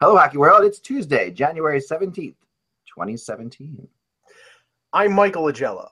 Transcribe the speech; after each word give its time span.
Hello, 0.00 0.16
Hockey 0.16 0.38
World. 0.38 0.64
It's 0.64 0.78
Tuesday, 0.78 1.32
January 1.32 1.80
17th, 1.80 2.36
2017. 2.86 3.88
I'm 4.92 5.12
Michael 5.12 5.42
Augello. 5.46 5.88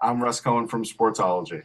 I'm 0.00 0.22
Russ 0.22 0.40
Cohen 0.40 0.66
from 0.66 0.84
Sportsology. 0.84 1.64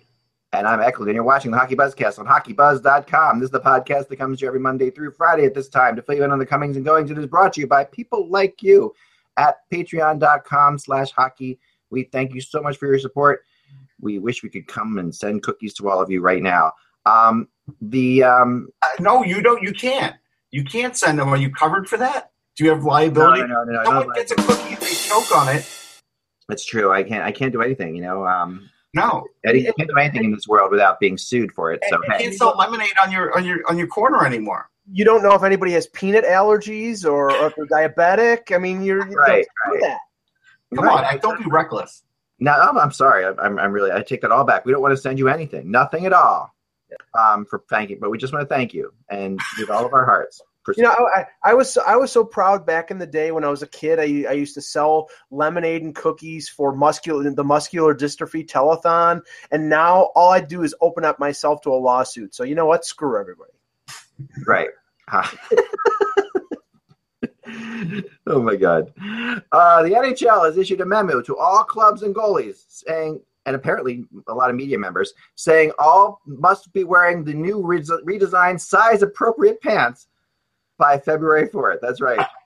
And 0.51 0.67
I'm 0.67 0.81
Eklund, 0.81 1.07
and 1.07 1.15
you're 1.15 1.23
watching 1.23 1.49
the 1.49 1.57
Hockey 1.57 1.77
Buzzcast 1.77 2.19
on 2.19 2.25
HockeyBuzz.com. 2.27 3.39
This 3.39 3.47
is 3.47 3.51
the 3.51 3.61
podcast 3.61 4.09
that 4.09 4.17
comes 4.17 4.39
to 4.39 4.43
you 4.43 4.49
every 4.49 4.59
Monday 4.59 4.89
through 4.89 5.11
Friday 5.11 5.45
at 5.45 5.53
this 5.53 5.69
time 5.69 5.95
to 5.95 6.01
fill 6.01 6.15
you 6.15 6.25
in 6.25 6.31
on 6.31 6.39
the 6.39 6.45
comings 6.45 6.75
and 6.75 6.85
goings. 6.85 7.09
It 7.09 7.17
is 7.17 7.25
brought 7.25 7.53
to 7.53 7.61
you 7.61 7.67
by 7.67 7.85
people 7.85 8.29
like 8.29 8.61
you 8.61 8.93
at 9.37 9.59
patreon.com 9.71 10.77
slash 10.77 11.11
hockey. 11.11 11.57
We 11.89 12.03
thank 12.03 12.33
you 12.33 12.41
so 12.41 12.61
much 12.61 12.75
for 12.75 12.87
your 12.87 12.99
support. 12.99 13.45
We 14.01 14.19
wish 14.19 14.43
we 14.43 14.49
could 14.49 14.67
come 14.67 14.97
and 14.97 15.15
send 15.15 15.43
cookies 15.43 15.73
to 15.75 15.89
all 15.89 16.01
of 16.01 16.11
you 16.11 16.19
right 16.19 16.43
now. 16.43 16.73
Um, 17.05 17.47
the 17.81 18.23
um, 18.23 18.67
Uh, 18.81 18.87
no, 18.99 19.23
you 19.23 19.41
don't. 19.41 19.63
You 19.63 19.71
can't. 19.71 20.17
You 20.53 20.63
can't 20.63 20.95
send 20.95 21.17
them. 21.17 21.29
Are 21.29 21.37
you 21.37 21.49
covered 21.49 21.89
for 21.89 21.97
that? 21.97 22.29
Do 22.55 22.63
you 22.63 22.69
have 22.69 22.83
liability? 22.83 23.41
No, 23.41 23.47
no, 23.47 23.63
no, 23.63 23.73
no, 23.73 23.83
Someone 23.85 24.07
no 24.09 24.13
gets 24.13 24.31
a 24.31 24.35
cookie, 24.35 24.75
they 24.75 24.93
choke 24.93 25.35
on 25.35 25.49
it. 25.49 25.65
That's 26.47 26.63
true. 26.63 26.91
I 26.93 27.01
can't. 27.01 27.23
I 27.23 27.31
can't 27.31 27.51
do 27.51 27.63
anything. 27.63 27.95
You 27.95 28.03
know, 28.03 28.27
um, 28.27 28.69
No, 28.93 29.23
Eddie, 29.43 29.63
can't 29.63 29.89
do 29.89 29.97
anything 29.97 30.25
in 30.25 30.31
this 30.31 30.47
world 30.47 30.69
without 30.69 30.99
being 30.99 31.17
sued 31.17 31.51
for 31.53 31.73
it. 31.73 31.81
So 31.89 31.97
you 31.97 32.03
hey, 32.11 32.25
can't 32.25 32.35
sell 32.35 32.55
lemonade 32.55 32.91
on 33.01 33.11
your 33.11 33.35
on 33.35 33.43
your 33.43 33.67
on 33.67 33.79
your 33.79 33.87
corner 33.87 34.27
anymore. 34.27 34.69
You 34.91 35.05
don't 35.05 35.23
know 35.23 35.33
if 35.33 35.41
anybody 35.41 35.71
has 35.71 35.87
peanut 35.87 36.23
allergies 36.23 37.03
or, 37.03 37.31
or 37.31 37.47
if 37.47 37.53
they're 37.55 37.89
diabetic. 37.89 38.53
I 38.53 38.59
mean, 38.59 38.83
you're 38.83 39.09
you 39.09 39.15
Right, 39.15 39.47
don't 39.65 39.73
do 39.73 39.81
right. 39.81 39.81
that. 39.81 39.99
Come 40.75 40.85
Right. 40.85 41.13
on, 41.15 41.19
don't 41.19 41.43
be 41.43 41.49
reckless. 41.49 42.03
No, 42.37 42.51
I'm, 42.51 42.77
I'm 42.77 42.91
sorry. 42.91 43.25
I'm, 43.25 43.39
I'm, 43.39 43.57
I'm 43.57 43.71
really. 43.71 43.91
I 43.91 44.03
take 44.03 44.21
that 44.21 44.31
all 44.31 44.43
back. 44.43 44.65
We 44.65 44.71
don't 44.71 44.83
want 44.83 44.91
to 44.91 45.01
send 45.01 45.17
you 45.17 45.29
anything, 45.29 45.71
nothing 45.71 46.05
at 46.05 46.13
all, 46.13 46.52
um, 47.17 47.45
for 47.45 47.63
thanking. 47.69 47.99
But 47.99 48.11
we 48.11 48.17
just 48.17 48.33
want 48.33 48.47
to 48.47 48.53
thank 48.53 48.73
you 48.73 48.93
and 49.09 49.39
with 49.59 49.69
all 49.69 49.85
of 49.85 49.93
our 49.93 50.05
hearts. 50.05 50.41
For, 50.63 50.73
You 50.77 50.83
know, 50.83 50.91
I, 50.91 51.25
I 51.43 51.53
was 51.53 51.77
I 51.77 51.97
was 51.97 52.11
so 52.11 52.23
proud 52.23 52.65
back 52.65 52.89
in 52.89 52.97
the 52.97 53.05
day 53.05 53.31
when 53.31 53.43
I 53.43 53.49
was 53.49 53.63
a 53.63 53.67
kid. 53.67 53.99
I, 53.99 54.29
I 54.29 54.33
used 54.33 54.53
to 54.53 54.61
sell 54.61 55.09
lemonade 55.29 55.81
and 55.81 55.93
cookies 55.93 56.47
for 56.47 56.73
muscular 56.73 57.29
the 57.29 57.43
muscular 57.43 57.93
dystrophy 57.93 58.47
telethon, 58.47 59.21
and 59.51 59.67
now 59.67 60.11
all 60.15 60.31
I 60.31 60.39
do 60.39 60.63
is 60.63 60.73
open 60.79 61.03
up 61.03 61.19
myself 61.19 61.61
to 61.63 61.71
a 61.71 61.75
lawsuit. 61.75 62.33
So 62.33 62.45
you 62.45 62.55
know 62.55 62.65
what? 62.65 62.85
Screw 62.85 63.19
everybody. 63.19 63.51
right. 64.47 64.69
oh 68.27 68.41
my 68.41 68.55
God. 68.55 68.93
Uh, 69.51 69.83
the 69.83 69.89
NHL 69.89 70.45
has 70.45 70.57
issued 70.57 70.81
a 70.81 70.85
memo 70.85 71.21
to 71.21 71.37
all 71.37 71.63
clubs 71.63 72.03
and 72.03 72.15
goalies 72.15 72.63
saying, 72.69 73.21
and 73.45 73.55
apparently 73.55 74.05
a 74.27 74.33
lot 74.33 74.49
of 74.49 74.55
media 74.55 74.77
members 74.77 75.13
saying 75.35 75.71
all 75.79 76.21
must 76.25 76.71
be 76.73 76.83
wearing 76.83 77.23
the 77.23 77.33
new 77.33 77.61
res- 77.65 77.91
redesigned 78.05 78.59
size 78.59 79.01
appropriate 79.01 79.61
pants 79.61 80.07
by 80.77 80.97
February 80.97 81.47
4th. 81.49 81.79
That's 81.81 82.01
right. 82.01 82.25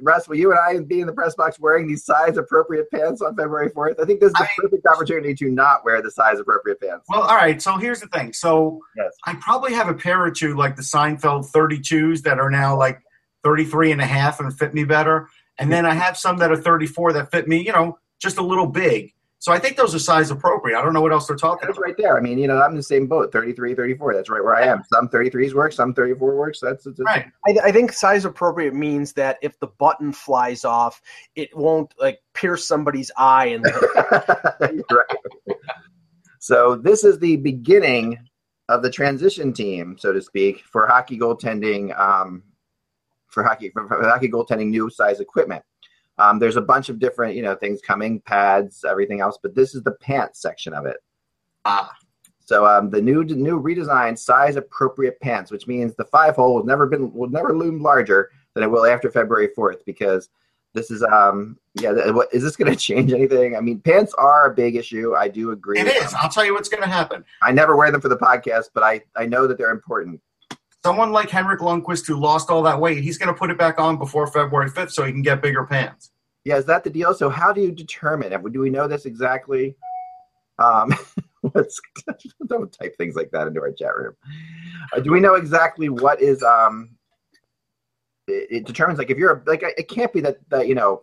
Russ, 0.00 0.26
will 0.28 0.36
you 0.36 0.50
and 0.50 0.58
I 0.58 0.82
be 0.82 1.00
in 1.00 1.06
the 1.06 1.12
press 1.12 1.34
box 1.34 1.60
wearing 1.60 1.86
these 1.86 2.06
size 2.06 2.38
appropriate 2.38 2.90
pants 2.90 3.20
on 3.20 3.36
February 3.36 3.68
4th? 3.70 4.00
I 4.00 4.06
think 4.06 4.20
this 4.20 4.28
is 4.28 4.34
the 4.34 4.44
I- 4.44 4.48
perfect 4.56 4.86
opportunity 4.86 5.34
to 5.34 5.50
not 5.50 5.84
wear 5.84 6.00
the 6.00 6.10
size 6.10 6.38
appropriate 6.40 6.80
pants. 6.80 7.04
Well, 7.08 7.20
all 7.22 7.36
right. 7.36 7.60
So 7.60 7.76
here's 7.76 8.00
the 8.00 8.06
thing. 8.08 8.32
So 8.32 8.80
Yes. 8.96 9.12
I 9.26 9.34
probably 9.42 9.74
have 9.74 9.88
a 9.88 9.94
pair 9.94 10.22
or 10.24 10.30
two 10.30 10.56
like 10.56 10.76
the 10.76 10.82
Seinfeld 10.82 11.50
32s 11.52 12.22
that 12.22 12.38
are 12.38 12.50
now 12.50 12.76
like 12.78 13.02
33 13.42 13.92
and 13.92 14.00
a 14.00 14.06
half 14.06 14.40
and 14.40 14.56
fit 14.56 14.72
me 14.72 14.84
better. 14.84 15.28
And 15.58 15.70
then 15.70 15.84
I 15.84 15.92
have 15.94 16.16
some 16.16 16.38
that 16.38 16.50
are 16.50 16.56
34 16.56 17.12
that 17.12 17.30
fit 17.30 17.46
me, 17.46 17.64
you 17.64 17.72
know, 17.72 17.98
just 18.20 18.38
a 18.38 18.42
little 18.42 18.66
big. 18.66 19.12
So 19.44 19.52
I 19.52 19.58
think 19.58 19.76
those 19.76 19.94
are 19.94 19.98
size 19.98 20.30
appropriate. 20.30 20.78
I 20.78 20.82
don't 20.82 20.94
know 20.94 21.02
what 21.02 21.12
else 21.12 21.26
they're 21.26 21.36
talking 21.36 21.68
That's 21.68 21.76
about. 21.76 21.88
right 21.88 21.94
there. 21.98 22.16
I 22.16 22.20
mean, 22.22 22.38
you 22.38 22.48
know, 22.48 22.62
I'm 22.62 22.70
in 22.70 22.78
the 22.78 22.82
same 22.82 23.06
boat, 23.06 23.30
33, 23.30 23.74
34. 23.74 24.14
That's 24.14 24.30
right 24.30 24.42
where 24.42 24.56
I 24.56 24.62
am. 24.62 24.82
Some 24.90 25.06
33s 25.10 25.52
work, 25.52 25.74
some 25.74 25.92
34 25.92 26.34
works. 26.34 26.60
That's, 26.60 26.84
that's 26.84 26.98
Right. 27.00 27.26
I, 27.46 27.56
I 27.64 27.70
think 27.70 27.92
size 27.92 28.24
appropriate 28.24 28.72
means 28.72 29.12
that 29.12 29.36
if 29.42 29.60
the 29.60 29.66
button 29.66 30.14
flies 30.14 30.64
off, 30.64 31.02
it 31.36 31.54
won't 31.54 31.92
like 32.00 32.22
pierce 32.32 32.66
somebody's 32.66 33.10
eye 33.18 33.48
and 33.48 33.66
right. 34.90 35.58
So 36.38 36.76
this 36.76 37.04
is 37.04 37.18
the 37.18 37.36
beginning 37.36 38.18
of 38.70 38.82
the 38.82 38.90
transition 38.90 39.52
team, 39.52 39.98
so 39.98 40.14
to 40.14 40.22
speak, 40.22 40.62
for 40.72 40.86
hockey 40.86 41.18
goaltending. 41.18 41.94
Um, 42.00 42.44
for 43.26 43.42
hockey, 43.42 43.68
for, 43.68 43.86
for 43.88 44.08
hockey 44.08 44.30
goaltending, 44.30 44.68
new 44.68 44.88
size 44.88 45.20
equipment. 45.20 45.62
Um, 46.18 46.38
there's 46.38 46.56
a 46.56 46.62
bunch 46.62 46.88
of 46.88 46.98
different, 46.98 47.34
you 47.34 47.42
know, 47.42 47.54
things 47.54 47.80
coming, 47.80 48.20
pads, 48.20 48.84
everything 48.84 49.20
else, 49.20 49.38
but 49.42 49.54
this 49.54 49.74
is 49.74 49.82
the 49.82 49.92
pants 49.92 50.40
section 50.40 50.72
of 50.72 50.86
it. 50.86 50.98
Ah. 51.64 51.92
So 52.44 52.66
um, 52.66 52.90
the 52.90 53.00
new 53.00 53.24
new 53.24 53.60
redesigned 53.60 54.18
size 54.18 54.56
appropriate 54.56 55.18
pants, 55.20 55.50
which 55.50 55.66
means 55.66 55.94
the 55.94 56.04
five 56.04 56.36
hole 56.36 56.54
will 56.54 56.64
never 56.64 56.86
been 56.86 57.12
will 57.12 57.30
never 57.30 57.56
loom 57.56 57.82
larger 57.82 58.30
than 58.52 58.62
it 58.62 58.70
will 58.70 58.84
after 58.84 59.10
February 59.10 59.48
fourth, 59.56 59.84
because 59.86 60.28
this 60.74 60.90
is 60.90 61.02
um 61.04 61.56
yeah 61.80 62.10
what 62.10 62.28
is 62.34 62.42
this 62.42 62.54
going 62.56 62.70
to 62.76 62.78
change 62.78 63.12
anything? 63.12 63.56
I 63.56 63.60
mean, 63.60 63.80
pants 63.80 64.12
are 64.14 64.50
a 64.50 64.54
big 64.54 64.76
issue. 64.76 65.14
I 65.14 65.28
do 65.28 65.52
agree. 65.52 65.80
It 65.80 65.86
is. 65.86 66.10
them. 66.10 66.20
I'll 66.22 66.28
tell 66.28 66.44
you 66.44 66.52
what's 66.52 66.68
going 66.68 66.82
to 66.82 66.88
happen. 66.88 67.24
I 67.40 67.50
never 67.50 67.76
wear 67.76 67.90
them 67.90 68.02
for 68.02 68.10
the 68.10 68.18
podcast, 68.18 68.66
but 68.74 68.82
I 68.82 69.00
I 69.16 69.24
know 69.24 69.46
that 69.46 69.56
they're 69.56 69.70
important. 69.70 70.20
Someone 70.84 71.12
like 71.12 71.30
Henrik 71.30 71.60
Lundqvist 71.60 72.06
who 72.06 72.20
lost 72.20 72.50
all 72.50 72.62
that 72.62 72.78
weight, 72.78 73.02
he's 73.02 73.16
going 73.16 73.32
to 73.32 73.38
put 73.38 73.50
it 73.50 73.56
back 73.56 73.80
on 73.80 73.96
before 73.96 74.26
February 74.26 74.68
5th 74.68 74.90
so 74.90 75.04
he 75.04 75.12
can 75.12 75.22
get 75.22 75.40
bigger 75.40 75.64
pants. 75.64 76.10
Yeah, 76.44 76.56
is 76.56 76.66
that 76.66 76.84
the 76.84 76.90
deal? 76.90 77.14
So 77.14 77.30
how 77.30 77.52
do 77.54 77.62
you 77.62 77.72
determine? 77.72 78.30
Do 78.52 78.60
we 78.60 78.68
know 78.68 78.86
this 78.86 79.06
exactly? 79.06 79.76
Um, 80.58 80.94
let's 81.54 81.80
don't 82.46 82.70
type 82.70 82.96
things 82.98 83.14
like 83.14 83.30
that 83.30 83.46
into 83.46 83.60
our 83.60 83.72
chat 83.72 83.96
room. 83.96 84.14
Uh, 84.92 85.00
do 85.00 85.10
we 85.10 85.20
know 85.20 85.34
exactly 85.34 85.88
what 85.88 86.20
is 86.20 86.42
um? 86.42 86.90
It, 88.26 88.48
it 88.50 88.66
determines 88.66 88.98
like 88.98 89.10
if 89.10 89.18
you're 89.18 89.42
like 89.46 89.62
it 89.62 89.88
can't 89.88 90.12
be 90.12 90.20
that 90.20 90.38
that 90.50 90.68
you 90.68 90.74
know 90.74 91.02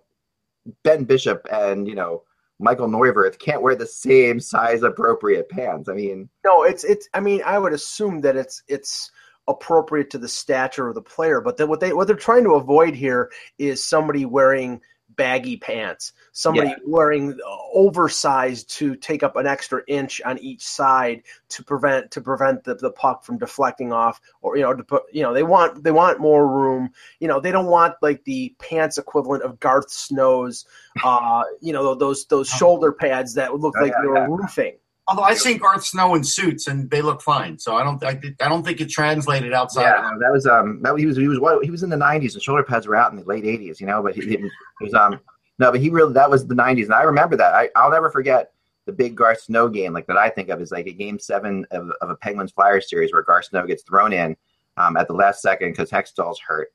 Ben 0.83 1.05
Bishop 1.05 1.47
and 1.51 1.87
you 1.87 1.95
know 1.95 2.23
Michael 2.59 2.87
Neuvirth 2.87 3.39
can't 3.39 3.61
wear 3.61 3.75
the 3.75 3.87
same 3.87 4.39
size 4.39 4.83
appropriate 4.83 5.49
pants. 5.49 5.89
I 5.89 5.93
mean, 5.93 6.29
No, 6.45 6.63
it's 6.63 6.83
it's. 6.83 7.09
I 7.13 7.19
mean, 7.19 7.41
I 7.45 7.57
would 7.57 7.73
assume 7.73 8.21
that 8.21 8.35
it's 8.35 8.61
it's 8.67 9.11
appropriate 9.51 10.09
to 10.11 10.17
the 10.17 10.27
stature 10.27 10.87
of 10.89 10.95
the 10.95 11.01
player, 11.01 11.41
but 11.41 11.57
then 11.57 11.69
what 11.69 11.79
they 11.79 11.93
what 11.93 12.07
they're 12.07 12.15
trying 12.15 12.43
to 12.45 12.55
avoid 12.55 12.95
here 12.95 13.31
is 13.57 13.83
somebody 13.83 14.25
wearing 14.25 14.81
baggy 15.17 15.57
pants, 15.57 16.13
somebody 16.31 16.69
Yeah. 16.69 16.75
wearing 16.87 17.37
oversized 17.73 18.69
to 18.77 18.95
take 18.95 19.23
up 19.23 19.35
an 19.35 19.45
extra 19.45 19.81
inch 19.87 20.21
on 20.25 20.37
each 20.39 20.65
side 20.65 21.23
to 21.49 21.63
prevent 21.63 22.11
to 22.11 22.21
prevent 22.21 22.63
the, 22.63 22.75
the 22.75 22.91
puck 22.91 23.23
from 23.23 23.37
deflecting 23.37 23.91
off, 23.91 24.21
or 24.41 24.55
you 24.55 24.63
know 24.63 24.73
to 24.73 24.83
put 24.83 25.03
you 25.11 25.21
know 25.23 25.33
they 25.33 25.43
want 25.43 25.83
they 25.83 25.91
want 25.91 26.19
more 26.19 26.47
room. 26.47 26.91
You 27.19 27.27
know 27.27 27.39
they 27.39 27.51
don't 27.51 27.65
want 27.67 27.95
like 28.01 28.23
the 28.23 28.55
pants 28.59 28.97
equivalent 28.97 29.43
of 29.43 29.59
Garth 29.59 29.91
Snow's, 29.91 30.65
uh, 31.03 31.43
you 31.61 31.73
know 31.73 31.93
those 31.95 32.25
those 32.27 32.47
shoulder 32.47 32.91
pads 32.91 33.33
that 33.35 33.51
would 33.51 33.61
look 33.61 33.75
Oh, 33.77 33.81
like 33.83 33.91
yeah, 33.91 34.01
they 34.01 34.07
were 34.07 34.15
yeah. 34.19 34.27
roofing. 34.29 34.77
Although 35.11 35.23
I've 35.23 35.39
seen 35.39 35.57
Garth 35.57 35.83
Snow 35.83 36.15
in 36.15 36.23
suits 36.23 36.67
and 36.67 36.89
they 36.89 37.01
look 37.01 37.21
fine, 37.21 37.59
so 37.59 37.75
I 37.75 37.83
don't 37.83 38.01
I, 38.01 38.17
I 38.39 38.47
don't 38.47 38.63
think 38.63 38.79
it 38.79 38.89
translated 38.89 39.51
outside. 39.51 39.81
Yeah, 39.81 40.09
no, 40.09 40.17
that 40.19 40.31
was 40.31 40.47
um 40.47 40.81
that 40.83 40.97
he 40.97 41.05
was 41.05 41.17
he 41.17 41.27
was 41.27 41.37
what 41.37 41.65
he 41.65 41.69
was 41.69 41.83
in 41.83 41.89
the 41.89 41.97
'90s 41.97 42.33
and 42.33 42.41
shoulder 42.41 42.63
pads 42.63 42.87
were 42.87 42.95
out 42.95 43.11
in 43.11 43.17
the 43.17 43.25
late 43.25 43.43
'80s, 43.43 43.81
you 43.81 43.87
know. 43.87 44.01
But 44.01 44.15
he 44.15 44.21
didn't. 44.21 44.45
It 44.45 44.83
was 44.85 44.93
um 44.93 45.19
no, 45.59 45.69
but 45.69 45.81
he 45.81 45.89
really 45.89 46.13
that 46.13 46.29
was 46.29 46.47
the 46.47 46.55
'90s, 46.55 46.85
and 46.85 46.93
I 46.93 47.01
remember 47.01 47.35
that. 47.35 47.53
I 47.53 47.67
I'll 47.75 47.91
never 47.91 48.09
forget 48.09 48.53
the 48.85 48.93
big 48.93 49.15
Garth 49.15 49.41
Snow 49.41 49.67
game 49.67 49.91
like 49.91 50.07
that. 50.07 50.15
I 50.15 50.29
think 50.29 50.47
of 50.47 50.61
is 50.61 50.71
like 50.71 50.87
a 50.87 50.93
game 50.93 51.19
seven 51.19 51.65
of, 51.71 51.91
of 51.99 52.09
a 52.09 52.15
Penguins 52.15 52.53
Flyers 52.53 52.89
series 52.89 53.11
where 53.11 53.21
Garth 53.21 53.45
Snow 53.45 53.67
gets 53.67 53.83
thrown 53.83 54.13
in 54.13 54.37
um, 54.77 54.95
at 54.95 55.07
the 55.07 55.13
last 55.13 55.41
second 55.41 55.71
because 55.71 55.91
Hextall's 55.91 56.39
hurt, 56.39 56.69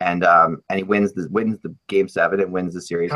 and 0.00 0.24
um 0.24 0.64
and 0.68 0.78
he 0.78 0.82
wins 0.82 1.12
the 1.12 1.28
wins 1.30 1.60
the 1.60 1.72
game 1.86 2.08
seven 2.08 2.40
and 2.40 2.50
wins 2.50 2.74
the 2.74 2.82
series. 2.82 3.12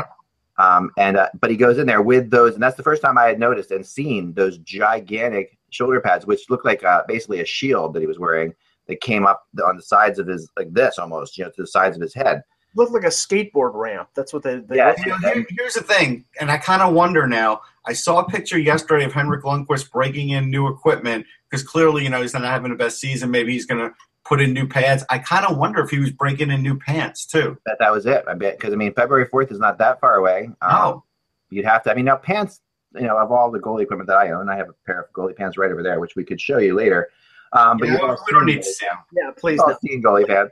Um, 0.57 0.91
and 0.97 1.17
uh, 1.17 1.29
but 1.39 1.49
he 1.49 1.57
goes 1.57 1.77
in 1.79 1.87
there 1.87 2.01
with 2.01 2.29
those, 2.29 2.53
and 2.53 2.61
that's 2.61 2.77
the 2.77 2.83
first 2.83 3.01
time 3.01 3.17
I 3.17 3.25
had 3.25 3.39
noticed 3.39 3.71
and 3.71 3.85
seen 3.85 4.33
those 4.33 4.57
gigantic 4.59 5.57
shoulder 5.71 5.99
pads, 6.01 6.25
which 6.27 6.49
looked 6.49 6.65
like 6.65 6.83
uh, 6.83 7.01
basically 7.07 7.39
a 7.41 7.45
shield 7.45 7.93
that 7.93 8.01
he 8.01 8.07
was 8.07 8.19
wearing 8.19 8.53
that 8.87 9.01
came 9.01 9.25
up 9.25 9.43
on 9.65 9.75
the 9.77 9.81
sides 9.81 10.19
of 10.19 10.27
his 10.27 10.49
like 10.57 10.71
this 10.73 10.99
almost, 10.99 11.37
you 11.37 11.43
know, 11.43 11.49
to 11.49 11.61
the 11.61 11.67
sides 11.67 11.95
of 11.95 12.01
his 12.01 12.13
head. 12.13 12.43
looked 12.75 12.91
like 12.91 13.03
a 13.03 13.07
skateboard 13.07 13.71
ramp. 13.73 14.09
That's 14.15 14.33
what 14.33 14.43
they. 14.43 14.57
they 14.59 14.77
Yeah. 14.77 14.93
You 14.97 15.11
know, 15.11 15.17
here- 15.17 15.45
here's 15.57 15.73
the 15.75 15.81
thing, 15.83 16.25
and 16.39 16.51
I 16.51 16.57
kind 16.57 16.81
of 16.81 16.93
wonder 16.93 17.27
now. 17.27 17.61
I 17.85 17.93
saw 17.93 18.19
a 18.19 18.29
picture 18.29 18.57
yesterday 18.57 19.03
of 19.05 19.11
Henrik 19.13 19.43
Lundqvist 19.43 19.91
breaking 19.91 20.29
in 20.29 20.49
new 20.49 20.67
equipment 20.67 21.25
because 21.49 21.63
clearly, 21.63 22.03
you 22.03 22.09
know, 22.09 22.21
he's 22.21 22.33
not 22.33 22.43
having 22.43 22.71
the 22.71 22.77
best 22.77 22.99
season. 22.99 23.29
Maybe 23.29 23.51
he's 23.53 23.65
going 23.65 23.81
to 23.81 23.93
put 24.33 24.41
in 24.41 24.53
new 24.53 24.67
pads. 24.67 25.03
I 25.09 25.19
kind 25.19 25.45
of 25.45 25.57
wonder 25.57 25.81
if 25.83 25.89
he 25.91 25.99
was 25.99 26.11
breaking 26.11 26.49
in 26.49 26.61
new 26.63 26.77
pants 26.79 27.25
too. 27.25 27.57
That 27.65 27.77
that 27.79 27.91
was 27.91 28.05
it. 28.05 28.23
I 28.27 28.33
bet 28.33 28.57
because 28.57 28.73
I 28.73 28.75
mean 28.77 28.93
February 28.93 29.25
fourth 29.29 29.51
is 29.51 29.59
not 29.59 29.77
that 29.77 29.99
far 29.99 30.15
away. 30.15 30.49
Um, 30.61 30.71
No. 30.71 31.03
you'd 31.51 31.65
have 31.65 31.83
to. 31.83 31.91
I 31.91 31.93
mean 31.93 32.05
now 32.05 32.15
pants. 32.17 32.59
You 32.95 33.01
know 33.07 33.17
of 33.17 33.31
all 33.31 33.51
the 33.51 33.59
goalie 33.59 33.83
equipment 33.83 34.07
that 34.07 34.17
I 34.17 34.31
own, 34.31 34.49
I 34.49 34.55
have 34.55 34.69
a 34.69 34.73
pair 34.85 35.01
of 35.01 35.11
goalie 35.13 35.35
pants 35.35 35.57
right 35.57 35.71
over 35.71 35.81
there, 35.83 35.99
which 35.99 36.15
we 36.15 36.23
could 36.23 36.39
show 36.41 36.57
you 36.59 36.73
later. 36.75 37.09
Um, 37.53 37.77
but 37.77 37.87
Yeah, 37.87 37.93
you've 38.01 38.19
we 38.27 38.33
don't 38.33 38.45
need 38.45 38.57
to 38.57 38.63
see 38.63 38.85
him. 38.85 38.97
Yeah, 39.13 39.31
please. 39.37 39.53
You've 39.53 39.61
all 39.61 39.69
No. 39.69 39.77
seen 39.83 40.03
goalie 40.03 40.27
pants. 40.27 40.51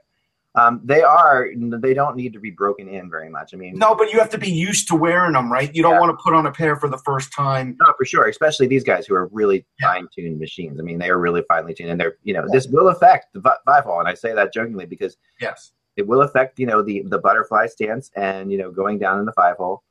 Um, 0.55 0.81
they 0.83 1.01
are. 1.01 1.47
They 1.55 1.93
don't 1.93 2.17
need 2.17 2.33
to 2.33 2.39
be 2.39 2.51
broken 2.51 2.89
in 2.89 3.09
very 3.09 3.29
much. 3.29 3.53
I 3.53 3.57
mean, 3.57 3.77
No, 3.77 3.95
but 3.95 4.11
you 4.11 4.19
have 4.19 4.29
to 4.31 4.37
be 4.37 4.49
used 4.51 4.87
to 4.89 4.95
wearing 4.95 5.31
them, 5.33 5.49
right? 5.49 5.73
You 5.73 5.81
don't 5.81 5.93
Yeah. 5.93 5.99
want 6.01 6.17
to 6.17 6.21
put 6.21 6.33
on 6.33 6.45
a 6.45 6.51
pair 6.51 6.75
for 6.75 6.89
the 6.89 6.97
first 6.97 7.31
time. 7.31 7.77
No, 7.79 7.93
for 7.97 8.03
sure. 8.03 8.27
Especially 8.27 8.67
these 8.67 8.83
guys 8.83 9.07
who 9.07 9.15
are 9.15 9.27
really 9.27 9.65
Yeah. 9.79 9.93
fine-tuned 9.93 10.39
machines. 10.39 10.77
I 10.79 10.83
mean, 10.83 10.99
they 10.99 11.09
are 11.09 11.17
really 11.19 11.43
finely 11.47 11.73
tuned, 11.73 11.89
and 11.91 11.99
they're 12.01 12.17
you 12.23 12.33
know 12.33 12.45
this 12.51 12.67
will 12.67 12.89
affect 12.89 13.31
the 13.33 13.39
vi- 13.39 13.55
Vivall, 13.65 13.99
and 13.99 14.09
I 14.09 14.13
say 14.13 14.33
that 14.33 14.51
jokingly 14.53 14.85
because 14.85 15.15
Yes. 15.39 15.71
it 15.95 16.05
will 16.05 16.21
affect 16.21 16.59
you 16.59 16.65
know 16.65 16.81
the 16.81 17.03
the 17.07 17.19
butterfly 17.19 17.67
stance 17.67 18.11
and 18.17 18.51
you 18.51 18.57
know 18.57 18.71
going 18.71 18.99
down 18.99 19.19
in 19.19 19.25
the 19.25 19.31
five 19.33 19.55
hole, 19.55 19.83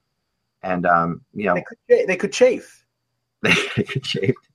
and 0.62 0.84
um 0.84 1.22
you 1.32 1.46
know 1.46 1.54
They 1.54 1.62
could, 1.62 1.78
they 2.08 2.16
could 2.16 2.32
chafe. 2.34 2.84
they 3.42 3.54
get 3.76 4.04
shaved. 4.04 4.46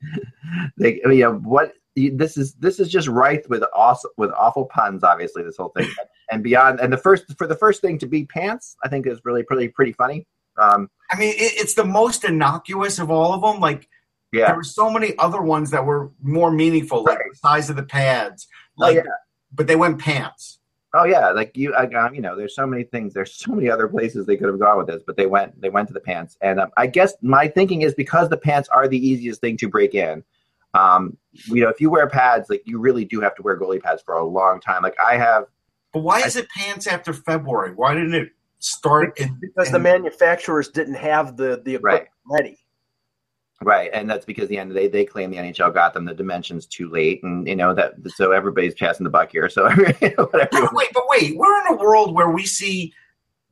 They 0.77 1.01
you 1.03 1.21
know 1.23 1.33
what 1.37 1.69
you- 1.69 1.79
this 1.95 2.37
is 2.37 2.53
this 2.55 2.79
is 2.79 2.89
just 2.89 3.07
rife 3.07 3.45
with 3.49 3.63
awesome 3.73 4.11
with 4.17 4.31
awful 4.31 4.65
puns. 4.65 5.03
Obviously, 5.03 5.43
this 5.43 5.57
whole 5.57 5.69
thing 5.69 5.89
and 6.31 6.43
beyond. 6.43 6.79
And 6.79 6.91
the 6.91 6.97
first 6.97 7.25
for 7.37 7.47
the 7.47 7.55
first 7.55 7.81
thing 7.81 7.97
to 7.99 8.07
be 8.07 8.25
pants, 8.25 8.75
I 8.83 8.89
think 8.89 9.07
is 9.07 9.19
really 9.23 9.43
pretty 9.43 9.69
pretty 9.69 9.93
funny. 9.93 10.27
Um, 10.57 10.89
I 11.11 11.17
mean, 11.17 11.29
it, 11.29 11.53
it's 11.57 11.73
the 11.73 11.85
most 11.85 12.23
innocuous 12.23 12.99
of 12.99 13.11
all 13.11 13.33
of 13.33 13.41
them. 13.41 13.59
Like 13.61 13.87
yeah. 14.31 14.47
there 14.47 14.55
were 14.55 14.63
so 14.63 14.89
many 14.89 15.17
other 15.17 15.41
ones 15.41 15.71
that 15.71 15.85
were 15.85 16.11
more 16.21 16.51
meaningful, 16.51 17.03
like 17.03 17.19
Right. 17.19 17.31
the 17.31 17.37
size 17.37 17.69
of 17.69 17.75
the 17.75 17.83
pads. 17.83 18.47
Oh, 18.77 18.81
Like, 18.83 18.95
yeah. 18.97 19.03
but 19.53 19.67
they 19.67 19.75
went 19.75 19.99
pants. 19.99 20.59
Oh 20.93 21.03
yeah, 21.03 21.31
like 21.31 21.57
you, 21.57 21.73
I, 21.75 21.87
um, 21.87 22.15
you 22.15 22.21
know, 22.21 22.37
there's 22.37 22.55
so 22.55 22.65
many 22.65 22.83
things. 22.83 23.13
There's 23.13 23.33
so 23.35 23.51
many 23.51 23.69
other 23.69 23.89
places 23.89 24.25
they 24.25 24.37
could 24.37 24.47
have 24.47 24.59
gone 24.59 24.77
with 24.77 24.87
this, 24.87 25.03
but 25.05 25.17
they 25.17 25.25
went, 25.25 25.59
they 25.59 25.69
went 25.69 25.89
to 25.89 25.93
the 25.93 25.99
pants. 25.99 26.37
And 26.39 26.57
um, 26.57 26.71
I 26.77 26.87
guess 26.87 27.13
my 27.21 27.49
thinking 27.49 27.81
is 27.81 27.93
because 27.93 28.29
the 28.29 28.37
pants 28.37 28.69
are 28.69 28.87
the 28.87 28.97
easiest 28.97 29.41
thing 29.41 29.57
to 29.57 29.67
break 29.67 29.93
in. 29.93 30.23
Um, 30.75 31.17
you 31.31 31.61
know, 31.63 31.69
if 31.69 31.79
you 31.81 31.89
wear 31.89 32.07
pads, 32.09 32.49
like 32.49 32.61
you 32.65 32.79
really 32.79 33.05
do 33.05 33.21
have 33.21 33.35
to 33.35 33.41
wear 33.41 33.59
goalie 33.59 33.81
pads 33.81 34.01
for 34.01 34.15
a 34.15 34.25
long 34.25 34.59
time. 34.59 34.83
Like 34.83 34.95
I 35.03 35.17
have, 35.17 35.45
But 35.93 35.99
why 36.01 36.21
is 36.21 36.35
it 36.35 36.47
pants 36.49 36.87
after 36.87 37.13
February? 37.13 37.73
Why 37.73 37.93
didn't 37.93 38.13
it 38.15 38.29
start 38.59 39.19
in? 39.19 39.37
because 39.41 39.71
the 39.71 39.79
manufacturers 39.79 40.69
didn't 40.69 40.95
have 40.95 41.37
the 41.37 41.61
the 41.63 41.75
equipment 41.75 42.09
ready. 42.29 42.57
right, 43.61 43.89
and 43.93 44.09
that's 44.09 44.25
because 44.25 44.49
the 44.49 44.57
end 44.57 44.71
they 44.71 44.87
they 44.87 45.05
claim 45.05 45.31
the 45.31 45.37
NHL 45.37 45.73
got 45.73 45.93
them 45.93 46.05
the 46.05 46.13
dimensions 46.13 46.65
too 46.65 46.89
late, 46.89 47.21
and 47.23 47.47
you 47.47 47.55
know 47.55 47.73
that 47.73 47.93
so 48.15 48.31
everybody's 48.31 48.73
passing 48.75 49.03
the 49.03 49.09
buck 49.09 49.31
here. 49.31 49.49
So 49.49 49.63
whatever. 49.69 50.49
No, 50.53 50.69
wait, 50.73 50.89
but 50.93 51.03
wait, 51.07 51.37
we're 51.37 51.61
in 51.61 51.73
a 51.73 51.77
world 51.77 52.13
where 52.13 52.29
we 52.29 52.45
see 52.45 52.93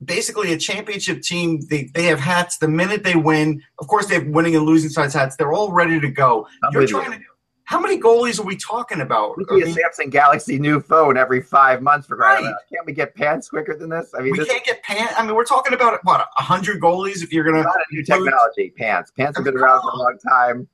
basically 0.06 0.54
a 0.54 0.58
championship 0.58 1.22
team. 1.22 1.62
They 1.70 1.90
they 1.94 2.06
have 2.06 2.20
hats 2.20 2.58
the 2.58 2.68
minute 2.68 3.04
they 3.04 3.16
win. 3.16 3.62
Of 3.80 3.88
course, 3.88 4.08
they 4.08 4.16
have 4.16 4.28
winning 4.28 4.56
and 4.56 4.66
losing 4.66 4.90
sides 4.90 5.14
hats. 5.14 5.36
They're 5.36 5.54
all 5.54 5.72
ready 5.72 6.00
to 6.00 6.10
go. 6.10 6.48
I'm 6.64 6.72
You're 6.74 6.82
with 6.82 6.92
you. 6.92 7.02
trying 7.02 7.20
to. 7.20 7.26
How 7.66 7.80
many 7.80 7.98
goalies 7.98 8.40
are 8.42 8.44
we 8.44 8.58
talking 8.58 9.00
about? 9.00 9.38
We 9.38 9.46
I 9.64 9.72
see 9.72 9.82
a 9.82 9.86
Samsung 9.86 10.12
Galaxy 10.12 10.60
new 10.60 10.82
phone 10.82 11.16
every 11.16 11.42
five 11.42 11.82
months 11.82 12.06
for 12.06 12.18
crying 12.18 12.46
out 12.46 12.50
Right. 12.50 12.56
Can't 12.74 12.86
we 12.86 12.92
get 12.92 13.16
pants 13.16 13.48
quicker 13.50 13.76
than 13.78 13.90
this? 13.90 14.12
I 14.14 14.22
mean, 14.22 14.34
we 14.34 14.40
this 14.40 14.50
can't 14.50 14.66
get 14.66 14.84
pants. 14.84 15.14
I 15.18 15.26
mean, 15.26 15.34
we're 15.34 15.46
talking 15.46 15.74
about 15.74 15.98
what 16.04 16.28
a 16.38 16.42
hundred 16.44 16.82
goalies 16.82 17.24
if 17.24 17.32
you're 17.32 17.46
gonna. 17.46 17.60
is 17.60 17.66
not 17.66 17.78
a 17.78 17.96
new 17.96 18.04
technology. 18.04 18.74
Pants. 18.78 19.12
Pants 19.18 19.38
have 19.38 19.46
been 19.46 19.56
around 19.58 19.82
for 19.82 19.92
a 19.92 19.96
long 19.96 20.18
time. 20.30 20.68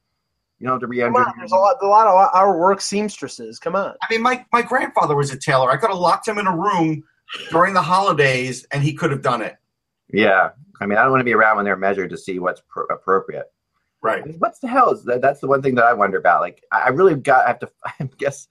You 0.57 0.67
don't 0.67 0.73
have 0.73 0.81
to 0.81 0.85
Come 0.87 0.91
re-enter. 0.91 1.19
on, 1.19 1.33
there's 1.37 1.51
a 1.53 1.55
lot, 1.55 1.77
a 1.81 1.87
lot 1.87 2.05
of 2.07 2.29
our 2.33 2.57
work 2.59 2.81
seamstresses. 2.81 3.59
Come 3.59 3.75
on. 3.75 3.93
I 4.01 4.07
mean, 4.09 4.21
my 4.21 4.43
my 4.51 4.61
grandfather 4.63 5.15
was 5.15 5.31
a 5.31 5.37
tailor. 5.37 5.69
I 5.71 5.77
could 5.77 5.89
have 5.91 5.99
locked 5.99 6.27
him 6.27 6.37
in 6.39 6.47
a 6.47 6.55
room 6.57 7.03
during 7.51 7.73
the 7.73 7.81
holidays, 7.81 8.65
and 8.71 8.83
he 8.83 8.93
could 8.93 9.11
have 9.11 9.21
done 9.21 9.41
it. 9.41 9.57
Yeah, 10.11 10.49
I 10.81 10.85
mean, 10.85 10.97
I 10.97 11.03
don't 11.03 11.11
want 11.11 11.21
to 11.21 11.25
be 11.25 11.33
around 11.33 11.57
when 11.57 11.65
they're 11.65 11.75
measured 11.75 12.09
to 12.11 12.17
see 12.17 12.39
what's 12.39 12.61
pro- 12.67 12.85
appropriate. 12.85 13.51
Right. 14.01 14.23
What's 14.39 14.59
the 14.59 14.67
hell 14.67 14.91
is 14.91 15.03
that? 15.05 15.21
That's 15.21 15.41
the 15.41 15.47
one 15.47 15.61
thing 15.61 15.75
that 15.75 15.83
I 15.83 15.91
wonder 15.91 16.17
about. 16.17 16.39
Like, 16.39 16.63
I 16.71 16.87
really 16.89 17.15
got 17.15 17.45
I 17.45 17.47
have 17.49 17.59
to. 17.59 17.69
I 17.99 18.09
guess 18.17 18.47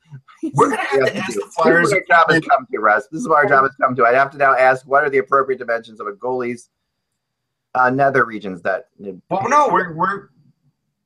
We're 0.52 0.70
gonna 0.70 0.82
have 0.82 1.06
to 1.06 1.16
ask 1.16 1.34
the 1.34 1.50
Flyers. 1.56 1.90
This 1.90 1.92
is 1.92 2.10
our 2.10 2.16
job 2.16 2.30
has 2.30 2.40
come 2.40 2.66
to, 2.70 2.78
Russ. 2.78 3.08
This 3.10 3.22
is 3.22 3.28
what 3.28 3.36
our 3.38 3.46
job 3.46 3.64
has 3.64 3.74
come 3.80 3.96
to. 3.96 4.04
I 4.04 4.12
have 4.12 4.30
to 4.32 4.38
now 4.38 4.54
ask 4.54 4.86
what 4.86 5.04
are 5.04 5.10
the 5.10 5.18
appropriate 5.18 5.58
dimensions 5.58 6.00
of 6.00 6.06
a 6.06 6.12
goalie's 6.12 6.68
uh, 7.74 7.88
nether 7.88 8.26
regions 8.26 8.60
that. 8.62 8.88
Well, 8.98 9.48
no, 9.48 9.70
we're 9.72 9.94
we're. 9.94 10.28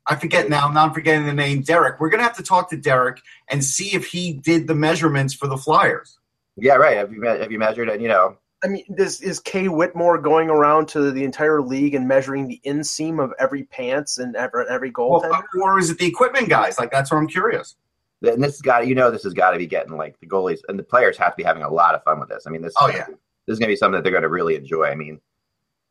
I 0.07 0.17
forget 0.17 0.49
now. 0.49 0.69
Now 0.69 0.87
I'm 0.87 0.93
forgetting 0.93 1.25
the 1.25 1.33
name. 1.33 1.63
Derek. 1.63 2.01
We're 2.01 2.11
gonna 2.11 2.25
have 2.25 2.37
to 2.37 2.43
talk 2.43 2.69
to 2.71 2.77
Derek 2.77 3.21
and 3.49 3.65
see 3.65 3.95
if 3.95 4.07
he 4.07 4.33
did 4.33 4.67
the 4.67 4.75
measurements 4.75 5.35
for 5.35 5.47
the 5.47 5.57
Flyers. 5.57 6.19
Yeah, 6.57 6.75
right. 6.75 6.97
Have 6.97 7.13
you 7.13 7.23
have 7.23 7.51
you 7.51 7.59
measured 7.59 7.89
it? 7.89 8.01
You 8.01 8.09
know, 8.09 8.37
I 8.63 8.69
mean, 8.69 8.85
this 8.89 9.21
is 9.21 9.41
Kay 9.41 9.69
Whitmore 9.69 10.19
going 10.19 10.51
around 10.51 10.89
to 10.91 11.11
the 11.11 11.25
entire 11.25 11.63
league 11.63 11.95
and 11.95 12.07
measuring 12.07 12.47
the 12.49 12.61
inseam 12.65 13.23
of 13.23 13.33
every 13.39 13.65
pants 13.65 14.19
and 14.19 14.37
every, 14.37 14.65
every 14.69 14.93
Well, 14.97 15.21
goaltender? 15.23 15.43
or 15.63 15.79
is 15.79 15.91
it 15.91 15.99
the 15.99 16.07
equipment 16.07 16.49
guys? 16.49 16.79
Like 16.79 16.91
that's 16.91 17.11
what 17.11 17.19
I'm 17.19 17.27
curious. 17.29 17.77
and 18.23 18.43
this 18.43 18.53
has 18.53 18.61
got 18.61 18.87
you 18.87 18.95
know 18.95 19.11
this 19.11 19.23
has 19.25 19.35
got 19.35 19.53
to 19.53 19.59
be 19.59 19.67
getting 19.67 19.97
like 19.97 20.19
the 20.21 20.27
goalies 20.27 20.61
and 20.69 20.79
the 20.79 20.83
players 20.85 21.17
have 21.19 21.33
to 21.33 21.37
be 21.37 21.43
having 21.43 21.63
a 21.63 21.71
lot 21.73 21.95
of 21.95 22.05
fun 22.05 22.21
with 22.21 22.29
this. 22.29 22.47
I 22.47 22.51
mean, 22.51 22.63
this. 22.63 22.75
Oh, 22.81 22.89
yeah. 22.89 23.07
This 23.47 23.55
is 23.55 23.59
gonna 23.59 23.73
be 23.73 23.77
something 23.77 23.95
that 23.97 24.05
they're 24.05 24.13
gonna 24.13 24.29
really 24.29 24.55
enjoy. 24.55 24.85
I 24.85 24.95
mean, 24.95 25.21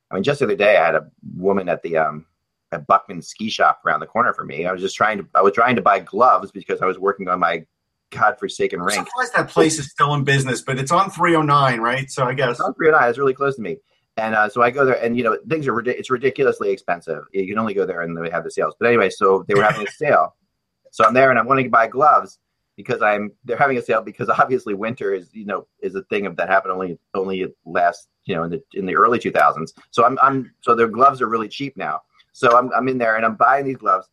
I 0.09 0.15
mean, 0.15 0.23
just 0.23 0.39
the 0.39 0.45
other 0.45 0.55
day 0.55 0.77
I 0.77 0.85
had 0.85 0.95
a 0.95 1.09
woman 1.35 1.67
at 1.69 1.81
the 1.83 1.97
um 1.97 2.25
at 2.71 2.87
Buckman 2.87 3.21
ski 3.21 3.49
shop 3.49 3.81
around 3.85 3.99
the 3.99 4.05
corner 4.05 4.33
for 4.33 4.45
me. 4.45 4.65
I 4.65 4.71
was 4.71 4.81
just 4.81 4.95
trying 4.95 5.17
to 5.17 5.27
I 5.35 5.41
was 5.41 5.53
trying 5.53 5.75
to 5.75 5.81
buy 5.81 5.99
gloves 5.99 6.51
because 6.51 6.81
I 6.81 6.85
was 6.85 6.97
working 6.99 7.27
on 7.27 7.39
my 7.39 7.65
godforsaken 8.11 8.79
I'm 8.79 8.85
rink. 8.85 9.07
surprised 9.07 9.33
that 9.35 9.49
place 9.49 9.79
is 9.79 9.89
still 9.89 10.13
in 10.13 10.23
business, 10.23 10.61
but 10.61 10.77
it's 10.77 10.91
on 10.91 11.09
309, 11.09 11.79
right? 11.79 12.09
So 12.09 12.25
I 12.25 12.33
guess. 12.33 12.51
It's 12.51 12.59
on 12.59 12.73
309. 12.75 13.09
It's 13.09 13.17
really 13.17 13.33
close 13.33 13.55
to 13.55 13.61
me. 13.61 13.77
And 14.17 14.35
uh, 14.35 14.49
so 14.49 14.61
I 14.61 14.71
go 14.71 14.85
there, 14.85 15.01
and 15.03 15.17
you 15.17 15.23
know 15.23 15.37
things 15.49 15.67
are 15.67 15.79
it's 15.79 16.09
ridiculously 16.09 16.69
expensive. 16.69 17.23
You 17.31 17.47
can 17.47 17.57
only 17.57 17.73
go 17.73 17.85
there, 17.85 18.01
and 18.01 18.15
they 18.15 18.29
have 18.29 18.43
the 18.43 18.51
sales. 18.51 18.75
But 18.77 18.87
anyway, 18.87 19.09
so 19.09 19.45
they 19.47 19.55
were 19.55 19.63
having 19.63 19.87
a 19.87 19.91
sale, 19.97 20.35
so 20.91 21.05
I'm 21.05 21.13
there, 21.13 21.29
and 21.29 21.39
I'm 21.39 21.47
wanting 21.47 21.65
to 21.65 21.71
buy 21.71 21.87
gloves 21.87 22.37
because 22.75 23.01
I'm 23.01 23.31
they're 23.45 23.57
having 23.57 23.77
a 23.77 23.81
sale 23.81 24.01
because 24.01 24.29
obviously 24.39 24.73
winter 24.73 25.13
is 25.13 25.29
you 25.33 25.45
know 25.45 25.67
is 25.81 25.95
a 25.95 26.03
thing 26.03 26.25
of 26.25 26.35
that 26.37 26.49
happened 26.49 26.73
only 26.73 26.99
only 27.13 27.47
last 27.65 28.07
you 28.25 28.35
know 28.35 28.43
in 28.43 28.51
the 28.51 28.61
in 28.73 28.85
the 28.85 28.95
early 28.95 29.19
2000s. 29.19 29.71
So 29.91 30.05
I'm 30.05 30.17
I'm 30.21 30.53
so 30.61 30.75
their 30.75 30.87
gloves 30.87 31.21
are 31.21 31.29
really 31.29 31.47
cheap 31.47 31.77
now. 31.77 32.01
So 32.33 32.57
I'm 32.57 32.71
I'm 32.73 32.87
in 32.87 32.97
there 32.97 33.15
and 33.15 33.25
I'm 33.25 33.35
buying 33.35 33.65
these 33.65 33.77
gloves. 33.77 34.07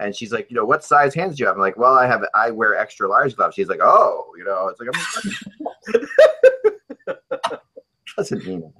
And 0.00 0.14
she's 0.14 0.32
like, 0.32 0.50
you 0.50 0.56
know, 0.56 0.64
what 0.64 0.82
size 0.84 1.14
hands 1.14 1.36
do 1.36 1.42
you 1.42 1.46
have? 1.46 1.56
I'm 1.56 1.60
like, 1.60 1.76
well, 1.76 1.94
I 1.94 2.06
have, 2.06 2.24
I 2.34 2.50
wear 2.50 2.76
extra 2.76 3.08
large 3.08 3.36
gloves. 3.36 3.54
She's 3.54 3.68
like, 3.68 3.80
oh, 3.82 4.32
you 4.36 4.44
know, 4.44 4.68
it's 4.68 4.80
like, 4.80 4.88
I'm 4.92 6.06
doesn't 8.16 8.46
mean 8.46 8.62
it. 8.62 8.72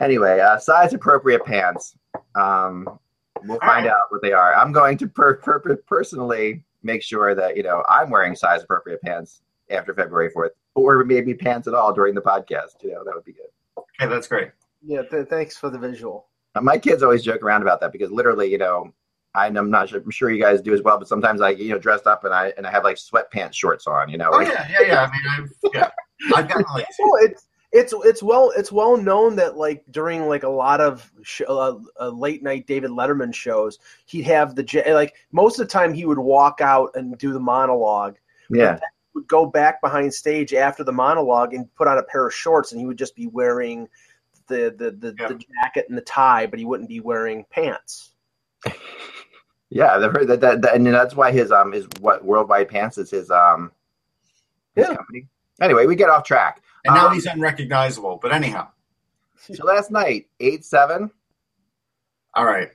Anyway, 0.00 0.40
uh, 0.40 0.58
size 0.58 0.94
appropriate 0.94 1.44
pants. 1.44 1.96
Um, 2.34 2.98
we'll 3.44 3.58
find 3.60 3.86
right. 3.86 3.88
out 3.88 4.10
what 4.10 4.22
they 4.22 4.32
are. 4.32 4.54
I'm 4.54 4.72
going 4.72 4.96
to 4.98 5.08
per- 5.08 5.36
per- 5.36 5.76
personally 5.86 6.64
make 6.82 7.02
sure 7.02 7.34
that 7.34 7.56
you 7.56 7.62
know 7.62 7.82
I'm 7.88 8.10
wearing 8.10 8.34
size 8.34 8.62
appropriate 8.62 9.02
pants 9.02 9.42
after 9.70 9.94
February 9.94 10.30
4th, 10.30 10.50
or 10.74 11.04
maybe 11.04 11.34
pants 11.34 11.68
at 11.68 11.74
all 11.74 11.92
during 11.92 12.14
the 12.14 12.20
podcast. 12.20 12.82
You 12.82 12.92
know, 12.92 13.04
that 13.04 13.14
would 13.14 13.24
be 13.24 13.32
good. 13.32 13.48
Okay, 13.76 14.08
that's 14.08 14.28
great. 14.28 14.50
Yeah, 14.84 15.02
th- 15.02 15.28
thanks 15.28 15.56
for 15.56 15.70
the 15.70 15.78
visual. 15.78 16.28
Uh, 16.54 16.60
my 16.60 16.78
kids 16.78 17.02
always 17.02 17.22
joke 17.22 17.42
around 17.42 17.62
about 17.62 17.80
that 17.80 17.92
because 17.92 18.10
literally, 18.10 18.50
you 18.50 18.58
know, 18.58 18.92
I- 19.34 19.46
I'm 19.46 19.70
not 19.70 19.88
sure. 19.90 20.00
I'm 20.00 20.10
sure 20.10 20.30
you 20.30 20.42
guys 20.42 20.60
do 20.60 20.72
as 20.74 20.82
well, 20.82 20.98
but 20.98 21.08
sometimes 21.08 21.40
I, 21.40 21.50
you 21.50 21.70
know, 21.70 21.78
dressed 21.78 22.06
up 22.06 22.24
and 22.24 22.34
I 22.34 22.52
and 22.56 22.66
I 22.66 22.70
have 22.70 22.84
like 22.84 22.96
sweatpants 22.96 23.54
shorts 23.54 23.86
on. 23.86 24.08
You 24.08 24.18
know, 24.18 24.30
Oh 24.32 24.38
like- 24.38 24.48
yeah, 24.48 24.66
yeah, 24.70 24.86
yeah. 24.86 25.00
I 25.02 25.10
mean, 25.10 25.22
I've 25.64 25.70
yeah, 25.74 25.90
I've 26.36 26.48
gotten 26.48 26.64
lazy. 26.74 26.86
Well, 26.98 27.14
it's 27.24 27.46
it's 27.70 27.92
it's 28.06 28.22
well 28.22 28.50
it's 28.56 28.72
well 28.72 28.96
known 28.96 29.36
that 29.36 29.56
like 29.58 29.84
during 29.90 30.26
like 30.26 30.42
a 30.42 30.48
lot 30.48 30.80
of 30.80 31.10
sh- 31.22 31.42
uh, 31.46 31.74
uh, 32.00 32.08
late 32.08 32.42
night 32.42 32.66
David 32.66 32.90
Letterman 32.90 33.34
shows, 33.34 33.78
he'd 34.06 34.22
have 34.22 34.54
the 34.54 34.64
ja- 34.64 34.94
like 34.94 35.14
most 35.32 35.60
of 35.60 35.66
the 35.66 35.70
time 35.72 35.92
he 35.92 36.06
would 36.06 36.18
walk 36.18 36.60
out 36.62 36.90
and 36.94 37.16
do 37.18 37.32
the 37.32 37.40
monologue. 37.40 38.16
yeah. 38.50 38.78
Would 39.14 39.26
go 39.28 39.46
back 39.46 39.80
behind 39.82 40.12
stage 40.14 40.54
after 40.54 40.84
the 40.84 40.92
monologue 40.92 41.52
and 41.54 41.72
put 41.74 41.88
on 41.88 41.98
a 41.98 42.02
pair 42.02 42.26
of 42.26 42.34
shorts, 42.34 42.72
and 42.72 42.80
he 42.80 42.86
would 42.86 42.98
just 42.98 43.14
be 43.16 43.26
wearing 43.26 43.88
the 44.46 44.74
the 44.76 44.90
the, 44.92 45.14
Yeah. 45.18 45.28
the 45.28 45.34
jacket 45.62 45.86
and 45.90 45.96
the 45.98 46.02
tie, 46.02 46.46
but 46.46 46.58
he 46.58 46.64
wouldn't 46.64 46.88
be 46.88 47.00
wearing 47.00 47.44
pants. 47.50 48.12
Yeah, 49.70 49.98
that, 49.98 50.40
that, 50.40 50.62
that, 50.62 50.74
and 50.74 50.86
that's 50.86 51.14
why 51.14 51.30
his 51.32 51.52
um 51.52 51.72
his 51.72 51.86
what 52.00 52.24
worldwide 52.24 52.68
pants 52.68 52.96
is 52.98 53.10
his 53.10 53.30
um 53.30 53.70
his 54.74 54.86
Yeah. 54.88 54.96
company. 54.96 55.26
Anyway, 55.60 55.86
we 55.86 55.94
get 55.96 56.08
off 56.08 56.24
track. 56.24 56.62
And 56.84 56.94
now 56.94 57.08
Um, 57.08 57.14
he's 57.14 57.26
unrecognizable. 57.26 58.18
But 58.22 58.32
anyhow, 58.32 58.68
So 59.36 59.64
last 59.66 59.90
night, 59.90 60.28
eight 60.40 60.64
seven. 60.64 61.10
all 62.34 62.44
right. 62.46 62.70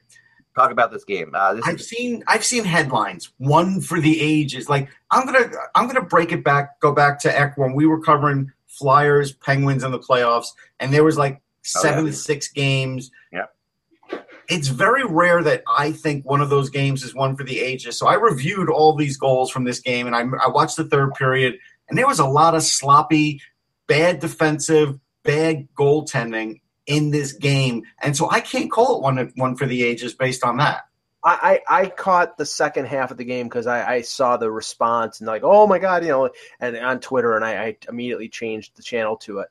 Talk 0.56 0.70
about 0.70 0.92
this 0.92 1.04
game. 1.04 1.32
Uh, 1.34 1.56
this 1.56 1.66
I've 1.66 1.80
is 1.80 1.90
seen 1.90 2.24
I've 2.28 2.44
seen 2.46 2.64
headlines. 2.64 3.32
One 3.40 3.82
for 3.82 4.00
the 4.00 4.22
ages. 4.22 4.70
Like 4.70 4.88
I'm 5.10 5.26
gonna 5.26 5.50
I'm 5.74 5.88
gonna 5.88 6.04
break 6.06 6.32
it 6.32 6.44
back. 6.44 6.80
Go 6.80 6.92
back 6.92 7.18
to 7.22 7.40
Eck 7.40 7.58
when 7.58 7.74
we 7.74 7.88
were 7.88 8.00
covering 8.00 8.52
Flyers, 8.68 9.32
Penguins 9.32 9.84
in 9.84 9.92
the 9.92 9.98
playoffs, 10.00 10.48
and 10.80 10.94
there 10.94 11.04
was 11.04 11.18
like 11.18 11.42
seven 11.64 12.02
Oh, 12.02 12.06
yeah. 12.06 12.12
to 12.12 12.16
six 12.18 12.50
games. 12.50 13.10
Yep. 13.32 13.56
It's 14.50 14.68
very 14.68 15.04
rare 15.06 15.44
that 15.44 15.64
I 15.68 15.92
think 15.92 16.26
one 16.26 16.42
of 16.42 16.50
those 16.50 16.70
games 16.70 17.04
is 17.04 17.16
one 17.16 17.36
for 17.36 17.44
the 17.44 17.60
ages. 17.60 17.98
So 17.98 18.08
I 18.08 18.16
reviewed 18.16 18.70
all 18.70 18.96
these 18.96 19.18
goals 19.18 19.52
from 19.52 19.64
this 19.64 19.80
game, 19.80 20.08
and 20.08 20.16
I, 20.16 20.22
I 20.44 20.50
watched 20.50 20.78
the 20.78 20.84
third 20.84 21.14
period, 21.14 21.56
and 21.90 21.98
there 21.98 22.08
was 22.08 22.20
a 22.20 22.28
lot 22.28 22.56
of 22.56 22.64
sloppy, 22.64 23.42
bad 23.88 24.20
defensive, 24.20 25.00
bad 25.24 25.68
goaltending 25.78 26.62
in 26.86 27.12
this 27.12 27.32
game, 27.34 27.84
and 28.02 28.16
so 28.16 28.30
I 28.30 28.42
can't 28.42 28.72
call 28.72 28.98
it 28.98 29.02
one 29.02 29.32
one 29.36 29.56
for 29.56 29.66
the 29.66 29.84
ages 29.84 30.14
based 30.14 30.44
on 30.44 30.58
that. 30.58 30.82
I, 31.26 31.62
I, 31.70 31.86
caught 31.86 32.38
the 32.38 32.46
second 32.46 32.88
half 32.88 33.10
of 33.10 33.18
the 33.18 33.24
game 33.24 33.48
because 33.48 33.66
I, 33.66 33.96
I 33.96 34.02
saw 34.02 34.36
the 34.36 34.52
response 34.52 35.22
and 35.22 35.28
like, 35.28 35.44
oh 35.46 35.66
my 35.68 35.80
god, 35.80 36.04
you 36.04 36.10
know, 36.10 36.30
and 36.60 36.76
on 36.76 37.00
Twitter, 37.00 37.38
and 37.38 37.46
I, 37.46 37.64
I 37.64 37.78
immediately 37.88 38.28
changed 38.28 38.76
the 38.76 38.84
channel 38.84 39.16
to 39.18 39.40
it. 39.40 39.48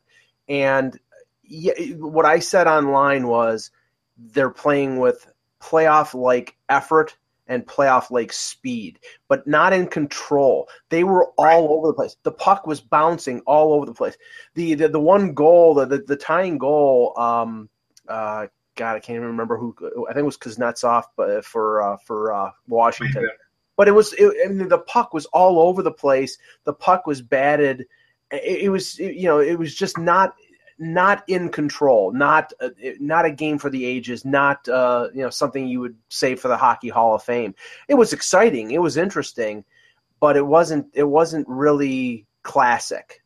And 0.48 0.98
yeah, 1.42 1.72
what 1.94 2.26
I 2.26 2.40
said 2.40 2.66
online 2.66 3.26
was 3.26 3.70
they're 4.16 4.50
playing 4.50 4.98
with 4.98 5.30
playoff 5.60 6.14
like 6.14 6.56
effort 6.68 7.16
and 7.46 7.66
playoff 7.66 8.10
like 8.10 8.32
speed, 8.32 8.98
but 9.28 9.46
not 9.46 9.72
in 9.72 9.86
control. 9.86 10.68
They 10.88 11.04
were 11.04 11.26
all 11.38 11.44
right. 11.44 11.56
over 11.56 11.88
the 11.88 11.94
place. 11.94 12.16
The 12.22 12.32
puck 12.32 12.66
was 12.66 12.80
bouncing 12.80 13.40
all 13.40 13.72
over 13.72 13.86
the 13.86 13.94
place. 13.94 14.16
The 14.54 14.74
the, 14.74 14.88
the 14.88 15.00
one 15.00 15.34
goal, 15.34 15.74
the, 15.74 15.86
the, 15.86 15.98
the 15.98 16.16
tying 16.16 16.58
goal, 16.58 17.18
um, 17.18 17.68
uh, 18.08 18.46
God, 18.74 18.96
I 18.96 19.00
can't 19.00 19.16
even 19.16 19.28
remember 19.28 19.58
who. 19.58 19.74
I 20.08 20.12
think 20.12 20.22
it 20.22 20.26
was 20.26 20.38
Kuznetsov, 20.38 21.04
but 21.16 21.44
for 21.44 21.82
uh, 21.82 21.96
for 21.98 22.32
uh, 22.32 22.50
Washington. 22.68 23.28
But 23.76 23.88
it 23.88 23.92
was, 23.92 24.12
it, 24.14 24.32
I 24.44 24.48
mean, 24.48 24.68
the 24.68 24.78
puck 24.78 25.14
was 25.14 25.26
all 25.26 25.58
over 25.58 25.82
the 25.82 25.92
place. 25.92 26.38
The 26.64 26.74
puck 26.74 27.06
was 27.06 27.22
batted. 27.22 27.86
It, 28.30 28.64
it 28.64 28.68
was, 28.68 28.98
it, 28.98 29.14
you 29.14 29.24
know, 29.24 29.40
it 29.40 29.58
was 29.58 29.74
just 29.74 29.98
not 29.98 30.34
not 30.82 31.22
in 31.28 31.48
control, 31.48 32.12
not 32.12 32.52
uh, 32.60 32.70
not 32.98 33.24
a 33.24 33.30
game 33.30 33.56
for 33.56 33.70
the 33.70 33.84
ages, 33.84 34.24
not 34.24 34.68
uh, 34.68 35.08
you 35.14 35.22
know 35.22 35.30
something 35.30 35.68
you 35.68 35.78
would 35.78 35.96
say 36.08 36.34
for 36.34 36.48
the 36.48 36.56
Hockey 36.56 36.88
Hall 36.88 37.14
of 37.14 37.22
Fame. 37.22 37.54
It 37.88 37.94
was 37.94 38.12
exciting, 38.12 38.72
it 38.72 38.82
was 38.82 38.96
interesting, 38.96 39.64
but 40.18 40.36
it 40.36 40.44
wasn't 40.44 40.88
it 40.92 41.04
wasn't 41.04 41.46
really 41.48 42.26
classic. 42.42 43.22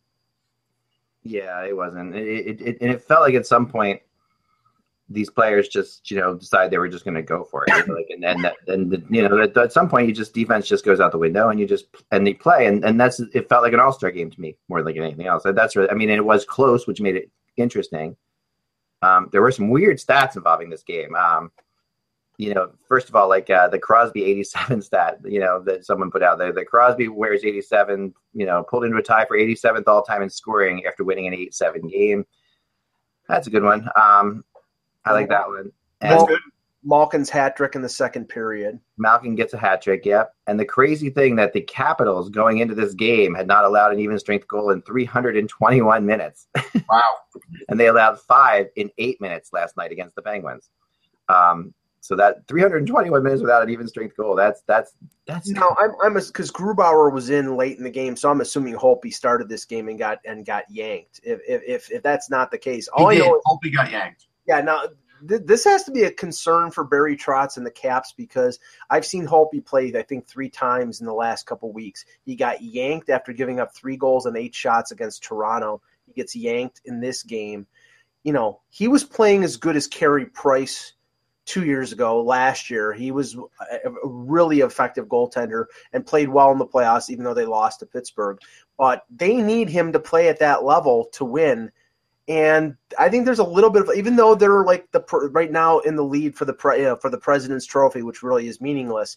Yeah, 1.22 1.64
it 1.64 1.75
wasn't. 1.75 2.14
It, 2.14 2.60
it, 2.60 2.78
and 2.82 2.90
it 2.90 3.02
felt 3.02 3.22
like 3.22 3.34
at 3.34 3.46
some 3.46 3.66
point 3.66 4.02
these 5.08 5.30
players 5.30 5.68
just 5.68 6.10
you 6.10 6.18
know 6.18 6.34
decide 6.34 6.70
they 6.70 6.78
were 6.78 6.88
just 6.88 7.04
going 7.04 7.14
to 7.14 7.22
go 7.22 7.44
for 7.44 7.64
it 7.68 7.88
like 7.88 8.06
and 8.10 8.22
then 8.22 8.44
and 8.66 9.04
you 9.08 9.26
know 9.26 9.40
at, 9.40 9.56
at, 9.56 9.72
some 9.72 9.88
point 9.88 10.08
you 10.08 10.12
just 10.12 10.34
defense 10.34 10.66
just 10.66 10.84
goes 10.84 10.98
out 10.98 11.12
the 11.12 11.18
window 11.18 11.48
and 11.48 11.60
you 11.60 11.66
just 11.66 11.86
and 12.10 12.26
they 12.26 12.34
play 12.34 12.66
and 12.66 12.84
and 12.84 13.00
that's 13.00 13.20
it 13.20 13.48
felt 13.48 13.62
like 13.62 13.72
an 13.72 13.78
all-star 13.78 14.10
game 14.10 14.32
to 14.32 14.40
me 14.40 14.56
more 14.68 14.80
than 14.80 14.86
like 14.86 14.96
anything 14.96 15.28
else 15.28 15.44
that's 15.54 15.76
really, 15.76 15.88
i 15.90 15.94
mean 15.94 16.10
it 16.10 16.25
was 16.25 16.44
close 16.44 16.88
which 16.88 17.00
made 17.00 17.14
it 17.14 17.30
interesting 17.56 18.16
um, 19.02 19.28
there 19.32 19.42
were 19.42 19.52
some 19.52 19.68
weird 19.68 19.98
stats 19.98 20.36
involving 20.36 20.70
this 20.70 20.82
game 20.82 21.14
um, 21.14 21.50
you 22.38 22.54
know 22.54 22.70
first 22.88 23.08
of 23.08 23.16
all 23.16 23.28
like 23.28 23.48
uh, 23.50 23.68
the 23.68 23.78
crosby 23.78 24.25
87 24.25 24.82
stat 24.82 25.18
you 25.25 25.40
know 25.40 25.62
that 25.62 25.84
someone 25.84 26.10
put 26.10 26.22
out 26.22 26.38
there 26.38 26.52
the 26.52 26.64
crosby 26.64 27.08
wears 27.08 27.44
87 27.44 28.14
you 28.34 28.46
know 28.46 28.64
pulled 28.64 28.84
into 28.84 28.98
a 28.98 29.02
tie 29.02 29.25
for 29.25 29.36
87th 29.36 29.84
all 29.86 30.02
time 30.02 30.22
in 30.22 30.30
scoring 30.30 30.84
after 30.86 31.04
winning 31.04 31.26
an 31.26 31.34
8-7 31.34 31.90
game 31.90 32.25
that's 33.28 33.46
a 33.46 33.50
good 33.50 33.64
one 33.64 33.88
um, 33.96 34.44
I 35.06 35.12
like 35.12 35.28
that 35.28 35.48
one. 35.48 35.72
And 36.00 36.26
good. 36.26 36.40
Malkin's 36.87 37.28
hat 37.28 37.57
trick 37.57 37.75
in 37.75 37.83
the 37.83 37.88
second 37.88 38.28
period. 38.28 38.78
Malkin 38.97 39.35
gets 39.35 39.52
a 39.52 39.59
hat 39.59 39.83
trick, 39.83 40.07
yep. 40.07 40.33
And 40.47 40.59
the 40.59 40.64
crazy 40.64 41.11
thing 41.11 41.35
that 41.37 41.52
the 41.52 41.61
Capitals 41.61 42.31
going 42.31 42.59
into 42.59 42.76
this 42.76 42.95
game 42.95 43.35
had 43.35 43.49
not 43.49 43.64
allowed 43.64 43.93
an 43.93 43.99
even 43.99 44.16
strength 44.21 44.47
goal 44.47 44.71
in 44.71 44.81
321 44.83 46.07
minutes. 46.07 46.47
Wow. 46.88 47.02
and 47.69 47.81
they 47.81 47.88
allowed 47.88 48.21
five 48.21 48.69
in 48.76 48.93
eight 48.99 49.21
minutes 49.21 49.52
last 49.52 49.76
night 49.76 49.90
against 49.90 50.14
the 50.14 50.23
Penguins. 50.23 50.71
Um, 51.28 51.75
so 52.00 52.14
that 52.14 52.47
321 52.47 53.21
minutes 53.25 53.43
without 53.43 53.64
an 53.64 53.71
even 53.71 53.88
strength 53.88 54.16
goal. 54.16 54.37
That's 54.37 54.62
that's 54.69 54.93
that's. 55.26 55.49
No, 55.49 55.75
I'm 55.81 55.90
I'm 56.00 56.14
because 56.14 56.52
Grubauer 56.52 57.12
was 57.12 57.31
in 57.31 57.57
late 57.57 57.78
in 57.78 57.83
the 57.83 57.90
game, 57.90 58.14
so 58.14 58.31
I'm 58.31 58.40
assuming 58.40 58.76
Holtby 58.76 59.12
started 59.12 59.49
this 59.49 59.64
game 59.64 59.88
and 59.88 59.99
got 59.99 60.19
and 60.25 60.47
got 60.47 60.64
yanked. 60.71 61.21
If 61.25 61.40
if 61.49 61.62
if, 61.66 61.90
if 61.90 62.02
that's 62.05 62.31
not 62.31 62.52
the 62.52 62.59
case, 62.59 62.87
all 62.87 63.09
he 63.09 63.21
I 63.21 63.26
know 63.26 63.40
Holtby 63.45 63.75
got 63.75 63.90
yanked. 63.90 64.26
Yeah, 64.47 64.61
now 64.61 64.83
th- 65.28 65.42
this 65.44 65.64
has 65.64 65.85
to 65.85 65.90
be 65.90 66.04
a 66.04 66.11
concern 66.11 66.70
for 66.70 66.85
Barry 66.85 67.16
Trotz 67.16 67.56
and 67.56 67.66
the 67.66 67.70
Caps 67.70 68.12
because 68.16 68.58
I've 68.90 69.06
seen 69.06 69.26
Holtby 69.26 69.64
play, 69.64 69.92
I 69.96 70.02
think, 70.02 70.26
three 70.26 70.50
times 70.50 71.00
in 71.00 71.06
the 71.06 71.12
last 71.14 71.46
couple 71.46 71.73
weeks. 71.73 72.04
He 72.25 72.37
got 72.37 72.62
yanked 72.62 73.11
after 73.11 73.32
giving 73.32 73.61
up 73.61 73.75
three 73.75 73.96
goals 73.96 74.26
and 74.26 74.37
eight 74.37 74.54
shots 74.54 74.90
against 74.90 75.23
Toronto. 75.23 75.80
He 76.06 76.12
gets 76.12 76.37
yanked 76.37 76.80
in 76.85 77.00
this 77.00 77.23
game. 77.23 77.66
You 78.23 78.32
know, 78.32 78.61
he 78.68 78.88
was 78.88 79.04
playing 79.04 79.44
as 79.44 79.56
good 79.56 79.76
as 79.76 79.87
Carey 79.87 80.26
Price 80.26 80.92
two 81.46 81.64
years 81.64 81.92
ago, 81.92 82.23
last 82.23 82.70
year. 82.70 82.92
He 82.92 83.12
was 83.12 83.37
a 83.37 83.90
really 84.02 84.61
effective 84.61 85.06
goaltender 85.06 85.66
and 85.92 86.04
played 86.04 86.28
well 86.28 86.50
in 86.50 86.58
the 86.58 86.66
playoffs, 86.66 87.08
even 87.08 87.25
though 87.25 87.35
they 87.35 87.46
lost 87.46 87.80
to 87.80 87.87
Pittsburgh. 87.87 88.38
But 88.76 89.04
they 89.08 89.37
need 89.37 89.68
him 89.68 89.92
to 89.92 90.00
play 90.00 90.28
at 90.28 90.40
that 90.40 90.64
level 90.64 91.08
to 91.12 91.25
win 91.25 91.70
and 92.28 92.76
I 92.99 93.09
think 93.09 93.25
there's 93.25 93.38
a 93.38 93.45
little 93.45 93.71
bit 93.71 93.83
of 93.83 93.97
even 93.97 94.16
though 94.16 94.35
they're 94.35 94.64
like 94.64 94.90
the 94.92 95.00
right 95.33 95.50
now 95.50 95.78
in 95.80 95.97
the 95.97 96.04
lead 96.04 96.37
for 96.37 96.45
the 96.45 96.56
you 96.76 96.83
know, 96.83 96.97
for 96.97 97.11
the 97.11 97.18
President's 97.18 97.66
Trophy, 97.66 98.02
which 98.02 98.23
really 98.23 98.49
is 98.49 98.61
meaningless. 98.61 99.16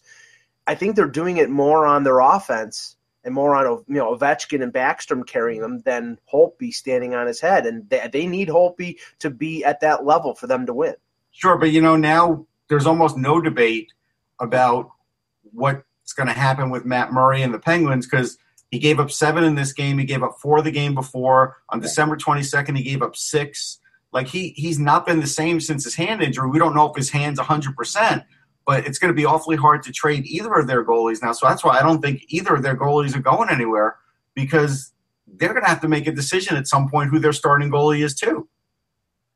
I 0.66 0.74
think 0.74 0.94
they're 0.94 1.08
doing 1.08 1.38
it 1.38 1.50
more 1.50 1.86
on 1.86 2.04
their 2.04 2.20
offense 2.20 2.96
and 3.24 3.34
more 3.34 3.56
on 3.56 3.84
you 3.88 3.94
know 3.94 4.16
Ovechkin 4.16 4.62
and 4.62 4.72
Backstrom 4.72 5.26
carrying 5.26 5.60
them 5.60 5.80
than 5.80 6.18
Holtby 6.32 6.72
standing 6.72 7.14
on 7.14 7.26
his 7.26 7.40
head, 7.40 7.66
and 7.66 7.88
they, 7.90 8.08
they 8.12 8.26
need 8.26 8.48
Holtby 8.48 8.98
to 9.18 9.30
be 9.30 9.64
at 9.64 9.80
that 9.80 10.04
level 10.04 10.34
for 10.34 10.46
them 10.46 10.66
to 10.66 10.74
win. 10.74 10.94
Sure, 11.32 11.58
but 11.58 11.72
you 11.72 11.80
know 11.80 11.96
now 11.96 12.46
there's 12.68 12.86
almost 12.86 13.16
no 13.16 13.40
debate 13.40 13.92
about 14.38 14.90
what's 15.52 16.12
going 16.14 16.28
to 16.28 16.32
happen 16.32 16.70
with 16.70 16.84
Matt 16.84 17.12
Murray 17.12 17.42
and 17.42 17.52
the 17.52 17.58
Penguins 17.58 18.06
because 18.06 18.38
he 18.70 18.78
gave 18.78 19.00
up 19.00 19.10
seven 19.10 19.44
in 19.44 19.56
this 19.56 19.72
game. 19.72 19.98
He 19.98 20.04
gave 20.04 20.22
up 20.22 20.38
four 20.40 20.62
the 20.62 20.70
game 20.70 20.94
before. 20.94 21.56
On 21.70 21.80
December 21.80 22.16
22nd, 22.16 22.76
he 22.76 22.84
gave 22.84 23.02
up 23.02 23.16
six. 23.16 23.80
Like 24.12 24.28
he 24.28 24.50
he's 24.50 24.78
not 24.78 25.06
been 25.06 25.20
the 25.20 25.26
same 25.26 25.60
since 25.60 25.84
his 25.84 25.94
hand 25.94 26.22
injury. 26.22 26.48
We 26.48 26.58
don't 26.58 26.74
know 26.74 26.88
if 26.88 26.96
his 26.96 27.10
hand's 27.10 27.40
100%, 27.40 28.24
but 28.66 28.86
it's 28.86 28.98
going 28.98 29.12
to 29.12 29.16
be 29.16 29.24
awfully 29.24 29.56
hard 29.56 29.82
to 29.84 29.92
trade 29.92 30.24
either 30.26 30.54
of 30.54 30.66
their 30.66 30.84
goalies 30.84 31.22
now. 31.22 31.32
So 31.32 31.48
that's 31.48 31.64
why 31.64 31.78
I 31.78 31.82
don't 31.82 32.00
think 32.00 32.24
either 32.28 32.54
of 32.56 32.62
their 32.62 32.76
goalies 32.76 33.14
are 33.16 33.20
going 33.20 33.50
anywhere 33.50 33.96
because 34.34 34.92
they're 35.26 35.52
going 35.52 35.64
to 35.64 35.68
have 35.68 35.80
to 35.80 35.88
make 35.88 36.06
a 36.06 36.12
decision 36.12 36.56
at 36.56 36.66
some 36.66 36.88
point 36.88 37.10
who 37.10 37.18
their 37.18 37.32
starting 37.32 37.70
goalie 37.70 38.04
is 38.04 38.14
too. 38.14 38.48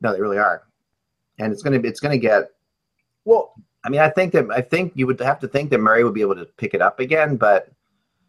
No, 0.01 0.13
they 0.13 0.21
really 0.21 0.39
are, 0.39 0.63
and 1.39 1.53
it's 1.53 1.63
going 1.63 1.73
to 1.73 1.81
be 1.81 1.89
it's 1.89 2.01
going 2.01 2.13
to 2.13 2.19
get 2.19 2.51
well. 3.25 3.55
I 3.85 3.91
mean, 3.91 4.01
I 4.01 4.11
think 4.11 4.33
that 4.33 4.47
I 4.51 4.61
think 4.61 4.93
you 4.95 5.07
would 5.07 5.21
have 5.21 5.41
to 5.41 5.49
think 5.49 5.71
that 5.71 5.79
Murray 5.79 6.05
would 6.05 6.15
be 6.15 6.21
able 6.21 6.37
to 6.37 6.47
pick 6.57 6.75
it 6.75 6.83
up 6.83 7.01
again, 7.01 7.37
but 7.37 7.74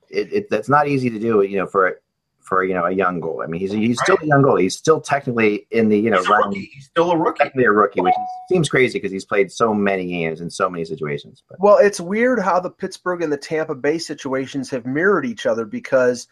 it, 0.09 0.33
it 0.33 0.49
that's 0.49 0.69
not 0.69 0.87
easy 0.87 1.09
to 1.09 1.19
do. 1.19 1.41
You 1.41 1.57
know, 1.57 1.67
for 1.67 1.99
for 2.45 2.63
you 2.63 2.73
know 2.73 2.85
a 2.85 2.91
young 2.91 3.19
goal. 3.19 3.41
I 3.43 3.47
mean, 3.47 3.59
he's 3.59 3.71
he's 3.71 3.97
right. 3.97 4.03
still 4.03 4.17
a 4.21 4.25
young 4.25 4.41
goal. 4.43 4.55
He's 4.55 4.77
still 4.77 5.01
technically 5.01 5.67
in 5.71 5.89
the 5.89 5.97
you 5.97 6.09
know 6.09 6.23
he's, 6.51 6.73
he's 6.73 6.85
still 6.85 7.11
a 7.11 7.17
rookie. 7.17 7.39
Technically 7.39 7.65
a 7.65 7.71
rookie, 7.71 8.01
which 8.01 8.13
seems 8.49 8.69
crazy 8.69 8.99
because 8.99 9.11
he's 9.11 9.25
played 9.25 9.51
so 9.51 9.73
many 9.73 10.07
games 10.07 10.41
in 10.41 10.49
so 10.49 10.69
many 10.69 10.85
situations. 10.85 11.43
But. 11.49 11.59
Well, 11.59 11.77
it's 11.77 11.99
weird 11.99 12.39
how 12.39 12.59
the 12.59 12.69
Pittsburgh 12.69 13.21
and 13.21 13.33
the 13.33 13.37
Tampa 13.37 13.75
Bay 13.75 13.97
situations 13.97 14.69
have 14.69 14.85
mirrored 14.85 15.25
each 15.25 15.45
other 15.45 15.65
because 15.65 16.27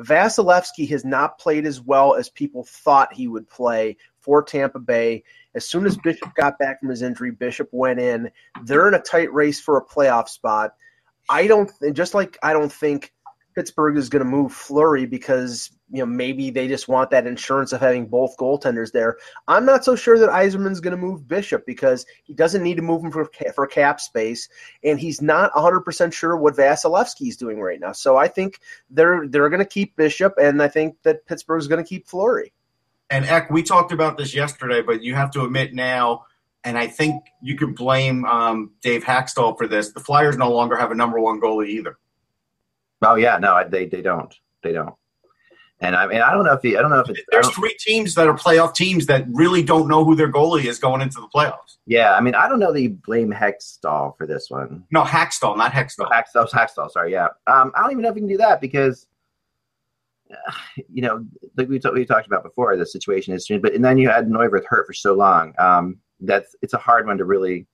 Vasilevskiy 0.00 0.88
has 0.90 1.04
not 1.04 1.38
played 1.38 1.66
as 1.66 1.80
well 1.80 2.14
as 2.14 2.28
people 2.28 2.64
thought 2.64 3.12
he 3.12 3.28
would 3.28 3.48
play 3.48 3.96
for 4.20 4.42
Tampa 4.42 4.78
Bay. 4.78 5.24
As 5.54 5.68
soon 5.68 5.84
as 5.84 5.96
Bishop 5.98 6.34
got 6.34 6.58
back 6.58 6.80
from 6.80 6.88
his 6.88 7.02
injury, 7.02 7.30
Bishop 7.30 7.68
went 7.72 8.00
in. 8.00 8.30
They're 8.64 8.88
in 8.88 8.94
a 8.94 9.00
tight 9.00 9.32
race 9.32 9.60
for 9.60 9.76
a 9.76 9.84
playoff 9.84 10.28
spot. 10.28 10.74
I 11.28 11.46
don't 11.46 11.70
just 11.92 12.14
like 12.14 12.38
I 12.42 12.52
don't 12.52 12.72
think 12.72 13.12
Pittsburgh 13.54 13.96
is 13.96 14.08
going 14.08 14.24
to 14.24 14.30
move 14.30 14.52
Fleury 14.52 15.06
because 15.06 15.70
you 15.90 15.98
know 15.98 16.06
maybe 16.06 16.50
they 16.50 16.68
just 16.68 16.88
want 16.88 17.10
that 17.10 17.26
insurance 17.26 17.72
of 17.72 17.80
having 17.80 18.06
both 18.06 18.36
goaltenders 18.36 18.92
there. 18.92 19.18
I'm 19.46 19.64
not 19.64 19.84
so 19.84 19.94
sure 19.94 20.18
that 20.18 20.30
Yzerman's 20.30 20.80
going 20.80 20.96
to 20.96 21.02
move 21.02 21.28
Bishop 21.28 21.66
because 21.66 22.06
he 22.24 22.34
doesn't 22.34 22.62
need 22.62 22.76
to 22.76 22.82
move 22.82 23.04
him 23.04 23.10
for 23.10 23.30
for 23.54 23.66
cap 23.66 24.00
space, 24.00 24.48
and 24.82 24.98
he's 24.98 25.20
not 25.20 25.54
100 25.54 25.80
percent 25.82 26.14
sure 26.14 26.36
what 26.36 26.56
Vasilevskiy 26.56 27.28
is 27.28 27.36
doing 27.36 27.60
right 27.60 27.80
now. 27.80 27.92
So 27.92 28.16
I 28.16 28.28
think 28.28 28.58
they're 28.90 29.26
they're 29.28 29.50
going 29.50 29.60
to 29.60 29.66
keep 29.66 29.96
Bishop, 29.96 30.34
and 30.40 30.62
I 30.62 30.68
think 30.68 30.96
that 31.02 31.26
Pittsburgh's 31.26 31.66
going 31.66 31.82
to 31.82 31.88
keep 31.88 32.08
Fleury. 32.08 32.52
And 33.10 33.26
Eck, 33.26 33.50
we 33.50 33.62
talked 33.62 33.92
about 33.92 34.16
this 34.16 34.34
yesterday, 34.34 34.80
but 34.80 35.02
you 35.02 35.14
have 35.14 35.30
to 35.32 35.42
admit 35.42 35.74
now 35.74 36.24
and 36.64 36.78
I 36.78 36.86
think 36.86 37.24
you 37.40 37.56
could 37.56 37.74
blame 37.74 38.24
um, 38.24 38.70
Dave 38.82 39.04
Hakstol 39.04 39.56
for 39.58 39.66
this. 39.66 39.92
The 39.92 40.00
Flyers 40.00 40.36
no 40.36 40.52
longer 40.52 40.76
have 40.76 40.90
a 40.90 40.94
number 40.94 41.18
one 41.18 41.40
goalie 41.40 41.68
either. 41.68 41.98
Oh 43.02 43.16
yeah, 43.16 43.38
no, 43.38 43.66
they 43.68 43.86
they 43.86 44.02
don't. 44.02 44.32
They 44.62 44.72
don't. 44.72 44.94
And 45.82 45.96
I 45.96 46.06
mean, 46.06 46.20
I 46.22 46.32
don't 46.32 46.44
know 46.44 46.52
if 46.52 46.62
he, 46.62 46.76
I 46.76 46.80
don't 46.80 46.90
know 46.90 47.00
if 47.00 47.08
it's. 47.10 47.20
There's 47.32 47.50
three 47.50 47.76
teams 47.80 48.14
that 48.14 48.28
are 48.28 48.34
playoff 48.34 48.72
teams 48.72 49.06
that 49.06 49.26
really 49.32 49.64
don't 49.64 49.88
know 49.88 50.04
who 50.04 50.14
their 50.14 50.30
goalie 50.30 50.66
is 50.66 50.78
going 50.78 51.02
into 51.02 51.20
the 51.20 51.26
playoffs. 51.34 51.78
Yeah, 51.86 52.14
I 52.14 52.20
mean, 52.20 52.36
I 52.36 52.48
don't 52.48 52.60
know 52.60 52.72
that 52.72 52.80
you 52.80 52.90
blame 52.90 53.32
Hextall 53.32 54.16
for 54.16 54.24
this 54.24 54.46
one. 54.48 54.84
No, 54.92 55.02
Hakstol, 55.02 55.56
not 55.56 55.72
Hextall. 55.72 56.08
Hakstol, 56.08 56.48
Hakstol. 56.48 56.88
Sorry, 56.88 57.10
yeah. 57.10 57.26
Um, 57.48 57.72
I 57.74 57.82
don't 57.82 57.90
even 57.90 58.02
know 58.02 58.10
if 58.10 58.14
you 58.14 58.20
can 58.20 58.28
do 58.28 58.36
that 58.36 58.60
because, 58.60 59.08
you 60.88 61.02
know, 61.02 61.26
like 61.56 61.68
we, 61.68 61.80
t- 61.80 61.90
we 61.92 62.04
talked 62.04 62.28
about 62.28 62.44
before, 62.44 62.76
the 62.76 62.86
situation 62.86 63.34
is 63.34 63.42
strange. 63.42 63.62
But 63.62 63.74
and 63.74 63.84
then 63.84 63.98
you 63.98 64.08
had 64.08 64.28
Neuvirth 64.28 64.66
hurt 64.66 64.86
for 64.86 64.92
so 64.92 65.14
long. 65.14 65.52
Um, 65.58 65.98
that's 66.22 66.54
it's 66.62 66.74
a 66.74 66.78
hard 66.78 67.06
one 67.06 67.18
to 67.18 67.24
really 67.24 67.66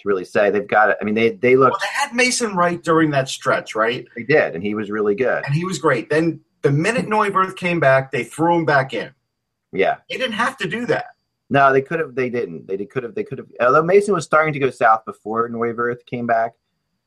to 0.00 0.08
really 0.08 0.24
say. 0.24 0.50
They've 0.50 0.66
got 0.66 0.90
it. 0.90 0.98
I 1.00 1.04
mean, 1.04 1.14
they 1.14 1.30
they 1.30 1.56
look. 1.56 1.72
Well, 1.72 1.80
they 1.80 2.00
had 2.00 2.14
Mason 2.14 2.54
Wright 2.54 2.82
during 2.82 3.10
that 3.10 3.28
stretch, 3.28 3.74
right? 3.74 4.06
They 4.16 4.24
did, 4.24 4.54
and 4.54 4.62
he 4.62 4.74
was 4.74 4.90
really 4.90 5.14
good. 5.14 5.44
And 5.44 5.54
he 5.54 5.64
was 5.64 5.78
great. 5.78 6.10
Then 6.10 6.40
the 6.62 6.72
minute 6.72 7.06
Neuvirth 7.06 7.56
came 7.56 7.80
back, 7.80 8.12
they 8.12 8.24
threw 8.24 8.56
him 8.56 8.64
back 8.64 8.94
in. 8.94 9.12
Yeah. 9.72 9.96
They 10.08 10.16
didn't 10.16 10.34
have 10.34 10.56
to 10.58 10.68
do 10.68 10.86
that. 10.86 11.06
No, 11.50 11.72
they 11.72 11.82
could 11.82 11.98
have. 11.98 12.14
They 12.14 12.30
didn't. 12.30 12.66
They 12.66 12.78
could 12.86 13.02
have. 13.02 13.14
They 13.14 13.24
could 13.24 13.38
have. 13.38 13.48
Although 13.60 13.82
Mason 13.82 14.14
was 14.14 14.24
starting 14.24 14.54
to 14.54 14.58
go 14.58 14.70
south 14.70 15.04
before 15.04 15.50
Neuvirth 15.50 16.06
came 16.06 16.26
back, 16.26 16.52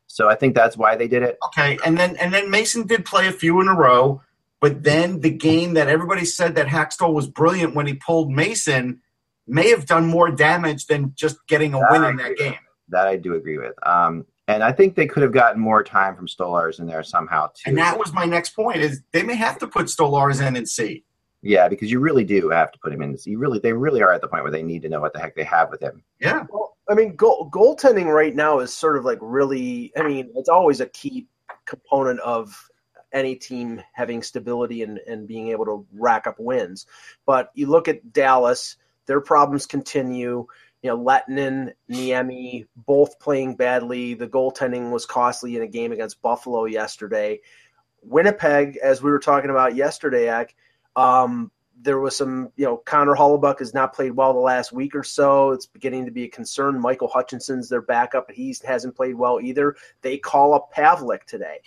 so 0.06 0.30
I 0.30 0.36
think 0.36 0.54
that's 0.54 0.78
why 0.78 0.96
they 0.96 1.08
did 1.08 1.24
it. 1.24 1.40
Okay, 1.48 1.80
and 1.84 1.98
then 1.98 2.16
and 2.18 2.32
then 2.32 2.52
Mason 2.52 2.86
did 2.86 3.06
play 3.06 3.28
a 3.28 3.32
few 3.32 3.60
in 3.60 3.68
a 3.68 3.74
row, 3.74 4.22
but 4.62 4.84
then 4.84 5.22
the 5.22 5.32
game 5.32 5.74
that 5.74 5.88
everybody 5.88 6.26
said 6.26 6.56
that 6.56 6.68
Hakstol 6.68 7.12
was 7.12 7.28
brilliant 7.28 7.74
when 7.74 7.88
he 7.88 7.96
pulled 7.96 8.32
Mason 8.32 9.02
may 9.48 9.70
have 9.70 9.86
done 9.86 10.06
more 10.08 10.32
damage 10.32 10.88
than 10.88 11.14
just 11.16 11.38
getting 11.48 11.74
a 11.74 11.80
That 11.80 11.92
win 11.92 12.04
I 12.04 12.10
in 12.10 12.16
that 12.18 12.38
game. 12.38 12.52
with. 12.52 12.60
That 12.90 13.08
I 13.08 13.16
do 13.16 13.36
agree 13.36 13.58
with. 13.58 13.74
Um, 13.88 14.26
and 14.48 14.64
I 14.64 14.72
think 14.72 14.96
they 14.96 15.08
could 15.08 15.24
have 15.24 15.32
gotten 15.34 15.60
more 15.60 15.84
time 15.84 16.16
from 16.16 16.28
Stolarz 16.28 16.80
in 16.80 16.86
there 16.86 17.02
somehow 17.04 17.48
too. 17.48 17.64
And 17.70 17.78
that 17.78 17.98
was 17.98 18.14
my 18.14 18.26
next 18.26 18.50
point: 18.56 18.78
is 18.78 19.02
they 19.12 19.24
may 19.24 19.36
have 19.36 19.58
to 19.60 19.68
put 19.68 19.88
Stolaris 19.88 20.46
in 20.46 20.56
and 20.56 20.70
see. 20.70 21.04
yeah, 21.42 21.68
because 21.68 21.92
you 21.92 22.00
really 22.00 22.24
do 22.24 22.50
have 22.50 22.72
to 22.72 22.80
put 22.80 22.94
him 22.94 23.02
in. 23.02 23.18
You 23.26 23.40
really, 23.40 23.58
they 23.60 23.74
really 23.74 24.02
are 24.04 24.12
at 24.14 24.22
the 24.22 24.28
point 24.28 24.44
where 24.44 24.52
they 24.52 24.62
need 24.64 24.82
to 24.84 24.90
know 24.90 25.02
what 25.02 25.14
the 25.14 25.20
heck 25.20 25.36
they 25.36 25.44
have 25.44 25.70
with 25.72 25.82
him. 25.82 26.04
Yeah, 26.20 26.44
Well, 26.52 26.78
I 26.88 26.94
mean, 26.94 27.16
goal, 27.16 27.50
goaltending 27.52 28.06
right 28.06 28.36
now 28.36 28.60
is 28.60 28.72
sort 28.72 28.98
of 28.98 29.06
like 29.06 29.18
really. 29.22 29.92
I 29.98 30.04
mean, 30.04 30.32
it's 30.36 30.50
always 30.50 30.80
a 30.80 30.86
key 30.88 31.28
component 31.66 32.20
of 32.20 32.56
any 33.14 33.34
team 33.36 33.82
having 33.94 34.22
stability 34.22 34.84
and, 34.84 35.00
and 35.08 35.28
being 35.28 35.48
able 35.50 35.66
to 35.66 35.88
rack 35.94 36.28
up 36.28 36.36
wins. 36.38 36.86
But 37.26 37.50
you 37.56 37.66
look 37.68 37.88
at 37.88 38.12
Dallas, 38.14 38.76
their 39.06 39.22
problems 39.22 39.66
continue. 39.66 40.48
You 40.82 40.90
know, 40.92 40.98
Lehtonen, 40.98 41.74
Niemi, 41.90 42.68
both 42.76 43.20
playing 43.20 43.56
badly. 43.56 44.14
The 44.14 44.28
goaltending 44.28 44.92
was 44.92 45.06
costly 45.06 45.56
in 45.56 45.64
a 45.64 45.68
game 45.68 45.92
against 45.92 46.22
Buffalo 46.22 46.66
yesterday. 46.66 47.40
Winnipeg, 48.04 48.78
as 48.78 49.02
we 49.02 49.10
were 49.10 49.20
talking 49.20 49.50
about 49.50 49.76
yesterday, 49.76 50.30
Eck, 50.30 50.56
um, 50.96 51.52
there 51.82 52.00
was 52.00 52.16
some, 52.16 52.50
you 52.56 52.66
know, 52.66 52.78
Connor 52.78 53.16
Hellebuyck 53.16 53.60
has 53.60 53.74
not 53.74 53.94
played 53.94 54.16
well 54.16 54.34
the 54.34 54.40
last 54.40 54.72
week 54.72 54.96
or 54.96 55.04
so. 55.04 55.52
It's 55.52 55.66
beginning 55.66 56.06
to 56.06 56.12
be 56.12 56.24
a 56.24 56.30
concern. 56.30 56.80
Michael 56.80 57.08
Hutchinson's 57.08 57.68
their 57.68 57.82
backup, 57.82 58.32
he 58.32 58.56
hasn't 58.64 58.96
played 58.96 59.16
well 59.16 59.40
either. 59.42 59.76
They 60.02 60.18
call 60.18 60.54
up 60.54 60.74
Pavelec 60.74 61.26
today. 61.26 61.60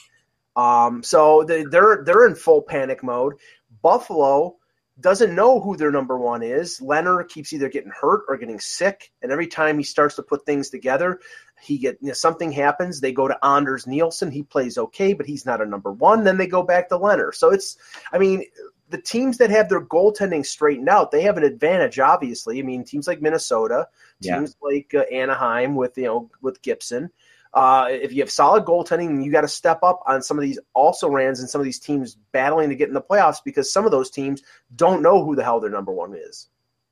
Um, 0.57 1.03
so 1.03 1.45
they, 1.45 1.65
they're 1.65 2.03
they're 2.05 2.27
in 2.27 2.35
full 2.35 2.63
panic 2.63 3.03
mode. 3.03 3.35
Buffalo 3.83 4.57
doesn't 5.01 5.35
know 5.35 5.61
who 5.61 5.77
their 5.77 5.91
number 5.93 6.19
one 6.19 6.43
is. 6.43 6.81
Leonard 6.81 7.29
keeps 7.29 7.53
either 7.53 7.69
getting 7.69 7.91
hurt 7.93 8.25
or 8.29 8.37
getting 8.37 8.61
sick, 8.61 9.13
and 9.23 9.31
every 9.31 9.47
time 9.47 9.79
he 9.79 9.85
starts 9.85 10.17
to 10.17 10.23
put 10.23 10.45
things 10.45 10.71
together, 10.71 11.21
he 11.61 11.79
get 11.79 11.99
you 12.01 12.09
know, 12.09 12.15
something 12.15 12.53
happens. 12.53 13.01
They 13.01 13.13
go 13.13 13.29
to 13.29 13.45
Anders 13.45 13.87
Nilsson. 13.87 14.31
He 14.31 14.43
plays 14.43 14.79
okay, 14.79 15.13
but 15.13 15.27
he's 15.27 15.47
not 15.47 15.61
a 15.61 15.67
number 15.67 15.93
one. 15.93 16.25
Then 16.25 16.37
they 16.37 16.47
go 16.47 16.63
back 16.63 16.89
to 16.89 16.97
Leonard. 16.97 17.35
So 17.35 17.51
it's, 17.51 17.77
I 18.13 18.19
mean, 18.19 18.45
the 18.91 19.01
teams 19.01 19.39
that 19.39 19.51
have 19.51 19.69
their 19.69 19.85
goaltending 19.85 20.45
straightened 20.47 20.89
out, 20.89 21.11
they 21.11 21.23
have 21.23 21.37
an 21.37 21.45
advantage. 21.45 21.99
Obviously, 21.99 22.59
I 22.59 22.63
mean, 22.63 22.85
teams 22.85 23.07
like 23.07 23.21
Minnesota, 23.21 23.89
Yeah. 24.21 24.39
teams 24.39 24.57
like 24.63 24.95
uh, 24.95 25.01
Anaheim 25.13 25.75
with 25.75 25.97
you 25.99 26.05
know 26.05 26.31
with 26.41 26.63
Gibson. 26.63 27.11
Uh, 27.55 27.87
if 27.91 28.13
you 28.13 28.21
have 28.21 28.31
solid 28.31 28.65
goaltending, 28.65 29.25
you 29.25 29.33
got 29.33 29.41
to 29.41 29.49
step 29.49 29.83
up 29.83 30.03
on 30.07 30.23
some 30.23 30.39
of 30.39 30.43
these 30.43 30.59
also 30.75 31.09
rans 31.09 31.41
and 31.41 31.49
some 31.49 31.61
of 31.61 31.65
these 31.65 31.79
teams 31.79 32.17
battling 32.33 32.69
to 32.69 32.77
get 32.77 32.89
in 32.89 32.95
the 32.95 33.01
playoffs 33.01 33.39
because 33.45 33.73
some 33.73 33.85
of 33.85 33.91
those 33.91 34.11
teams 34.11 34.43
don't 34.77 35.03
know 35.03 35.25
who 35.25 35.35
the 35.35 35.43
hell 35.43 35.61
their 35.61 35.71
number 35.71 35.93
one 35.93 36.15
is. 36.15 36.49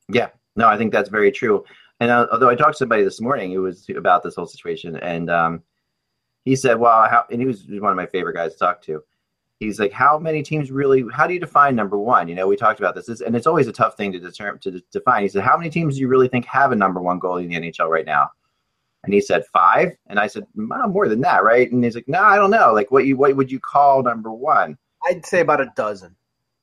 Yeah, 0.09 0.29
no, 0.55 0.67
I 0.67 0.79
think 0.79 0.93
that's 0.93 1.11
very 1.11 1.31
true. 1.31 1.65
And 2.01 2.11
uh, 2.11 2.27
although 2.33 2.49
I 2.49 2.55
talked 2.55 2.73
to 2.73 2.79
somebody 2.79 3.05
this 3.05 3.21
morning 3.21 3.53
who 3.53 3.63
was 3.63 3.89
about 3.91 4.23
this 4.23 4.35
whole 4.35 4.47
situation, 4.47 4.97
and 4.97 5.31
um, 5.31 5.63
he 6.45 6.57
said, 6.57 6.79
"Well, 6.79 7.09
how?" 7.09 7.25
And 7.31 7.41
he 7.41 7.47
was 7.47 7.65
one 7.67 7.91
of 7.91 7.97
my 7.97 8.07
favorite 8.07 8.35
guys 8.35 8.53
to 8.53 8.59
talk 8.59 8.83
to. 8.83 9.03
He's 9.61 9.81
like, 9.81 9.93
"How 9.93 10.19
many 10.19 10.43
teams 10.43 10.71
really? 10.71 11.05
How 11.13 11.27
do 11.27 11.33
you 11.33 11.41
define 11.41 11.75
number 11.75 11.99
one?" 11.99 12.29
You 12.29 12.35
know, 12.35 12.47
we 12.47 12.57
talked 12.57 12.81
about 12.81 12.95
this, 12.95 13.09
and 13.21 13.35
it's 13.35 13.47
always 13.47 13.67
a 13.67 13.73
tough 13.73 13.97
thing 13.97 14.13
to 14.13 14.19
determine 14.19 14.61
to 14.61 14.83
define. 14.93 15.23
He 15.23 15.29
said, 15.29 15.43
"How 15.43 15.57
many 15.57 15.71
teams 15.71 15.95
do 15.95 16.01
you 16.01 16.09
really 16.09 16.29
think 16.29 16.45
have 16.47 16.73
a 16.73 16.77
number 16.77 17.01
one 17.01 17.19
goalie 17.19 17.45
in 17.45 17.49
the 17.49 17.57
NHL 17.57 17.89
right 17.89 18.07
now?" 18.07 18.30
And 19.06 19.14
he 19.14 19.21
said 19.21 19.45
five, 19.52 19.92
and 20.08 20.19
I 20.19 20.26
said, 20.26 20.47
"Well, 20.54 20.88
more 20.88 21.08
than 21.08 21.23
that, 21.23 21.42
right?" 21.42 21.71
And 21.71 21.82
he's 21.82 21.95
like, 21.95 22.08
"No, 22.08 22.21
I 22.21 22.36
don't 22.36 22.50
know. 22.50 22.73
Like, 22.73 22.90
what 22.90 23.06
you 23.06 23.16
what 23.16 23.34
would 23.36 23.50
you 23.50 23.60
call 23.60 24.02
number 24.02 24.30
one?" 24.30 24.76
I'd 25.08 25.25
say 25.25 25.40
about 25.40 25.60
a 25.60 25.73
dozen. 25.76 26.16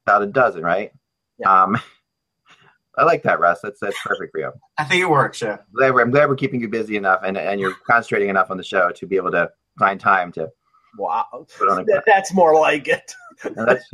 About 0.06 0.21
a 0.21 0.27
dozen, 0.27 0.62
right? 0.63 0.91
Yeah. 1.39 1.63
Um, 1.63 1.77
I 2.97 3.03
like 3.03 3.23
that, 3.23 3.39
Russ. 3.39 3.62
That's 3.62 3.79
that's 3.79 3.97
perfect 4.03 4.32
for 4.32 4.39
you. 4.39 4.51
I 4.77 4.84
think 4.84 5.01
it 5.01 5.10
works. 5.10 5.41
Yeah, 5.41 5.58
glad 5.73 5.93
we're, 5.93 6.01
I'm 6.01 6.12
glad 6.12 6.29
we're 6.29 6.36
keeping 6.36 6.62
you 6.62 6.69
busy 6.69 6.95
enough 6.95 7.21
and, 7.23 7.38
and 7.38 7.60
you're 7.60 7.73
concentrating 7.88 8.29
enough 8.29 8.51
on 8.51 8.58
the 8.58 8.63
show 8.63 8.91
to 8.91 9.08
be 9.08 9.15
able 9.15 9.32
to 9.32 9.49
find 9.79 9.99
time 9.99 10.32
to 10.34 10.49
Wow, 10.97 11.47
put 11.58 11.69
on 11.69 11.79
a 11.79 11.86
that's 12.06 12.34
more 12.34 12.53
like 12.53 12.88
it. 12.88 13.13
and 13.43 13.67
that's 13.67 13.89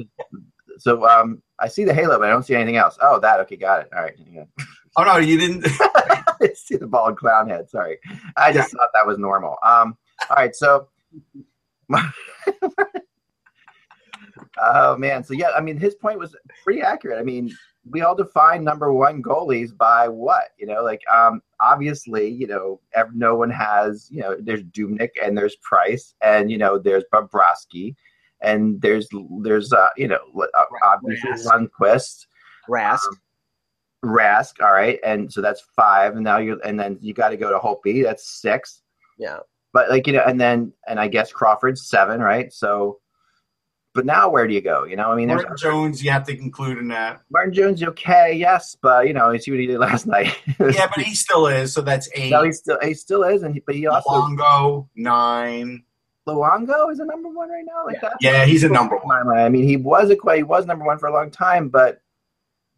so 0.78 1.08
um 1.08 1.42
I 1.60 1.68
see 1.68 1.86
the 1.86 1.94
halo 1.94 2.20
but 2.20 2.28
I 2.28 2.32
don't 2.32 2.44
see 2.44 2.56
anything 2.56 2.76
else. 2.76 2.98
Oh 3.02 3.20
that 3.20 3.40
okay 3.42 3.56
got 3.56 3.82
it. 3.82 3.90
All 3.96 4.02
right. 4.02 4.16
Yeah. 4.98 5.04
Oh 5.04 5.14
no, 5.14 5.18
you 5.18 5.38
didn't. 5.38 5.66
I 6.42 6.52
see 6.56 6.78
the 6.78 6.88
bald 6.88 7.18
clown 7.18 7.50
head. 7.50 7.70
Sorry. 7.70 7.98
I 8.38 8.52
just 8.54 8.72
thought 8.72 8.90
that 8.94 9.06
was 9.06 9.18
normal. 9.18 9.58
Um 9.64 9.98
all 10.30 10.36
right, 10.38 10.56
so 10.56 10.88
Oh 14.62 14.98
man, 14.98 15.24
so 15.24 15.34
yeah, 15.34 15.52
I 15.56 15.62
mean 15.62 15.78
his 15.78 15.96
point 15.96 16.20
was 16.20 16.36
pretty 16.64 16.82
accurate. 16.82 17.20
I 17.20 17.24
mean, 17.24 17.52
we 17.90 18.02
all 18.02 18.16
define 18.16 18.64
number 18.64 18.92
one 18.92 19.24
goalies 19.24 19.76
by 19.76 20.08
what? 20.08 20.50
You 20.58 20.68
know, 20.68 20.84
like 20.84 21.02
um 21.12 21.42
obviously, 21.60 22.28
you 22.30 22.48
know, 22.48 22.80
ev- 22.94 23.16
no 23.16 23.36
one 23.36 23.50
has, 23.50 24.08
you 24.12 24.22
know, 24.22 24.36
there's 24.40 24.64
Dubnyk 24.64 25.12
and 25.24 25.38
there's 25.38 25.56
Price 25.58 26.14
and 26.22 26.52
you 26.52 26.58
know, 26.58 26.78
there's 26.78 27.04
Bobrovsky 27.14 27.96
and 28.42 28.82
there's 28.82 29.08
there's 29.42 29.74
uh, 29.74 29.88
you 29.98 30.08
know, 30.08 30.20
uh, 30.42 30.64
obviously 30.84 31.30
Rask. 31.32 31.46
Lundqvist, 31.80 32.26
Rask. 32.70 33.08
Um, 33.08 33.20
Rask, 34.04 34.62
all 34.64 34.72
right, 34.72 35.00
and 35.04 35.32
so 35.32 35.42
that's 35.42 35.62
five, 35.76 36.16
and 36.16 36.24
now 36.24 36.38
you 36.38 36.60
and 36.64 36.80
then 36.80 36.98
you 37.02 37.14
got 37.14 37.30
to 37.30 37.38
go 37.38 37.52
to 37.52 37.60
Holtby, 37.60 38.04
that's 38.04 38.42
six. 38.42 38.82
Yeah. 39.18 39.40
But 39.74 39.90
like 39.90 40.08
you 40.08 40.14
know, 40.14 40.24
and 40.26 40.40
then 40.40 40.74
and 40.88 41.00
I 41.00 41.08
guess 41.08 41.32
Crawford's 41.32 41.88
seven, 41.88 42.22
right? 42.22 42.52
So, 42.52 43.00
but 43.94 44.06
now 44.06 44.30
where 44.30 44.48
do 44.48 44.54
you 44.54 44.62
go? 44.62 44.86
You 44.86 44.96
know, 44.96 45.12
I 45.12 45.16
mean, 45.16 45.28
there's 45.28 45.44
Martin 45.44 45.58
Jones, 45.58 46.04
you 46.04 46.12
have 46.12 46.26
to 46.28 46.38
include 46.38 46.80
in 46.80 46.88
that. 46.88 47.22
Martin 47.30 47.54
Jones, 47.54 47.84
okay, 47.84 48.34
yes, 48.34 48.76
but 48.82 49.08
you 49.08 49.14
know, 49.14 49.30
you 49.32 49.40
see 49.40 49.52
what 49.52 49.60
he 49.60 49.68
did 49.68 49.80
last 49.80 50.08
night. 50.08 50.36
Yeah, 50.60 50.88
but 50.96 51.04
he 51.04 51.14
still 51.14 51.48
is. 51.48 51.74
So 51.74 51.82
that's 51.82 52.10
eight. 52.16 52.32
no, 52.32 52.44
he 52.44 52.52
still 52.52 52.80
he 52.82 52.94
still 52.94 53.24
is, 53.24 53.44
and 53.44 53.54
he, 53.54 53.60
but 53.60 53.76
he 53.76 53.86
also 53.86 54.10
Luongo 54.10 54.88
nine. 54.96 55.84
Luongo 56.28 56.92
is 56.92 57.00
a 57.00 57.06
number 57.06 57.30
one 57.30 57.50
right 57.50 57.66
now. 57.66 57.86
Like 57.86 58.02
that. 58.02 58.14
Yeah, 58.22 58.46
he's 58.46 58.64
a 58.64 58.70
number 58.70 58.98
one. 58.98 59.28
I 59.30 59.50
mean, 59.50 59.68
he 59.68 59.78
was 59.78 60.10
a 60.10 60.16
quite 60.16 60.38
he 60.38 60.44
was 60.44 60.66
number 60.66 60.86
one 60.86 60.98
for 60.98 61.08
a 61.08 61.14
long 61.14 61.32
time, 61.32 61.70
but 61.70 62.02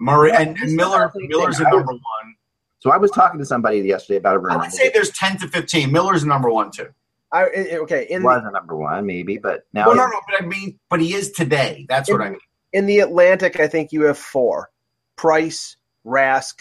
Murray 0.02 0.30
Yeah, 0.32 0.42
and, 0.42 0.58
and 0.58 0.76
Miller. 0.76 1.12
Miller's 1.16 1.56
a 1.60 1.64
thing. 1.64 1.68
I 1.68 1.76
would- 1.76 1.78
number 1.86 1.94
one. 1.94 2.36
so 2.80 2.90
I 2.92 2.98
was 2.98 3.12
talking 3.12 3.40
to 3.40 3.46
somebody 3.46 3.78
yesterday 3.80 4.18
about 4.18 4.36
a 4.36 4.40
I 4.40 4.42
rumor. 4.44 4.58
would 4.60 4.72
say 4.74 4.90
there's 4.94 5.12
ten 5.12 5.38
to 5.38 5.48
fifteen. 5.48 5.92
Miller's 5.92 6.26
number 6.26 6.50
one 6.52 6.72
too. 6.72 6.88
I, 7.32 7.44
I- 7.44 7.78
okay, 7.84 8.08
in 8.10 8.24
was 8.24 8.42
the, 8.42 8.50
a 8.50 8.52
number 8.52 8.76
one, 8.76 9.06
maybe, 9.06 9.38
but 9.38 9.66
now 9.74 9.88
Well, 9.88 9.96
no, 9.96 10.06
no, 10.08 10.20
but 10.28 10.44
I 10.44 10.46
mean, 10.46 10.78
but 10.90 11.00
he 11.00 11.14
is 11.14 11.32
today. 11.32 11.86
That's 11.88 12.10
what 12.10 12.22
I 12.22 12.32
mean. 12.32 12.40
in 12.74 12.86
the 12.88 13.00
Atlantic, 13.00 13.60
I 13.60 13.68
think 13.68 13.92
you 13.94 14.02
have 14.04 14.18
four: 14.18 14.70
Price, 15.16 15.78
Rask, 16.06 16.56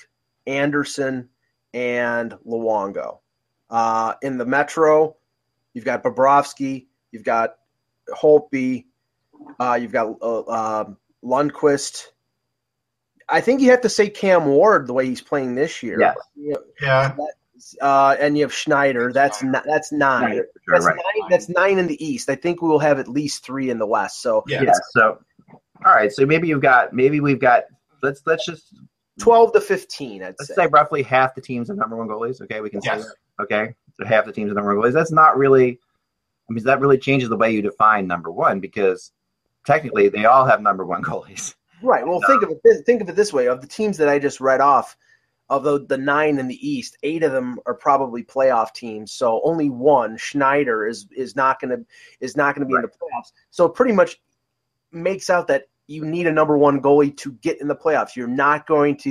Anderson, 0.47 1.29
and 1.75 2.33
Luongo. 2.47 3.19
Uh, 3.71 4.15
in 4.23 4.37
the 4.37 4.45
Metro, 4.45 5.17
you've 5.75 5.85
got 5.85 6.03
Bobrovsky, 6.03 6.87
you've 7.13 7.25
got 7.25 7.55
Holtby, 8.13 8.85
uh, 9.61 9.79
you've 9.81 9.93
got 9.93 10.17
uh, 10.21 10.43
um, 10.83 10.97
Lundqvist. 11.25 12.07
I 13.31 13.41
think 13.41 13.61
you 13.61 13.71
have 13.71 13.81
to 13.83 13.89
say 13.89 14.09
Cam 14.09 14.47
Ward 14.47 14.87
the 14.87 14.93
way 14.93 15.07
he's 15.07 15.21
playing 15.21 15.55
this 15.55 15.83
year. 15.83 16.01
Yes. 16.01 16.17
You 16.35 16.53
know, 16.53 16.63
Yeah, 16.81 17.17
uh, 17.81 18.17
and 18.19 18.37
you 18.37 18.45
have 18.45 18.53
Schneider. 18.53 19.13
That's 19.13 19.43
n- 19.43 19.53
that's 19.65 19.93
nine. 19.93 20.23
Schneider, 20.23 20.49
sure, 20.65 20.75
That's 20.75 20.87
right. 20.87 20.97
nine. 20.97 21.31
That's 21.31 21.49
nine 21.49 21.79
in 21.79 21.87
the 21.87 22.05
East. 22.05 22.31
I 22.31 22.35
think 22.35 22.63
we 22.63 22.69
will 22.69 22.79
have 22.79 22.99
at 22.99 23.09
least 23.09 23.45
three 23.45 23.71
in 23.71 23.79
the 23.79 23.87
West. 23.87 24.23
So 24.23 24.45
yeah. 24.47 24.63
yeah. 24.63 24.73
So, 24.93 25.19
all 25.85 25.93
right. 25.95 26.13
So 26.13 26.27
maybe 26.27 26.49
you've 26.49 26.63
got 26.63 26.93
maybe 26.93 27.21
we've 27.21 27.41
got 27.41 27.65
let's 28.03 28.23
let's 28.27 28.47
just 28.47 28.75
twelve 29.19 29.53
to 29.53 29.61
fifteen. 29.61 30.23
I'd 30.23 30.35
let's 30.39 30.49
say. 30.49 30.55
say 30.55 30.67
roughly 30.69 31.03
half 31.03 31.35
the 31.35 31.41
teams 31.41 31.69
have 31.69 31.77
number 31.77 31.97
one 31.97 32.09
goalies. 32.09 32.41
Okay, 32.41 32.61
we 32.61 32.71
can 32.71 32.81
say 32.83 32.99
that. 32.99 33.15
Okay, 33.41 33.75
so 33.95 34.05
half 34.05 34.25
the 34.25 34.33
teams 34.33 34.49
have 34.49 34.57
number 34.57 34.75
one 34.75 34.85
goalies. 34.85 34.95
That's 34.95 35.13
not 35.13 35.37
really. 35.37 35.79
I 36.49 36.53
mean, 36.53 36.65
that 36.65 36.81
really 36.81 36.99
changes 36.99 37.29
the 37.29 37.37
way 37.37 37.53
you 37.53 37.63
define 37.63 38.07
number 38.07 38.31
one 38.31 38.59
because 38.59 39.13
technically 39.67 40.09
they 40.09 40.25
all 40.25 40.47
have 40.47 40.61
number 40.61 40.85
one 40.85 41.03
goalies. 41.03 41.55
Right. 41.83 42.07
Well, 42.07 42.21
think 42.27 42.43
of 42.43 42.51
it. 42.51 42.61
This, 42.63 42.83
think 42.83 43.01
of 43.03 43.09
it 43.09 43.17
this 43.17 43.33
way: 43.33 43.47
of 43.47 43.61
the 43.61 43.67
teams 43.67 43.97
that 43.99 44.09
I 44.09 44.19
just 44.19 44.41
read 44.41 44.61
off, 44.61 44.97
of 45.49 45.65
the, 45.65 45.85
the 45.87 45.99
nine 45.99 46.39
in 46.39 46.47
the 46.47 46.69
East, 46.69 46.97
eight 47.03 47.23
of 47.23 47.33
them 47.33 47.59
are 47.67 47.75
probably 47.75 48.23
playoff 48.23 48.73
teams. 48.73 49.13
So 49.13 49.41
only 49.45 49.71
one, 49.71 50.17
Schneider, 50.17 50.87
is 50.87 51.07
is 51.15 51.35
not 51.37 51.61
going 51.61 51.71
to 51.71 51.85
is 52.21 52.37
not 52.37 52.55
going 52.55 52.67
to 52.67 52.73
be 52.73 52.77
in 52.77 52.83
the 52.83 52.89
playoffs. 52.89 53.33
So 53.51 53.65
it 53.67 53.75
pretty 53.75 53.93
much 53.93 54.21
makes 54.93 55.31
out 55.31 55.47
that 55.49 55.65
you 55.91 56.05
need 56.05 56.29
a 56.29 56.33
number 56.33 56.57
one 56.57 56.81
goalie 56.81 57.17
to 57.17 57.33
get 57.33 57.61
in 57.61 57.67
the 57.67 57.75
playoffs. 57.75 58.15
You're 58.15 58.29
not 58.29 58.65
going 58.69 58.97
to, 58.99 59.11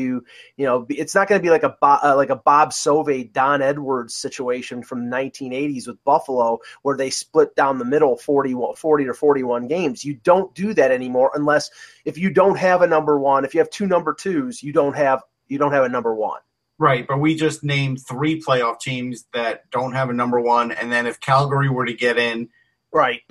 you 0.56 0.66
know, 0.66 0.86
it's 0.90 1.14
not 1.14 1.28
going 1.28 1.38
to 1.38 1.44
be 1.44 1.50
like 1.50 1.64
a 1.64 1.76
uh, 1.82 2.14
like 2.16 2.30
a 2.30 2.38
Bob 2.38 2.72
Sauve, 2.72 3.34
Don 3.34 3.62
Edwards 3.62 4.16
situation 4.16 4.82
from 4.82 5.10
the 5.10 5.16
1980s 5.16 5.88
with 5.88 6.02
Buffalo, 6.06 6.60
where 6.84 6.96
they 6.96 7.10
split 7.10 7.54
down 7.58 7.80
the 7.80 7.86
middle 7.86 8.16
40, 8.16 8.56
40 8.78 9.06
to 9.06 9.14
41 9.14 9.68
games. 9.68 10.06
You 10.06 10.14
don't 10.24 10.56
do 10.56 10.74
that 10.74 10.90
anymore 10.90 11.32
unless 11.36 11.70
if 12.06 12.18
you 12.18 12.30
don't 12.30 12.58
have 12.58 12.82
a 12.82 12.88
number 12.88 13.20
one, 13.20 13.44
if 13.44 13.54
you 13.54 13.60
have 13.60 13.70
two 13.70 13.86
number 13.86 14.14
twos, 14.14 14.64
you 14.64 14.72
don't 14.72 14.96
have 14.96 15.22
you 15.48 15.58
don't 15.58 15.74
have 15.74 15.84
a 15.84 15.90
number 15.90 16.16
one. 16.16 16.40
Right, 16.78 17.06
but 17.06 17.20
we 17.20 17.36
just 17.36 17.62
named 17.62 18.00
three 18.08 18.42
playoff 18.42 18.80
teams 18.80 19.26
that 19.34 19.70
don't 19.70 19.92
have 19.92 20.10
a 20.10 20.14
number 20.14 20.40
one, 20.40 20.72
and 20.72 20.90
then 20.90 21.08
if 21.08 21.20
Calgary 21.20 21.70
were 21.70 21.86
to 21.86 21.94
get 21.94 22.18
in 22.18 22.48
Right. 22.92 23.22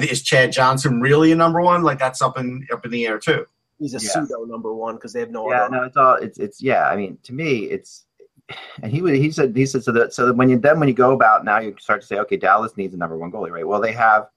Is 0.00 0.22
Chad 0.22 0.52
Johnson 0.52 1.00
really 1.00 1.32
a 1.32 1.36
number 1.36 1.60
one? 1.60 1.82
Like 1.82 1.98
that's 1.98 2.22
up 2.22 2.38
in 2.38 2.66
up 2.72 2.84
in 2.84 2.90
the 2.90 3.06
air 3.06 3.18
too. 3.18 3.46
He's 3.78 3.94
a 3.94 3.98
yeah. 3.98 4.10
pseudo 4.10 4.44
number 4.44 4.74
one 4.74 4.96
because 4.96 5.12
they 5.12 5.20
have 5.20 5.30
no. 5.30 5.50
Yeah, 5.50 5.64
other. 5.64 5.76
no, 5.76 5.82
it's 5.84 5.96
all 5.96 6.14
it's 6.14 6.38
it's 6.38 6.62
yeah. 6.62 6.88
I 6.88 6.96
mean, 6.96 7.18
to 7.24 7.32
me, 7.32 7.64
it's 7.64 8.04
and 8.82 8.92
he 8.92 9.00
he 9.18 9.30
said 9.30 9.54
he 9.54 9.66
said 9.66 9.84
so 9.84 9.92
that 9.92 10.12
so 10.12 10.26
that 10.26 10.34
when 10.34 10.48
you 10.48 10.58
then 10.58 10.78
when 10.78 10.88
you 10.88 10.94
go 10.94 11.12
about 11.12 11.44
now 11.44 11.58
you 11.58 11.74
start 11.78 12.00
to 12.00 12.06
say 12.06 12.18
okay 12.18 12.36
Dallas 12.36 12.76
needs 12.76 12.94
a 12.94 12.96
number 12.96 13.16
one 13.16 13.30
goalie 13.30 13.50
right 13.50 13.66
well 13.66 13.80
they 13.80 13.92
have 13.92 14.28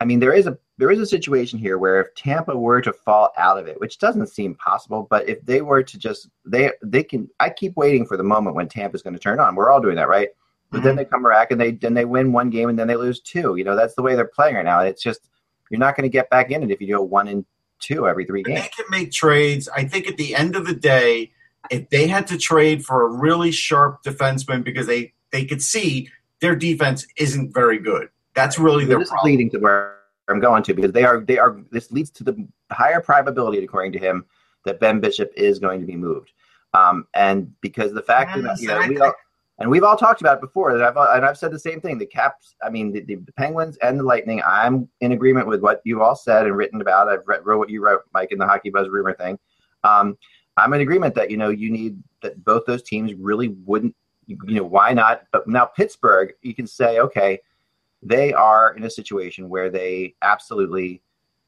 I 0.00 0.04
mean 0.04 0.18
there 0.18 0.34
is 0.34 0.46
a 0.46 0.58
there 0.78 0.90
is 0.90 0.98
a 0.98 1.06
situation 1.06 1.58
here 1.58 1.78
where 1.78 2.00
if 2.00 2.14
Tampa 2.14 2.56
were 2.56 2.80
to 2.80 2.92
fall 2.92 3.30
out 3.36 3.58
of 3.58 3.68
it 3.68 3.80
which 3.80 3.98
doesn't 3.98 4.28
seem 4.28 4.54
possible 4.56 5.06
but 5.08 5.28
if 5.28 5.40
they 5.42 5.62
were 5.62 5.82
to 5.82 5.98
just 5.98 6.28
they 6.44 6.72
they 6.82 7.04
can 7.04 7.28
I 7.38 7.50
keep 7.50 7.76
waiting 7.76 8.06
for 8.06 8.16
the 8.16 8.24
moment 8.24 8.56
when 8.56 8.68
Tampa's 8.68 9.02
going 9.02 9.14
to 9.14 9.20
turn 9.20 9.38
on 9.38 9.54
we're 9.54 9.70
all 9.70 9.80
doing 9.80 9.96
that 9.96 10.08
right 10.08 10.30
but 10.76 10.80
mm-hmm. 10.80 10.88
then 10.88 10.96
they 10.96 11.04
come 11.06 11.22
back 11.22 11.50
and 11.50 11.58
they 11.58 11.72
then 11.72 11.94
they 11.94 12.04
win 12.04 12.32
one 12.32 12.50
game 12.50 12.68
and 12.68 12.78
then 12.78 12.86
they 12.86 12.96
lose 12.96 13.20
two. 13.20 13.56
You 13.56 13.64
know, 13.64 13.74
that's 13.74 13.94
the 13.94 14.02
way 14.02 14.14
they're 14.14 14.26
playing 14.26 14.56
right 14.56 14.64
now. 14.64 14.80
It's 14.80 15.02
just 15.02 15.30
you're 15.70 15.80
not 15.80 15.96
going 15.96 16.02
to 16.02 16.12
get 16.12 16.28
back 16.28 16.50
in 16.50 16.62
it 16.62 16.70
if 16.70 16.80
you 16.82 16.94
go 16.94 17.02
one 17.02 17.28
and 17.28 17.46
two 17.80 18.06
every 18.06 18.26
three 18.26 18.42
games. 18.42 18.60
They 18.60 18.68
can 18.68 18.84
make 18.90 19.10
trades. 19.10 19.68
I 19.74 19.84
think 19.84 20.06
at 20.06 20.18
the 20.18 20.34
end 20.34 20.54
of 20.54 20.66
the 20.66 20.74
day, 20.74 21.32
if 21.70 21.88
they 21.88 22.08
had 22.08 22.26
to 22.26 22.36
trade 22.36 22.84
for 22.84 23.06
a 23.06 23.08
really 23.08 23.50
sharp 23.50 24.02
defenseman 24.02 24.62
because 24.62 24.86
they 24.86 25.14
they 25.30 25.46
could 25.46 25.62
see 25.62 26.10
their 26.40 26.54
defense 26.54 27.06
isn't 27.16 27.54
very 27.54 27.78
good. 27.78 28.10
That's 28.34 28.58
really 28.58 28.84
their 28.84 28.98
this 28.98 29.08
problem. 29.08 29.32
is 29.32 29.32
leading 29.32 29.50
to 29.52 29.58
where 29.58 29.96
I'm 30.28 30.40
going 30.40 30.62
to 30.64 30.74
because 30.74 30.92
they 30.92 31.04
are 31.04 31.20
they 31.20 31.38
are 31.38 31.58
this 31.70 31.90
leads 31.90 32.10
to 32.10 32.24
the 32.24 32.46
higher 32.70 33.00
probability, 33.00 33.64
according 33.64 33.92
to 33.92 33.98
him, 33.98 34.26
that 34.66 34.78
Ben 34.78 35.00
Bishop 35.00 35.32
is 35.36 35.58
going 35.58 35.80
to 35.80 35.86
be 35.86 35.96
moved. 35.96 36.32
Um, 36.74 37.06
and 37.14 37.58
because 37.62 37.94
the 37.94 38.02
fact 38.02 38.36
yes, 38.36 38.44
that 38.44 38.60
you 38.60 38.68
know, 38.68 38.86
we 38.86 38.98
all, 38.98 39.14
and 39.58 39.70
we've 39.70 39.84
all 39.84 39.96
talked 39.96 40.20
about 40.20 40.38
it 40.38 40.40
before. 40.42 40.76
That 40.76 40.82
I've 40.82 41.16
and 41.16 41.24
I've 41.24 41.38
said 41.38 41.50
the 41.50 41.58
same 41.58 41.80
thing. 41.80 41.96
The 41.98 42.06
Caps, 42.06 42.54
I 42.62 42.68
mean, 42.68 42.92
the, 42.92 43.00
the, 43.00 43.16
Penguins 43.36 43.78
and 43.78 43.98
the 43.98 44.02
Lightning. 44.02 44.42
I'm 44.44 44.88
in 45.00 45.12
agreement 45.12 45.46
with 45.46 45.60
what 45.60 45.80
you 45.84 46.02
all 46.02 46.14
said 46.14 46.46
and 46.46 46.56
written 46.56 46.80
about. 46.80 47.08
I've 47.08 47.26
read, 47.26 47.44
wrote 47.44 47.58
what 47.58 47.70
you 47.70 47.82
wrote, 47.82 48.02
Mike, 48.12 48.32
in 48.32 48.38
the 48.38 48.46
Hockey 48.46 48.68
Buzz 48.68 48.88
rumor 48.88 49.14
thing. 49.14 49.38
Um, 49.82 50.18
I'm 50.58 50.72
in 50.74 50.82
agreement 50.82 51.14
that 51.14 51.30
you 51.30 51.38
know 51.38 51.48
you 51.48 51.70
need 51.70 52.02
that 52.22 52.44
both 52.44 52.66
those 52.66 52.82
teams 52.82 53.14
really 53.14 53.48
wouldn't. 53.64 53.94
You 54.26 54.36
know 54.46 54.64
why 54.64 54.92
not? 54.92 55.22
But 55.32 55.48
now 55.48 55.64
Pittsburgh, 55.64 56.34
you 56.42 56.54
can 56.54 56.66
say 56.66 56.98
okay, 56.98 57.40
they 58.02 58.34
are 58.34 58.74
in 58.74 58.84
a 58.84 58.90
situation 58.90 59.48
where 59.48 59.70
they 59.70 60.14
absolutely 60.20 61.02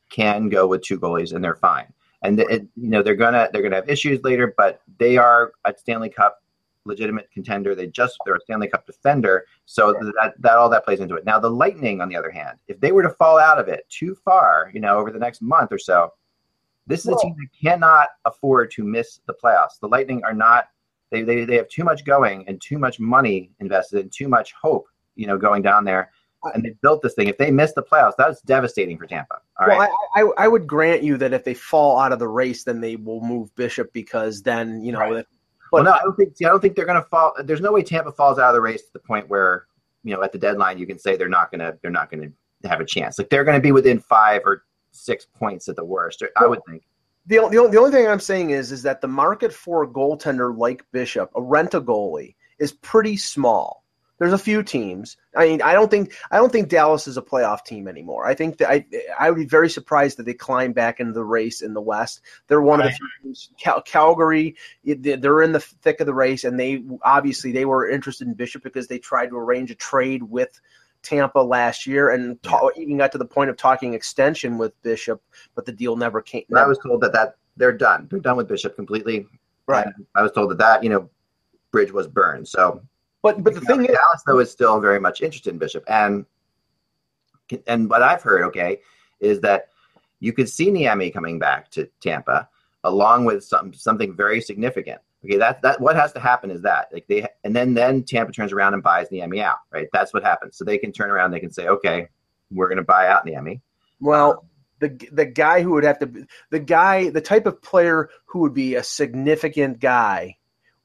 can 0.08 0.48
go 0.48 0.66
with 0.66 0.82
two 0.82 0.98
goalies 0.98 1.34
and 1.34 1.44
they're 1.44 1.56
fine. 1.56 1.92
And 2.22 2.40
it, 2.40 2.66
you 2.74 2.88
know 2.88 3.02
they're 3.02 3.14
gonna 3.14 3.50
they're 3.52 3.62
gonna 3.62 3.76
have 3.76 3.88
issues 3.88 4.22
later, 4.24 4.54
but 4.56 4.80
they 4.98 5.18
are 5.18 5.52
a 5.66 5.74
Stanley 5.76 6.08
Cup 6.08 6.42
legitimate 6.88 7.30
contender. 7.30 7.74
They 7.74 7.86
just 7.86 8.16
they're 8.24 8.34
a 8.34 8.40
Stanley 8.40 8.68
Cup 8.68 8.86
defender, 8.86 9.46
so 9.66 9.92
that 9.92 10.34
that 10.38 10.56
all 10.56 10.68
that 10.70 10.84
plays 10.84 11.00
into 11.00 11.14
it. 11.14 11.24
Now 11.24 11.38
the 11.38 11.50
Lightning, 11.50 12.00
on 12.00 12.08
the 12.08 12.16
other 12.16 12.30
hand, 12.30 12.58
if 12.66 12.80
they 12.80 12.90
were 12.90 13.02
to 13.02 13.10
fall 13.10 13.38
out 13.38 13.60
of 13.60 13.68
it 13.68 13.86
too 13.88 14.16
far, 14.24 14.70
you 14.74 14.80
know, 14.80 14.98
over 14.98 15.12
the 15.12 15.18
next 15.18 15.42
month 15.42 15.72
or 15.72 15.78
so, 15.78 16.12
this 16.86 17.00
is 17.00 17.12
a 17.12 17.16
team 17.18 17.34
that 17.38 17.48
cannot 17.62 18.08
afford 18.24 18.70
to 18.72 18.82
miss 18.82 19.20
the 19.26 19.34
playoffs. 19.34 19.78
The 19.80 19.88
Lightning 19.88 20.22
are 20.24 20.34
not. 20.34 20.68
They, 21.10 21.22
they, 21.22 21.46
they 21.46 21.56
have 21.56 21.70
too 21.70 21.84
much 21.84 22.04
going 22.04 22.46
and 22.48 22.60
too 22.60 22.78
much 22.78 23.00
money 23.00 23.50
invested 23.60 24.00
and 24.00 24.12
too 24.12 24.28
much 24.28 24.52
hope, 24.60 24.88
you 25.16 25.26
know, 25.26 25.38
going 25.38 25.62
down 25.62 25.84
there 25.84 26.10
and 26.54 26.64
they 26.64 26.74
built 26.82 27.02
this 27.02 27.14
thing. 27.14 27.28
If 27.28 27.38
they 27.38 27.50
miss 27.50 27.72
the 27.72 27.82
playoffs, 27.82 28.14
that's 28.16 28.40
devastating 28.42 28.98
for 28.98 29.06
Tampa. 29.06 29.40
All 29.58 29.66
well, 29.66 29.78
right? 29.78 29.90
I, 30.14 30.22
I, 30.22 30.44
I, 30.44 30.48
would 30.48 30.66
grant 30.66 31.02
you 31.02 31.16
that 31.18 31.32
if 31.32 31.44
they 31.44 31.54
fall 31.54 31.98
out 31.98 32.12
of 32.12 32.18
the 32.18 32.28
race, 32.28 32.64
then 32.64 32.80
they 32.80 32.96
will 32.96 33.20
move 33.20 33.54
Bishop 33.56 33.92
because 33.92 34.42
then 34.42 34.82
you 34.82 34.92
know 34.92 35.00
right. 35.00 35.26
Well, 35.72 35.84
no, 35.84 35.92
I 35.92 36.00
don't 36.02 36.16
think. 36.16 36.36
See, 36.36 36.44
I 36.44 36.48
don't 36.48 36.60
think 36.60 36.76
they're 36.76 36.86
going 36.86 37.02
to 37.02 37.08
fall. 37.08 37.32
There's 37.44 37.60
no 37.60 37.72
way 37.72 37.82
Tampa 37.82 38.12
falls 38.12 38.38
out 38.38 38.50
of 38.50 38.54
the 38.54 38.60
race 38.60 38.82
to 38.82 38.92
the 38.92 38.98
point 38.98 39.28
where 39.28 39.66
you 40.04 40.14
know 40.14 40.22
at 40.22 40.32
the 40.32 40.38
deadline 40.38 40.78
you 40.78 40.86
can 40.86 40.98
say 40.98 41.16
they're 41.16 41.28
not 41.28 41.50
going 41.50 41.60
to 41.60 41.78
they're 41.82 41.90
not 41.90 42.10
going 42.10 42.34
to 42.62 42.68
have 42.68 42.80
a 42.80 42.84
chance. 42.84 43.18
Like 43.18 43.30
they're 43.30 43.44
going 43.44 43.58
to 43.58 43.62
be 43.62 43.72
within 43.72 44.00
five 44.00 44.42
or 44.44 44.64
six 44.92 45.26
points 45.26 45.68
at 45.68 45.76
the 45.76 45.84
worst. 45.84 46.22
I 46.36 46.46
would 46.46 46.60
think. 46.68 46.82
The, 47.26 47.36
the, 47.50 47.68
the 47.68 47.78
only 47.78 47.90
thing 47.90 48.08
I'm 48.08 48.20
saying 48.20 48.50
is 48.50 48.72
is 48.72 48.82
that 48.82 49.00
the 49.00 49.08
market 49.08 49.52
for 49.52 49.82
a 49.82 49.88
goaltender 49.88 50.56
like 50.56 50.84
Bishop, 50.92 51.30
a 51.34 51.42
rent 51.42 51.74
a 51.74 51.80
goalie, 51.80 52.34
is 52.58 52.72
pretty 52.72 53.16
small. 53.16 53.84
There's 54.18 54.32
a 54.32 54.38
few 54.38 54.62
teams. 54.62 55.16
I 55.36 55.46
mean, 55.46 55.62
I 55.62 55.72
don't 55.72 55.90
think 55.90 56.14
I 56.30 56.38
don't 56.38 56.50
think 56.50 56.68
Dallas 56.68 57.06
is 57.06 57.16
a 57.16 57.22
playoff 57.22 57.64
team 57.64 57.86
anymore. 57.86 58.26
I 58.26 58.34
think 58.34 58.58
that 58.58 58.70
I 58.70 58.86
I 59.18 59.30
would 59.30 59.38
be 59.38 59.46
very 59.46 59.70
surprised 59.70 60.16
that 60.18 60.26
they 60.26 60.34
climb 60.34 60.72
back 60.72 60.98
into 60.98 61.12
the 61.12 61.24
race 61.24 61.62
in 61.62 61.72
the 61.72 61.80
West. 61.80 62.20
They're 62.48 62.60
one 62.60 62.80
right. 62.80 62.86
of 62.86 62.92
the 62.92 62.96
few 62.96 63.08
teams. 63.22 63.50
Cal- 63.60 63.82
Calgary, 63.82 64.56
they're 64.84 65.42
in 65.42 65.52
the 65.52 65.60
thick 65.60 66.00
of 66.00 66.06
the 66.06 66.14
race, 66.14 66.44
and 66.44 66.58
they 66.58 66.82
obviously 67.02 67.52
they 67.52 67.64
were 67.64 67.88
interested 67.88 68.26
in 68.26 68.34
Bishop 68.34 68.62
because 68.62 68.88
they 68.88 68.98
tried 68.98 69.28
to 69.28 69.36
arrange 69.36 69.70
a 69.70 69.76
trade 69.76 70.22
with 70.24 70.60
Tampa 71.02 71.38
last 71.38 71.86
year 71.86 72.10
and 72.10 72.42
ta- 72.42 72.70
even 72.76 72.98
got 72.98 73.12
to 73.12 73.18
the 73.18 73.24
point 73.24 73.50
of 73.50 73.56
talking 73.56 73.94
extension 73.94 74.58
with 74.58 74.80
Bishop, 74.82 75.22
but 75.54 75.64
the 75.64 75.72
deal 75.72 75.96
never 75.96 76.20
came. 76.20 76.44
I 76.54 76.66
was 76.66 76.78
told 76.78 77.02
that 77.02 77.12
that 77.12 77.36
they're 77.56 77.72
done. 77.72 78.08
They're 78.10 78.20
done 78.20 78.36
with 78.36 78.48
Bishop 78.48 78.74
completely. 78.76 79.26
Right. 79.66 79.86
And 79.86 80.06
I 80.14 80.22
was 80.22 80.32
told 80.32 80.50
that 80.50 80.58
that 80.58 80.82
you 80.82 80.90
know 80.90 81.08
bridge 81.70 81.92
was 81.92 82.08
burned. 82.08 82.48
So 82.48 82.82
but 83.22 83.42
but 83.42 83.54
the 83.54 83.60
thing 83.60 83.82
is, 83.82 83.88
Dallas 83.88 84.22
though 84.26 84.38
is 84.38 84.50
still 84.50 84.80
very 84.80 85.00
much 85.00 85.20
interested 85.20 85.52
in 85.52 85.58
Bishop, 85.58 85.84
and 85.88 86.26
and 87.66 87.88
what 87.88 88.02
I've 88.02 88.22
heard, 88.22 88.44
okay, 88.44 88.80
is 89.20 89.40
that 89.40 89.68
you 90.20 90.32
could 90.32 90.48
see 90.48 90.70
Niemi 90.70 91.12
coming 91.12 91.38
back 91.38 91.70
to 91.72 91.88
Tampa 92.00 92.48
along 92.84 93.24
with 93.24 93.44
some 93.44 93.72
something 93.72 94.14
very 94.14 94.40
significant. 94.40 95.00
Okay, 95.24 95.36
that 95.36 95.62
that 95.62 95.80
what 95.80 95.96
has 95.96 96.12
to 96.12 96.20
happen 96.20 96.50
is 96.50 96.62
that 96.62 96.88
like 96.92 97.06
they 97.08 97.26
and 97.44 97.54
then 97.54 97.74
then 97.74 98.04
Tampa 98.04 98.32
turns 98.32 98.52
around 98.52 98.74
and 98.74 98.82
buys 98.82 99.08
Niemi 99.08 99.42
out, 99.42 99.58
right? 99.72 99.88
That's 99.92 100.14
what 100.14 100.22
happens. 100.22 100.56
So 100.56 100.64
they 100.64 100.78
can 100.78 100.92
turn 100.92 101.10
around, 101.10 101.32
they 101.32 101.40
can 101.40 101.52
say, 101.52 101.66
okay, 101.66 102.08
we're 102.50 102.68
going 102.68 102.78
to 102.78 102.84
buy 102.84 103.08
out 103.08 103.26
Niemi. 103.26 103.60
Well, 104.00 104.30
um, 104.30 104.38
the 104.80 105.08
the 105.10 105.26
guy 105.26 105.62
who 105.62 105.72
would 105.72 105.84
have 105.84 105.98
to 105.98 106.26
the 106.50 106.60
guy 106.60 107.10
the 107.10 107.20
type 107.20 107.46
of 107.46 107.60
player 107.60 108.10
who 108.26 108.40
would 108.40 108.54
be 108.54 108.76
a 108.76 108.82
significant 108.84 109.80
guy 109.80 110.36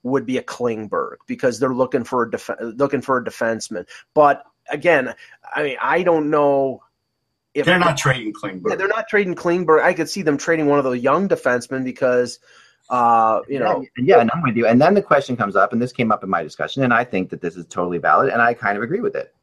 would 0.03 0.25
be 0.25 0.37
a 0.37 0.43
Klingberg 0.43 1.17
because 1.27 1.59
they're 1.59 1.73
looking 1.73 2.03
for 2.03 2.23
a 2.23 2.31
def- 2.31 2.49
looking 2.59 3.01
for 3.01 3.17
a 3.17 3.23
defenseman. 3.23 3.87
But 4.13 4.43
again, 4.69 5.15
I 5.55 5.63
mean, 5.63 5.77
I 5.81 6.03
don't 6.03 6.29
know 6.29 6.83
if 7.53 7.65
they're 7.65 7.79
not 7.79 7.97
trading 7.97 8.33
Klingberg. 8.33 8.69
Yeah, 8.69 8.75
they're 8.75 8.87
not 8.87 9.07
trading 9.07 9.35
Klingberg. 9.35 9.81
I 9.81 9.93
could 9.93 10.09
see 10.09 10.21
them 10.21 10.37
trading 10.37 10.67
one 10.67 10.79
of 10.79 10.85
the 10.85 10.91
young 10.91 11.27
defensemen 11.27 11.83
because. 11.83 12.39
Uh, 12.89 13.39
you 13.47 13.59
know, 13.59 13.83
yeah, 13.97 14.19
and 14.19 14.29
I'm 14.33 14.43
with 14.43 14.57
you. 14.57 14.67
And 14.67 14.79
then 14.79 14.93
the 14.93 15.01
question 15.01 15.37
comes 15.37 15.55
up, 15.55 15.71
and 15.71 15.81
this 15.81 15.93
came 15.93 16.11
up 16.11 16.21
in 16.21 16.29
my 16.29 16.43
discussion, 16.43 16.83
and 16.83 16.93
I 16.93 17.05
think 17.05 17.29
that 17.29 17.39
this 17.39 17.55
is 17.55 17.65
totally 17.65 17.97
valid, 17.97 18.29
and 18.29 18.41
I 18.41 18.53
kind 18.53 18.77
of 18.77 18.83
agree 18.83 18.99
with 18.99 19.15
it. 19.15 19.33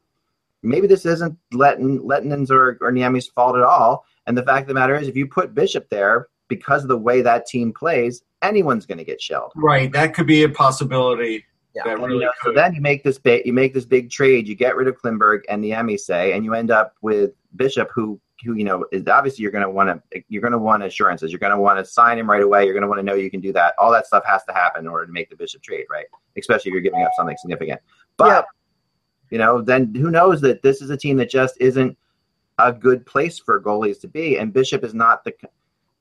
Maybe 0.61 0.85
this 0.85 1.07
isn't 1.07 1.37
Letton, 1.51 2.05
Letton's 2.05 2.51
or, 2.51 2.77
or 2.81 2.91
Niemi's 2.91 3.27
fault 3.27 3.55
at 3.55 3.63
all. 3.63 4.05
And 4.27 4.37
the 4.37 4.43
fact 4.43 4.65
of 4.65 4.67
the 4.67 4.73
matter 4.75 4.95
is, 4.95 5.07
if 5.07 5.15
you 5.15 5.27
put 5.27 5.55
Bishop 5.55 5.89
there 5.89 6.27
because 6.49 6.83
of 6.83 6.87
the 6.87 6.97
way 6.97 7.23
that 7.23 7.47
team 7.47 7.73
plays, 7.73 8.21
anyone's 8.41 8.85
going 8.85 8.97
to 8.97 9.03
get 9.03 9.21
shelled. 9.21 9.51
Right. 9.55 9.91
That 9.91 10.13
could 10.13 10.27
be 10.27 10.43
a 10.43 10.49
possibility. 10.49 11.45
Yeah. 11.73 11.83
Really 11.93 12.15
you 12.15 12.19
know, 12.21 12.31
so 12.43 12.51
then 12.51 12.73
you 12.73 12.81
make 12.81 13.03
this 13.03 13.17
big, 13.17 13.45
you 13.45 13.53
make 13.53 13.73
this 13.73 13.85
big 13.85 14.09
trade. 14.09 14.47
You 14.47 14.55
get 14.55 14.75
rid 14.75 14.87
of 14.87 15.01
Klingberg 15.01 15.41
and 15.47 15.63
Niemi 15.63 15.97
say, 15.97 16.33
and 16.33 16.43
you 16.43 16.53
end 16.53 16.69
up 16.69 16.95
with 17.01 17.31
Bishop, 17.55 17.89
who 17.93 18.19
who 18.43 18.55
you 18.55 18.63
know 18.63 18.85
is 18.91 19.07
obviously 19.07 19.43
you're 19.43 19.51
going 19.51 19.63
to 19.63 19.69
want 19.69 19.87
to 20.11 20.23
you're 20.27 20.41
going 20.41 20.51
to 20.51 20.57
want 20.57 20.83
assurances. 20.83 21.31
You're 21.31 21.39
going 21.39 21.53
to 21.53 21.59
want 21.59 21.79
to 21.79 21.85
sign 21.85 22.17
him 22.17 22.29
right 22.29 22.41
away. 22.41 22.65
You're 22.65 22.73
going 22.73 22.81
to 22.81 22.87
want 22.87 22.99
to 22.99 23.03
know 23.03 23.13
you 23.13 23.31
can 23.31 23.39
do 23.39 23.53
that. 23.53 23.73
All 23.77 23.91
that 23.91 24.05
stuff 24.05 24.23
has 24.25 24.43
to 24.45 24.53
happen 24.53 24.81
in 24.81 24.87
order 24.87 25.05
to 25.05 25.11
make 25.11 25.29
the 25.29 25.35
Bishop 25.35 25.61
trade, 25.61 25.85
right? 25.89 26.05
Especially 26.37 26.69
if 26.69 26.73
you're 26.73 26.81
giving 26.81 27.03
up 27.03 27.11
something 27.15 27.37
significant. 27.37 27.79
But 28.17 28.27
yeah. 28.27 28.41
you 29.29 29.37
know, 29.37 29.61
then 29.61 29.93
who 29.95 30.11
knows 30.11 30.41
that 30.41 30.61
this 30.61 30.81
is 30.81 30.89
a 30.89 30.97
team 30.97 31.17
that 31.17 31.29
just 31.29 31.55
isn't 31.59 31.97
a 32.57 32.73
good 32.73 33.05
place 33.05 33.39
for 33.39 33.61
goalies 33.61 33.99
to 34.01 34.07
be, 34.07 34.37
and 34.37 34.51
Bishop 34.51 34.83
is 34.83 34.93
not 34.93 35.23
the 35.23 35.33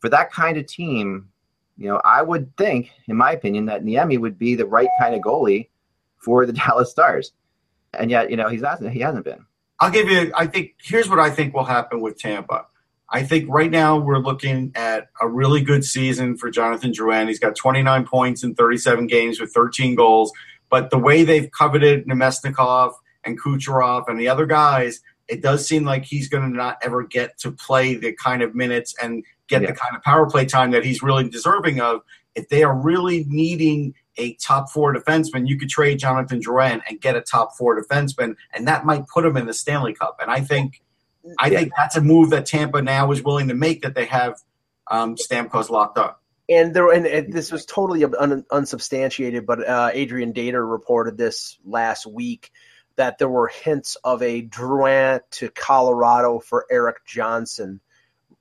for 0.01 0.09
that 0.09 0.33
kind 0.33 0.57
of 0.57 0.67
team 0.67 1.29
you 1.81 1.89
know, 1.89 2.01
I 2.05 2.21
would 2.21 2.55
think, 2.59 2.91
in 3.09 3.17
my 3.17 3.33
opinion, 3.33 3.65
that 3.67 3.83
Niemi 3.83 4.21
would 4.21 4.39
be 4.39 4.55
the 4.55 4.67
right 4.67 4.91
kind 5.01 5.15
of 5.15 5.23
goalie 5.23 5.71
for 6.19 6.45
the 6.45 6.53
Dallas 6.53 6.91
Stars, 6.91 7.33
and 7.95 8.11
yet, 8.11 8.31
you 8.31 8.37
know, 8.37 8.49
he's 8.49 8.61
not. 8.61 8.81
He 8.83 9.01
hasn't 9.01 9.25
been. 9.25 9.47
I'll 9.81 9.91
give 9.91 10.09
you. 10.09 10.31
I 10.37 10.47
think 10.47 10.75
here's 10.81 11.09
what 11.09 11.19
I 11.19 11.31
think 11.31 11.55
will 11.55 11.65
happen 11.65 12.03
with 12.03 12.19
Tampa. 12.19 12.67
I 13.09 13.23
think 13.25 13.49
right 13.49 13.71
now 13.71 13.99
we're 13.99 14.19
looking 14.19 14.73
at 14.75 15.09
a 15.21 15.27
really 15.27 15.63
good 15.63 15.85
season 15.85 16.37
for 16.37 16.51
Jonathan 16.51 16.93
Drouin. 16.93 17.27
He's 17.27 17.41
got 17.41 17.57
29 17.57 18.07
points 18.07 18.45
in 18.45 18.55
37 18.55 19.09
games 19.09 19.41
with 19.41 19.53
13 19.53 19.97
goals. 19.97 20.31
But 20.69 20.91
the 20.91 20.99
way 20.99 21.25
they've 21.25 21.51
coveted 21.51 22.07
Namestnikov 22.07 22.93
and 23.25 23.41
Kucherov 23.41 24.05
and 24.07 24.21
the 24.21 24.29
other 24.29 24.47
guys, 24.47 25.01
it 25.27 25.43
does 25.43 25.67
seem 25.67 25.85
like 25.85 26.05
he's 26.05 26.29
going 26.29 26.49
to 26.49 26.57
not 26.57 26.77
ever 26.85 27.03
get 27.03 27.37
to 27.39 27.51
play 27.51 27.97
the 27.97 28.13
kind 28.13 28.43
of 28.43 28.55
minutes 28.55 28.95
and 29.03 29.25
get 29.51 29.61
Yeah. 29.63 29.73
the 29.73 29.77
kind 29.77 29.95
of 29.95 30.03
power 30.03 30.31
play 30.31 30.47
time 30.47 30.71
that 30.71 30.85
he's 30.85 31.03
really 31.03 31.29
deserving 31.29 31.81
of. 31.83 32.01
If 32.35 32.49
they 32.49 32.63
are 32.63 32.75
really 32.75 33.25
needing 33.29 33.95
a 34.17 34.35
top 34.37 34.71
four 34.71 34.95
defenseman, 34.95 35.47
you 35.49 35.59
could 35.59 35.69
trade 35.69 35.99
Jonathan 35.99 36.41
Drouin 36.41 36.81
and 36.89 37.01
get 37.01 37.17
a 37.17 37.21
top 37.21 37.57
four 37.59 37.81
defenseman, 37.83 38.37
and 38.55 38.67
that 38.69 38.87
might 38.87 39.07
put 39.09 39.25
him 39.27 39.37
in 39.37 39.47
the 39.47 39.53
Stanley 39.55 39.93
Cup. 39.95 40.19
And 40.23 40.31
I 40.31 40.41
think, 40.41 40.81
I 41.39 41.49
Yeah. 41.49 41.59
think 41.61 41.73
that's 41.77 41.97
a 41.97 42.01
move 42.01 42.31
that 42.31 42.47
Tampa 42.47 42.81
now 42.81 43.11
is 43.13 43.23
willing 43.23 43.49
to 43.49 43.55
make 43.55 43.83
that 43.83 43.95
they 43.95 44.07
have 44.07 44.37
um, 44.91 45.17
Stamkos 45.17 45.71
locked 45.71 45.99
up. 45.99 46.23
and 46.49 46.75
there 46.75 46.91
and, 46.91 47.07
and 47.07 47.33
this 47.33 47.53
was 47.53 47.65
totally 47.65 48.05
un, 48.05 48.45
unsubstantiated, 48.51 49.47
but 49.47 49.67
uh, 49.69 49.91
Adrian 49.93 50.33
Dater 50.33 50.69
reported 50.69 51.17
this 51.17 51.59
last 51.65 52.07
week 52.07 52.51
that 52.97 53.19
there 53.19 53.29
were 53.29 53.47
hints 53.49 53.97
of 54.03 54.21
a 54.23 54.43
Drouin 54.43 55.21
to 55.33 55.49
Colorado 55.51 56.41
for 56.41 56.67
Erik 56.71 57.05
Johnson 57.07 57.81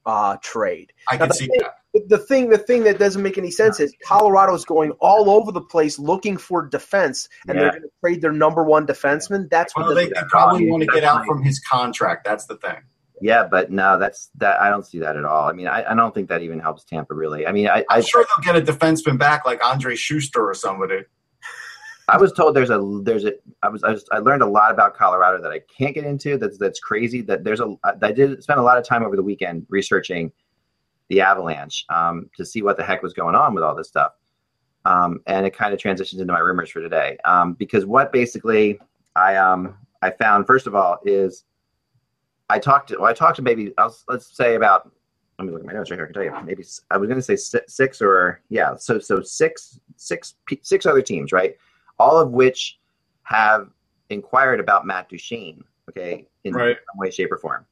uh, 0.06 0.38
trade. 0.42 0.94
I 1.10 1.18
Now, 1.18 1.26
can 1.26 1.34
see 1.34 1.48
thing- 1.48 1.60
that. 1.62 1.76
The 2.08 2.20
thing, 2.20 2.50
the 2.52 2.58
thing 2.60 2.84
that 2.84 3.00
doesn't 3.00 3.24
make 3.24 3.40
any 3.40 3.50
sense 3.50 3.80
is 3.80 3.92
Colorado's 4.06 4.64
going 4.64 4.92
all 5.00 5.28
over 5.28 5.52
the 5.52 5.60
place 5.62 5.98
looking 5.98 6.38
for 6.38 6.64
defense, 6.68 7.28
and 7.48 7.56
Yeah. 7.58 7.62
they're 7.64 7.72
going 7.72 7.82
to 7.82 7.90
trade 8.04 8.22
their 8.22 8.32
number 8.32 8.64
one 8.64 8.86
defenseman. 8.86 9.50
That's 9.50 9.76
what 9.76 9.88
Well, 9.88 9.96
the, 9.96 10.02
they, 10.02 10.08
they 10.10 10.22
probably 10.30 10.70
want 10.70 10.82
to 10.84 10.88
get 10.88 11.04
out 11.04 11.26
from 11.26 11.42
his 11.42 11.60
contract. 11.60 12.26
That's 12.26 12.46
the 12.46 12.58
thing. 12.58 12.78
Yeah, 13.22 13.48
but 13.50 13.72
no, 13.72 13.98
that's 13.98 14.30
that. 14.36 14.62
I 14.62 14.70
don't 14.70 14.86
see 14.86 15.00
that 15.00 15.18
at 15.18 15.26
all. 15.26 15.50
I 15.50 15.52
mean, 15.52 15.68
I, 15.68 15.92
I 15.92 15.96
don't 15.96 16.14
think 16.14 16.30
that 16.30 16.42
even 16.44 16.60
helps 16.60 16.84
Tampa 16.86 17.16
really. 17.16 17.48
I 17.48 17.52
mean, 17.52 17.68
I 17.68 17.80
I, 17.90 17.98
I'm 17.98 18.04
sure 18.04 18.24
they'll 18.24 18.54
get 18.54 18.70
a 18.70 18.72
defenseman 18.72 19.18
back 19.18 19.44
like 19.46 19.60
Andrej 19.62 19.98
Sustr 19.98 20.38
or 20.42 20.54
somebody. 20.54 21.02
I 22.10 22.18
was 22.18 22.32
told 22.34 22.56
there's 22.56 22.70
a 22.70 22.80
there's 23.04 23.26
a 23.26 23.34
I 23.64 23.70
was, 23.70 23.84
I 23.84 23.92
was 23.92 24.06
I 24.12 24.20
learned 24.20 24.42
a 24.42 24.48
lot 24.48 24.72
about 24.72 24.96
Colorado 24.96 25.42
that 25.42 25.52
I 25.52 25.60
can't 25.60 25.94
get 25.94 26.06
into. 26.06 26.38
That's 26.38 26.58
that's 26.58 26.80
crazy. 26.80 27.22
That 27.22 27.44
there's 27.44 27.60
a 27.60 27.76
I 27.84 28.12
did 28.12 28.42
spend 28.44 28.60
a 28.60 28.64
lot 28.64 28.78
of 28.78 28.84
time 28.84 29.04
over 29.04 29.16
the 29.16 29.24
weekend 29.24 29.66
researching 29.70 30.32
the 31.10 31.22
Avalanche 31.22 31.86
um, 31.90 32.30
to 32.36 32.46
see 32.46 32.62
what 32.62 32.78
the 32.78 32.84
heck 32.84 33.04
was 33.04 33.14
going 33.14 33.36
on 33.36 33.54
with 33.54 33.64
all 33.64 33.76
this 33.76 33.88
stuff. 33.88 34.14
Um, 34.86 35.20
and 35.28 35.46
it 35.46 35.52
kind 35.52 35.74
of 35.74 35.80
transitions 35.80 36.22
into 36.22 36.32
my 36.32 36.40
rumors 36.40 36.70
for 36.70 36.80
today 36.80 37.18
um, 37.26 37.54
because 37.54 37.86
what 37.86 38.14
basically 38.14 38.80
I 39.16 39.36
um 39.36 39.76
I 40.02 40.12
found 40.12 40.48
first 40.48 40.68
of 40.68 40.76
all 40.76 41.00
is 41.06 41.44
I 42.50 42.60
talked 42.60 42.90
to 42.90 42.98
well, 42.98 43.10
I 43.10 43.14
talked 43.14 43.36
to 43.38 43.42
maybe 43.42 43.74
I'll, 43.78 43.96
let's 44.08 44.36
say 44.36 44.56
about 44.56 44.92
let 45.38 45.46
me 45.46 45.52
look 45.52 45.62
at 45.62 45.68
my 45.68 45.74
notes 45.74 45.92
right 45.92 45.98
here. 45.98 46.06
I 46.06 46.08
can 46.08 46.14
tell 46.14 46.24
you 46.24 46.46
maybe 46.46 46.64
I 46.92 46.98
was 46.98 47.08
going 47.08 47.20
to 47.20 47.24
say 47.24 47.36
si- 47.36 47.60
six 47.68 48.02
or 48.02 48.42
yeah 48.50 48.76
so 48.76 49.00
so 49.00 49.22
six 49.22 49.80
six 49.98 50.36
six 50.62 50.86
other 50.86 51.02
teams 51.02 51.32
right 51.32 51.56
all 52.00 52.18
of 52.18 52.32
which 52.32 52.80
have 53.24 53.70
inquired 54.10 54.60
about 54.60 54.86
Matt 54.86 55.10
Duchene 55.10 55.64
okay 55.90 56.26
in 56.44 56.54
Right. 56.54 56.78
some 56.92 56.98
way 57.00 57.12
shape 57.12 57.32
or 57.32 57.38
form 57.38 57.66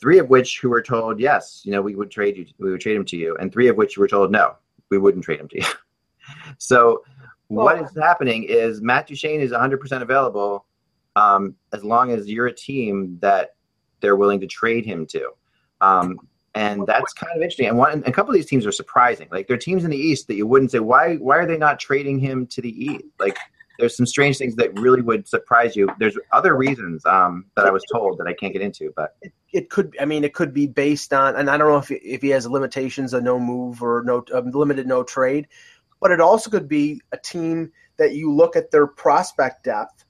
three 0.00 0.18
of 0.18 0.30
which 0.30 0.60
who 0.60 0.68
were 0.70 0.82
told 0.82 1.18
yes 1.18 1.62
you 1.64 1.72
know 1.72 1.82
we 1.82 1.94
would 1.96 2.10
trade 2.10 2.36
you 2.36 2.46
we 2.58 2.70
would 2.70 2.80
trade 2.80 2.96
him 2.96 3.04
to 3.04 3.16
you 3.16 3.36
and 3.40 3.52
three 3.52 3.68
of 3.68 3.76
which 3.76 3.98
were 3.98 4.06
told 4.08 4.30
no 4.30 4.54
we 4.90 4.98
wouldn't 4.98 5.24
trade 5.24 5.40
him 5.40 5.48
to 5.48 5.58
you 5.58 5.66
so 6.58 7.02
what 7.48 7.76
Well- 7.76 7.84
is 7.84 7.96
happening 8.00 8.44
is 8.44 8.80
Matt 8.80 9.08
Duchene 9.08 9.40
is 9.40 9.50
100% 9.50 10.02
available 10.02 10.64
um, 11.16 11.56
as 11.72 11.82
long 11.82 12.12
as 12.12 12.28
you're 12.30 12.46
a 12.46 12.52
team 12.54 13.18
that 13.20 13.56
they're 14.00 14.14
willing 14.14 14.38
to 14.40 14.46
trade 14.46 14.86
him 14.86 15.04
to. 15.06 15.30
Um, 15.80 16.20
and 16.54 16.86
that's 16.86 17.12
kind 17.12 17.32
of 17.34 17.42
interesting. 17.42 17.68
And 17.68 17.78
one, 17.78 17.92
and 17.92 18.06
a 18.06 18.12
couple 18.12 18.30
of 18.30 18.36
these 18.36 18.46
teams 18.46 18.66
are 18.66 18.72
surprising. 18.72 19.28
Like 19.30 19.46
there 19.46 19.54
are 19.54 19.58
teams 19.58 19.84
in 19.84 19.90
the 19.90 19.96
East 19.96 20.26
that 20.28 20.34
you 20.34 20.46
wouldn't 20.46 20.72
say, 20.72 20.80
why, 20.80 21.16
why 21.16 21.38
are 21.38 21.46
they 21.46 21.56
not 21.56 21.78
trading 21.78 22.18
him 22.18 22.46
to 22.48 22.60
the 22.60 22.70
East? 22.70 23.04
Like 23.18 23.38
there's 23.80 23.96
some 23.96 24.06
strange 24.06 24.38
things 24.38 24.54
that 24.56 24.78
really 24.78 25.00
would 25.00 25.26
surprise 25.26 25.74
you. 25.74 25.88
There's 25.98 26.16
other 26.32 26.56
reasons 26.56 27.04
um, 27.06 27.46
that 27.56 27.66
I 27.66 27.70
was 27.70 27.82
told 27.92 28.18
that 28.18 28.26
I 28.26 28.34
can't 28.34 28.52
get 28.52 28.62
into, 28.62 28.92
but 28.94 29.16
it 29.52 29.70
could 29.70 29.96
I 30.00 30.04
mean 30.04 30.22
it 30.22 30.34
could 30.34 30.54
be 30.54 30.66
based 30.66 31.12
on 31.12 31.34
and 31.34 31.50
I 31.50 31.56
don't 31.56 31.68
know 31.68 31.78
if 31.78 31.90
if 31.90 32.22
he 32.22 32.28
has 32.28 32.46
limitations 32.46 33.14
a 33.14 33.20
no 33.20 33.40
move 33.40 33.82
or 33.82 34.04
no 34.04 34.24
um, 34.32 34.50
limited 34.50 34.86
no 34.86 35.02
trade, 35.02 35.48
but 36.00 36.12
it 36.12 36.20
also 36.20 36.50
could 36.50 36.68
be 36.68 37.00
a 37.12 37.16
team 37.16 37.72
that 37.96 38.14
you 38.14 38.32
look 38.32 38.56
at 38.56 38.70
their 38.70 38.86
prospect 38.86 39.64
depth, 39.64 40.04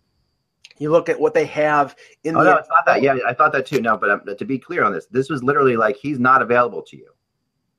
you 0.80 0.90
look 0.90 1.08
at 1.08 1.20
what 1.20 1.34
they 1.34 1.44
have 1.44 1.94
in 2.24 2.34
oh 2.34 2.42
the 2.42 2.50
no, 2.50 2.56
it's 2.56 2.68
not 2.68 2.86
that. 2.86 3.02
Yeah, 3.02 3.18
I 3.26 3.34
thought 3.34 3.52
that 3.52 3.66
too. 3.66 3.80
No, 3.80 3.96
but 3.96 4.10
um, 4.10 4.22
to 4.36 4.44
be 4.44 4.58
clear 4.58 4.82
on 4.82 4.92
this, 4.92 5.06
this 5.06 5.28
was 5.28 5.42
literally 5.42 5.76
like 5.76 5.96
he's 5.96 6.18
not 6.18 6.42
available 6.42 6.82
to 6.82 6.96
you. 6.96 7.10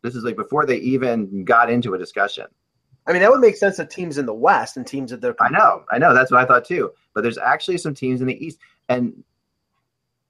This 0.04 0.16
is 0.16 0.24
like 0.24 0.36
before 0.36 0.66
they 0.66 0.78
even 0.78 1.44
got 1.44 1.70
into 1.70 1.96
a 1.96 1.98
discussion. 1.98 2.46
I 3.08 3.12
mean 3.12 3.22
that 3.24 3.32
would 3.32 3.42
make 3.42 3.58
sense 3.58 3.80
of 3.80 3.90
teams 3.90 4.20
in 4.20 4.28
the 4.28 4.34
West 4.34 4.78
and 4.78 4.86
teams 4.86 5.10
that 5.10 5.20
they're 5.20 5.36
I 5.42 5.50
know, 5.50 5.84
I 5.92 5.98
know. 5.98 6.14
That's 6.14 6.32
what 6.32 6.42
I 6.42 6.46
thought 6.46 6.64
too. 6.64 6.92
But 7.16 7.22
there's 7.22 7.40
actually 7.40 7.80
some 7.80 7.96
teams 7.96 8.22
in 8.22 8.28
the 8.28 8.46
East, 8.46 8.60
and 8.88 9.24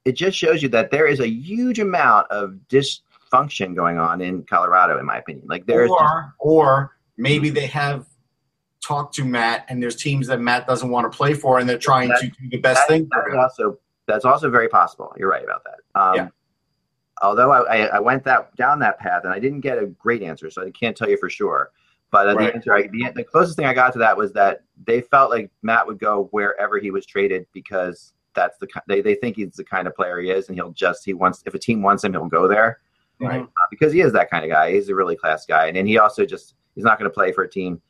it 0.06 0.14
just 0.14 0.38
shows 0.38 0.64
you 0.64 0.70
that 0.70 0.92
there 0.92 1.06
is 1.06 1.20
a 1.20 1.28
huge 1.28 1.80
amount 1.80 2.32
of 2.32 2.58
dysfunction 2.70 3.76
going 3.76 3.98
on 3.98 4.22
in 4.22 4.44
Colorado, 4.44 4.98
in 4.98 5.06
my 5.06 5.18
opinion. 5.18 5.46
Like 5.50 5.66
there's 5.66 5.92
or 5.92 6.34
or 6.40 6.96
maybe 7.18 7.50
they 7.50 7.68
have 7.68 8.06
talked 8.84 9.16
to 9.16 9.24
Matt, 9.26 9.66
and 9.70 9.82
there's 9.82 9.96
teams 9.96 10.28
that 10.28 10.40
Matt 10.42 10.68
doesn't 10.68 10.90
want 10.90 11.12
to 11.12 11.16
play 11.16 11.34
for, 11.34 11.60
and 11.60 11.70
they're 11.70 11.78
trying 11.78 12.10
That- 12.10 12.22
to 12.22 12.28
do 12.28 12.50
the 12.50 12.58
best 12.58 12.82
that- 12.82 12.88
thing 12.94 13.08
for 13.14 13.24
that's 13.24 13.34
him. 13.34 13.40
also 13.40 13.80
that's 14.08 14.26
also 14.26 14.50
very 14.50 14.68
possible. 14.68 15.14
You're 15.18 15.30
right 15.30 15.44
about 15.44 15.64
that. 15.64 16.00
Um, 16.00 16.16
Yeah. 16.16 16.28
Although 17.22 17.52
I, 17.52 17.86
I, 17.86 18.00
went 18.00 18.24
that 18.24 18.54
down 18.56 18.80
that 18.80 18.98
path 19.00 19.24
and 19.26 19.32
I 19.32 19.38
didn't 19.38 19.62
get 19.62 19.78
a 19.78 19.86
great 19.86 20.24
answer, 20.24 20.50
so 20.50 20.64
I 20.66 20.72
can't 20.72 20.98
tell 20.98 21.08
you 21.08 21.18
for 21.18 21.30
sure. 21.30 21.70
But 22.10 22.28
uh, 22.28 22.34
Right. 22.36 22.48
the 22.48 22.56
answer, 22.56 22.74
I, 22.74 22.82
the, 22.88 23.12
the 23.16 23.24
closest 23.24 23.56
thing 23.58 23.68
I 23.68 23.74
got 23.76 23.94
to 23.94 24.00
that 24.00 24.18
was 24.18 24.34
that 24.34 24.64
they 24.86 25.02
felt 25.02 25.30
like 25.30 25.52
Matt 25.62 25.86
would 25.86 26.00
go 26.00 26.28
wherever 26.32 26.80
he 26.80 26.90
was 26.90 27.06
traded 27.06 27.46
because 27.54 28.14
that's 28.34 28.58
the 28.58 28.68
they 28.88 29.02
they 29.02 29.14
think 29.16 29.36
he's 29.36 29.56
the 29.56 29.64
kind 29.64 29.88
of 29.88 29.96
player 29.96 30.20
he 30.20 30.32
is, 30.32 30.48
and 30.50 30.58
he'll 30.58 30.72
just 30.72 31.06
he 31.06 31.14
wants 31.14 31.44
if 31.46 31.54
a 31.54 31.60
team 31.60 31.82
wants 31.84 32.04
him, 32.04 32.12
he'll 32.14 32.26
go 32.26 32.48
there 32.48 32.80
Right. 33.20 33.42
uh, 33.42 33.46
because 33.70 33.94
he 33.94 34.02
is 34.02 34.12
that 34.14 34.30
kind 34.32 34.44
of 34.44 34.50
guy. 34.50 34.72
He's 34.74 34.90
a 34.90 34.96
really 34.96 35.16
class 35.16 35.46
guy, 35.46 35.68
and 35.68 35.78
then 35.78 35.86
he 35.86 36.00
also 36.00 36.26
just 36.26 36.56
he's 36.76 36.84
not 36.84 36.98
going 36.98 37.10
to 37.10 37.14
play 37.14 37.32
for 37.32 37.44
a 37.44 37.50
team 37.50 37.82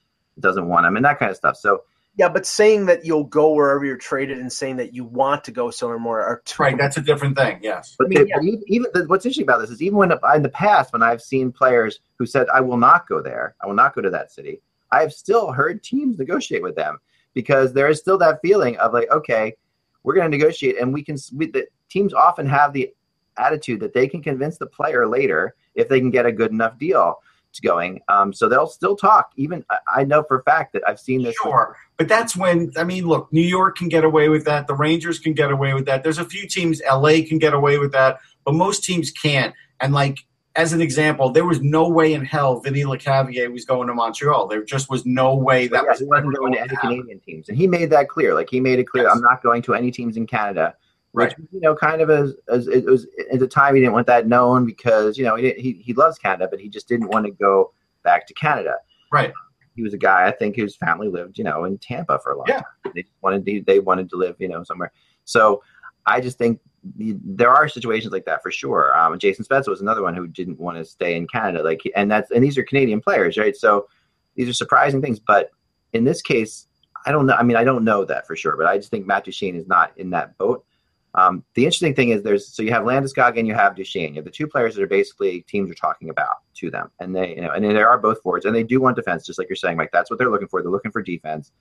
doesn't 0.42 0.68
want 0.68 0.86
him 0.86 0.96
and 0.96 1.06
that 1.06 1.20
kind 1.20 1.32
of 1.32 1.38
stuff. 1.38 1.58
So 1.58 1.84
Yeah, 2.18 2.30
but 2.30 2.46
saying 2.46 2.88
that 2.88 3.06
you'll 3.06 3.24
go 3.24 3.54
wherever 3.54 3.86
you're 3.86 3.98
traded 3.98 4.40
and 4.40 4.52
saying 4.52 4.78
that 4.78 4.94
you 4.94 5.04
want 5.04 5.44
to 5.46 5.52
go 5.52 5.72
somewhere 5.72 6.00
more 6.00 6.22
are 6.22 6.42
two 6.46 6.64
Right, 6.64 6.78
that's 6.78 6.98
a 6.98 7.02
different 7.02 7.38
thing. 7.38 7.60
Yes. 7.62 7.96
But, 7.98 8.08
I 8.08 8.10
mean, 8.10 8.26
they, 8.26 8.32
but 8.34 8.44
even, 8.44 8.64
even 8.68 8.92
the, 8.94 9.06
what's 9.06 9.26
interesting 9.26 9.46
about 9.46 9.62
this 9.62 9.70
is 9.70 9.82
even 9.82 9.98
when 9.98 10.12
in 10.12 10.44
the 10.44 10.50
past 10.50 10.94
when 10.94 11.04
I've 11.04 11.22
seen 11.22 11.52
players 11.52 12.00
who 12.18 12.26
said 12.26 12.48
I 12.54 12.62
will 12.62 12.78
not 12.78 13.08
go 13.08 13.22
there, 13.22 13.56
I 13.62 13.68
will 13.68 13.76
not 13.76 13.96
go 13.96 14.02
to 14.02 14.10
that 14.10 14.32
city, 14.32 14.62
I 14.92 15.02
have 15.02 15.14
still 15.14 15.52
heard 15.52 15.84
teams 15.84 16.18
negotiate 16.18 16.62
with 16.62 16.76
them 16.76 17.00
because 17.34 17.74
there 17.74 17.88
is 17.88 18.00
still 18.00 18.18
that 18.18 18.40
feeling 18.42 18.78
of 18.78 18.94
like, 18.94 19.10
okay, 19.10 19.56
we're 20.04 20.16
going 20.16 20.30
to 20.30 20.38
negotiate, 20.38 20.80
and 20.80 20.94
we 20.94 21.04
can. 21.04 21.18
We, 21.34 21.48
the 21.48 21.68
teams 21.90 22.14
often 22.14 22.46
have 22.48 22.74
the 22.74 22.92
attitude 23.38 23.80
that 23.80 23.94
they 23.94 24.08
can 24.08 24.22
convince 24.22 24.58
the 24.58 24.66
player 24.66 25.08
later 25.08 25.56
if 25.76 25.88
they 25.88 26.00
can 26.00 26.12
get 26.12 26.26
a 26.26 26.32
good 26.32 26.52
enough 26.52 26.78
deal 26.78 27.16
to 27.16 27.31
going. 27.60 28.02
Um, 28.08 28.34
so 28.34 28.48
they'll 28.48 28.68
still 28.68 28.96
talk. 28.96 29.32
Even 29.36 29.66
I, 29.70 29.78
I 29.98 30.04
know 30.04 30.24
for 30.24 30.40
a 30.40 30.44
fact 30.44 30.74
that 30.74 30.84
I've 30.88 31.00
seen 31.00 31.24
this. 31.24 31.36
Sure. 31.42 31.76
But 31.98 32.08
that's 32.08 32.36
when, 32.36 32.72
I 32.78 32.84
mean, 32.84 33.06
look, 33.08 33.32
New 33.32 33.42
York 33.42 33.78
can 33.78 33.90
get 33.90 34.04
away 34.04 34.30
with 34.30 34.46
that. 34.46 34.68
The 34.68 34.74
Rangers 34.74 35.20
can 35.20 35.34
get 35.34 35.52
away 35.52 35.74
with 35.74 35.86
that. 35.86 36.04
There's 36.04 36.18
a 36.18 36.26
few 36.26 36.48
teams, 36.48 36.82
LA 36.90 37.20
can 37.28 37.38
get 37.38 37.54
away 37.54 37.78
with 37.78 37.92
that, 37.92 38.20
but 38.46 38.54
most 38.54 38.84
teams 38.84 39.12
can't. 39.12 39.54
And, 39.80 39.94
like, 39.94 40.20
as 40.56 40.74
an 40.74 40.82
example, 40.82 41.30
there 41.30 41.46
was 41.46 41.62
no 41.62 41.88
way 41.88 42.14
in 42.14 42.26
hell 42.26 42.60
Vinny 42.60 42.84
Lecavalier 42.84 43.52
was 43.52 43.66
going 43.66 43.88
to 43.88 43.94
Montreal. 43.94 44.48
There 44.48 44.64
just 44.64 44.90
was 44.90 45.06
no 45.06 45.34
way 45.34 45.68
that 45.68 45.84
yeah, 45.84 45.90
was 45.90 46.00
he 46.00 46.06
wasn't 46.06 46.36
going 46.36 46.54
to 46.54 46.60
any 46.60 46.70
happen. 46.70 46.90
Canadian 46.90 47.20
teams, 47.22 47.48
and 47.48 47.58
he 47.58 47.68
made 47.68 47.90
that 47.92 48.10
clear. 48.10 48.34
Like 48.34 48.50
he 48.50 48.60
made 48.60 48.80
it 48.80 48.86
clear, 48.86 49.06
Yes. 49.06 49.14
I'm 49.16 49.22
not 49.22 49.42
going 49.42 49.62
to 49.64 49.74
any 49.74 49.92
teams 49.92 50.18
in 50.18 50.28
Canada. 50.28 50.76
Which, 51.14 51.26
Right. 51.26 51.36
you 51.52 51.60
know, 51.60 51.76
kind 51.76 52.02
of 52.02 52.10
as, 52.10 52.34
as 52.48 52.68
it 52.68 52.86
was 52.86 53.06
at 53.32 53.40
the 53.40 53.48
time, 53.48 53.76
he 53.76 53.82
didn't 53.82 53.94
want 53.94 54.08
that 54.08 54.28
known 54.28 54.66
because 54.66 55.18
you 55.18 55.26
know 55.26 55.36
he, 55.36 55.52
he 55.54 55.74
he 55.74 55.94
loves 55.94 56.18
Canada, 56.18 56.48
but 56.50 56.60
he 56.62 56.70
just 56.70 56.88
didn't 56.88 57.10
want 57.10 57.26
to 57.26 57.32
go 57.32 57.74
back 58.04 58.26
to 58.28 58.34
Canada. 58.34 58.76
Right. 59.12 59.34
He 59.76 59.84
was 59.84 59.94
a 59.94 59.98
guy, 59.98 60.26
I 60.28 60.32
think, 60.32 60.56
whose 60.56 60.76
family 60.76 61.08
lived, 61.10 61.38
you 61.38 61.44
know, 61.44 61.66
in 61.66 61.78
Tampa 61.78 62.20
for 62.20 62.32
a 62.34 62.38
long 62.38 62.46
Yeah. 62.48 62.62
time. 62.84 62.94
They 62.96 63.06
wanted 63.22 63.46
to, 63.46 63.62
they 63.66 63.80
wanted 63.80 64.10
to 64.10 64.16
live, 64.18 64.36
you 64.40 64.48
know, 64.50 64.64
somewhere. 64.64 64.92
So 65.26 65.64
I 66.06 66.20
just 66.20 66.38
think 66.38 66.60
there 66.98 67.50
are 67.50 67.68
situations 67.70 68.12
like 68.12 68.26
that 68.26 68.42
for 68.42 68.52
sure. 68.52 68.98
Um, 68.98 69.18
Jason 69.20 69.46
Spezza 69.46 69.68
was 69.70 69.82
another 69.82 70.02
one 70.02 70.16
who 70.16 70.28
didn't 70.28 70.60
want 70.60 70.78
to 70.78 70.84
stay 70.86 71.16
in 71.16 71.28
Canada, 71.28 71.64
like, 71.64 71.82
and 71.96 72.10
that's 72.10 72.32
and 72.32 72.44
these 72.44 72.58
are 72.58 72.64
Canadian 72.64 73.02
players, 73.02 73.38
right? 73.38 73.56
So 73.56 73.88
these 74.36 74.50
are 74.50 74.54
surprising 74.54 75.02
things, 75.02 75.20
but 75.20 75.52
in 75.94 76.04
this 76.06 76.22
case, 76.22 76.68
I 77.06 77.12
don't 77.12 77.26
know. 77.26 77.34
I 77.34 77.44
mean, 77.44 77.58
I 77.58 77.64
don't 77.64 77.84
know 77.84 78.04
that 78.06 78.26
for 78.28 78.36
sure, 78.36 78.56
but 78.58 78.66
I 78.66 78.78
just 78.78 78.90
think 78.92 79.06
Matt 79.06 79.26
Duchene 79.26 79.56
is 79.56 79.68
not 79.68 79.92
in 79.98 80.10
that 80.12 80.38
boat. 80.38 80.66
Um, 81.14 81.44
the 81.56 81.66
interesting 81.66 81.94
thing 81.94 82.10
is 82.10 82.24
there's 82.24 82.48
so 82.48 82.64
you 82.64 82.72
have 82.72 82.84
Landeskog 82.84 83.38
and 83.38 83.46
you 83.48 83.54
have 83.54 83.76
Duchene. 83.76 84.14
You 84.14 84.20
have 84.20 84.26
the 84.26 84.32
two 84.32 84.48
players 84.48 84.76
that 84.76 84.84
are 84.84 84.88
basically 84.88 85.42
teams 85.42 85.70
are 85.70 85.76
talking 85.76 86.10
about 86.10 86.38
to 86.56 86.72
them, 86.72 86.90
and 87.00 87.14
they 87.14 87.36
you 87.36 87.42
know 87.42 87.52
and 87.52 87.66
they 87.66 87.82
are 87.82 87.98
both 87.98 88.22
forwards, 88.22 88.46
and 88.46 88.56
they 88.56 88.64
do 88.64 88.80
want 88.80 88.96
defense, 88.96 89.26
just 89.26 89.38
like 89.38 89.50
you're 89.50 89.58
saying, 89.58 89.76
Mike. 89.76 89.90
That's 89.92 90.10
what 90.10 90.20
they're 90.20 90.30
looking 90.30 90.48
for. 90.48 90.62
They're 90.62 90.72
looking 90.72 90.92
for 90.92 91.02
defense. 91.02 91.52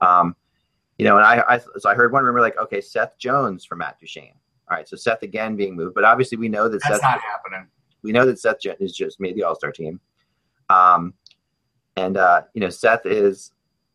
Um, 0.00 0.36
you 0.98 1.04
know, 1.04 1.16
and 1.16 1.26
I, 1.26 1.42
I 1.48 1.58
so 1.58 1.88
I 1.88 1.94
heard 1.94 2.12
one 2.12 2.24
rumor 2.24 2.40
like, 2.40 2.58
okay, 2.58 2.80
Seth 2.80 3.18
Jones 3.18 3.64
for 3.64 3.74
Matt 3.74 3.98
Duchene. 3.98 4.34
All 4.70 4.76
right, 4.76 4.88
so 4.88 4.96
Seth 4.96 5.22
again 5.22 5.56
being 5.56 5.74
moved, 5.74 5.94
but 5.94 6.04
obviously 6.04 6.38
we 6.38 6.48
know 6.48 6.68
that 6.68 6.80
That's 6.82 6.94
Seth 6.94 7.02
not 7.02 7.20
happening. 7.20 7.66
we 8.02 8.12
know 8.12 8.24
that 8.26 8.38
Seth 8.38 8.58
is 8.80 8.96
just 8.96 9.20
made 9.20 9.34
the 9.34 9.42
All 9.42 9.56
Star 9.56 9.72
team, 9.72 10.00
um, 10.70 11.12
and 11.96 12.16
uh, 12.16 12.42
you 12.54 12.60
know 12.60 12.70
Seth 12.70 13.04
is, 13.04 13.52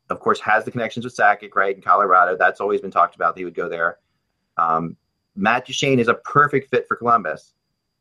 of 0.10 0.20
course, 0.20 0.42
has 0.42 0.66
the 0.66 0.72
connections 0.72 1.06
with 1.06 1.16
Sakic, 1.16 1.56
right, 1.56 1.76
in 1.76 1.82
Colorado. 1.82 2.36
That's 2.38 2.60
always 2.60 2.82
been 2.82 2.92
talked 2.92 3.16
about. 3.16 3.36
That 3.36 3.40
he 3.40 3.46
would 3.46 3.56
go 3.56 3.70
there. 3.70 3.98
Um, 4.62 4.98
Matt 5.36 5.66
Duchene 5.66 6.00
is 6.00 6.08
a 6.08 6.16
perfect 6.16 6.70
fit 6.70 6.88
for 6.88 6.96
Columbus. 6.98 7.54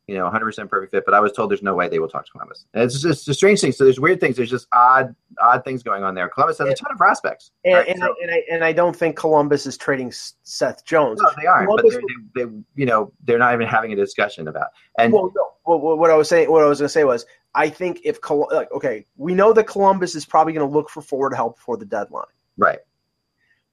you 0.08 0.16
know, 0.16 0.28
100% 0.28 0.68
perfect 0.68 0.90
fit. 0.90 1.04
But 1.04 1.14
I 1.14 1.20
was 1.20 1.30
told 1.30 1.52
there's 1.52 1.62
no 1.62 1.74
way 1.76 1.88
they 1.88 2.00
will 2.00 2.08
talk 2.08 2.26
to 2.26 2.32
Columbus. 2.32 2.66
And 2.74 2.82
it's 2.82 3.00
just 3.00 3.28
a 3.28 3.34
strange 3.34 3.60
thing. 3.60 3.70
So 3.70 3.84
there's 3.84 4.00
weird 4.00 4.18
things. 4.18 4.36
There's 4.36 4.50
just 4.50 4.66
odd, 4.72 5.14
odd 5.40 5.64
things 5.64 5.84
going 5.84 6.02
on 6.02 6.16
there. 6.16 6.28
Columbus 6.28 6.58
has 6.58 6.68
a 6.68 6.74
ton 6.74 6.90
of 6.90 6.98
prospects. 6.98 7.52
And, 7.64 7.74
right? 7.74 7.86
and, 7.88 7.98
So- 8.00 8.06
I, 8.06 8.14
and, 8.22 8.30
I, 8.32 8.42
and 8.54 8.64
I 8.64 8.72
don't 8.72 8.96
think 8.96 9.14
Columbus 9.14 9.66
is 9.66 9.76
trading 9.76 10.12
Seth 10.42 10.84
Jones. 10.84 11.20
no, 11.22 11.30
they 11.40 11.46
aren't. 11.46 11.68
Columbus 11.68 11.92
they're, 11.94 12.02
they, 12.34 12.50
they, 12.50 12.50
you 12.74 12.86
know, 12.86 13.12
they're 13.22 13.38
not 13.38 13.54
even 13.54 13.68
having 13.68 13.92
a 13.92 13.96
discussion 13.96 14.48
about. 14.48 14.68
And 14.98 15.12
Well, 15.12 15.32
no. 15.36 15.46
Well, 15.64 15.96
what 15.96 16.10
I 16.10 16.16
was 16.16 16.28
saying, 16.28 16.50
what 16.50 16.64
I 16.64 16.66
was 16.66 16.80
going 16.80 16.86
to 16.88 16.92
say 16.92 17.04
was, 17.04 17.24
I 17.54 17.68
think 17.68 18.00
if 18.02 18.20
Col- 18.20 18.48
like, 18.50 18.72
okay, 18.72 19.06
we 19.16 19.34
know 19.34 19.52
that 19.52 19.68
Columbus 19.68 20.16
is 20.16 20.26
probably 20.26 20.52
going 20.54 20.68
to 20.68 20.74
look 20.74 20.90
for 20.90 21.02
forward 21.02 21.34
help 21.34 21.54
before 21.56 21.76
the 21.76 21.84
deadline. 21.84 22.24
right, 22.56 22.80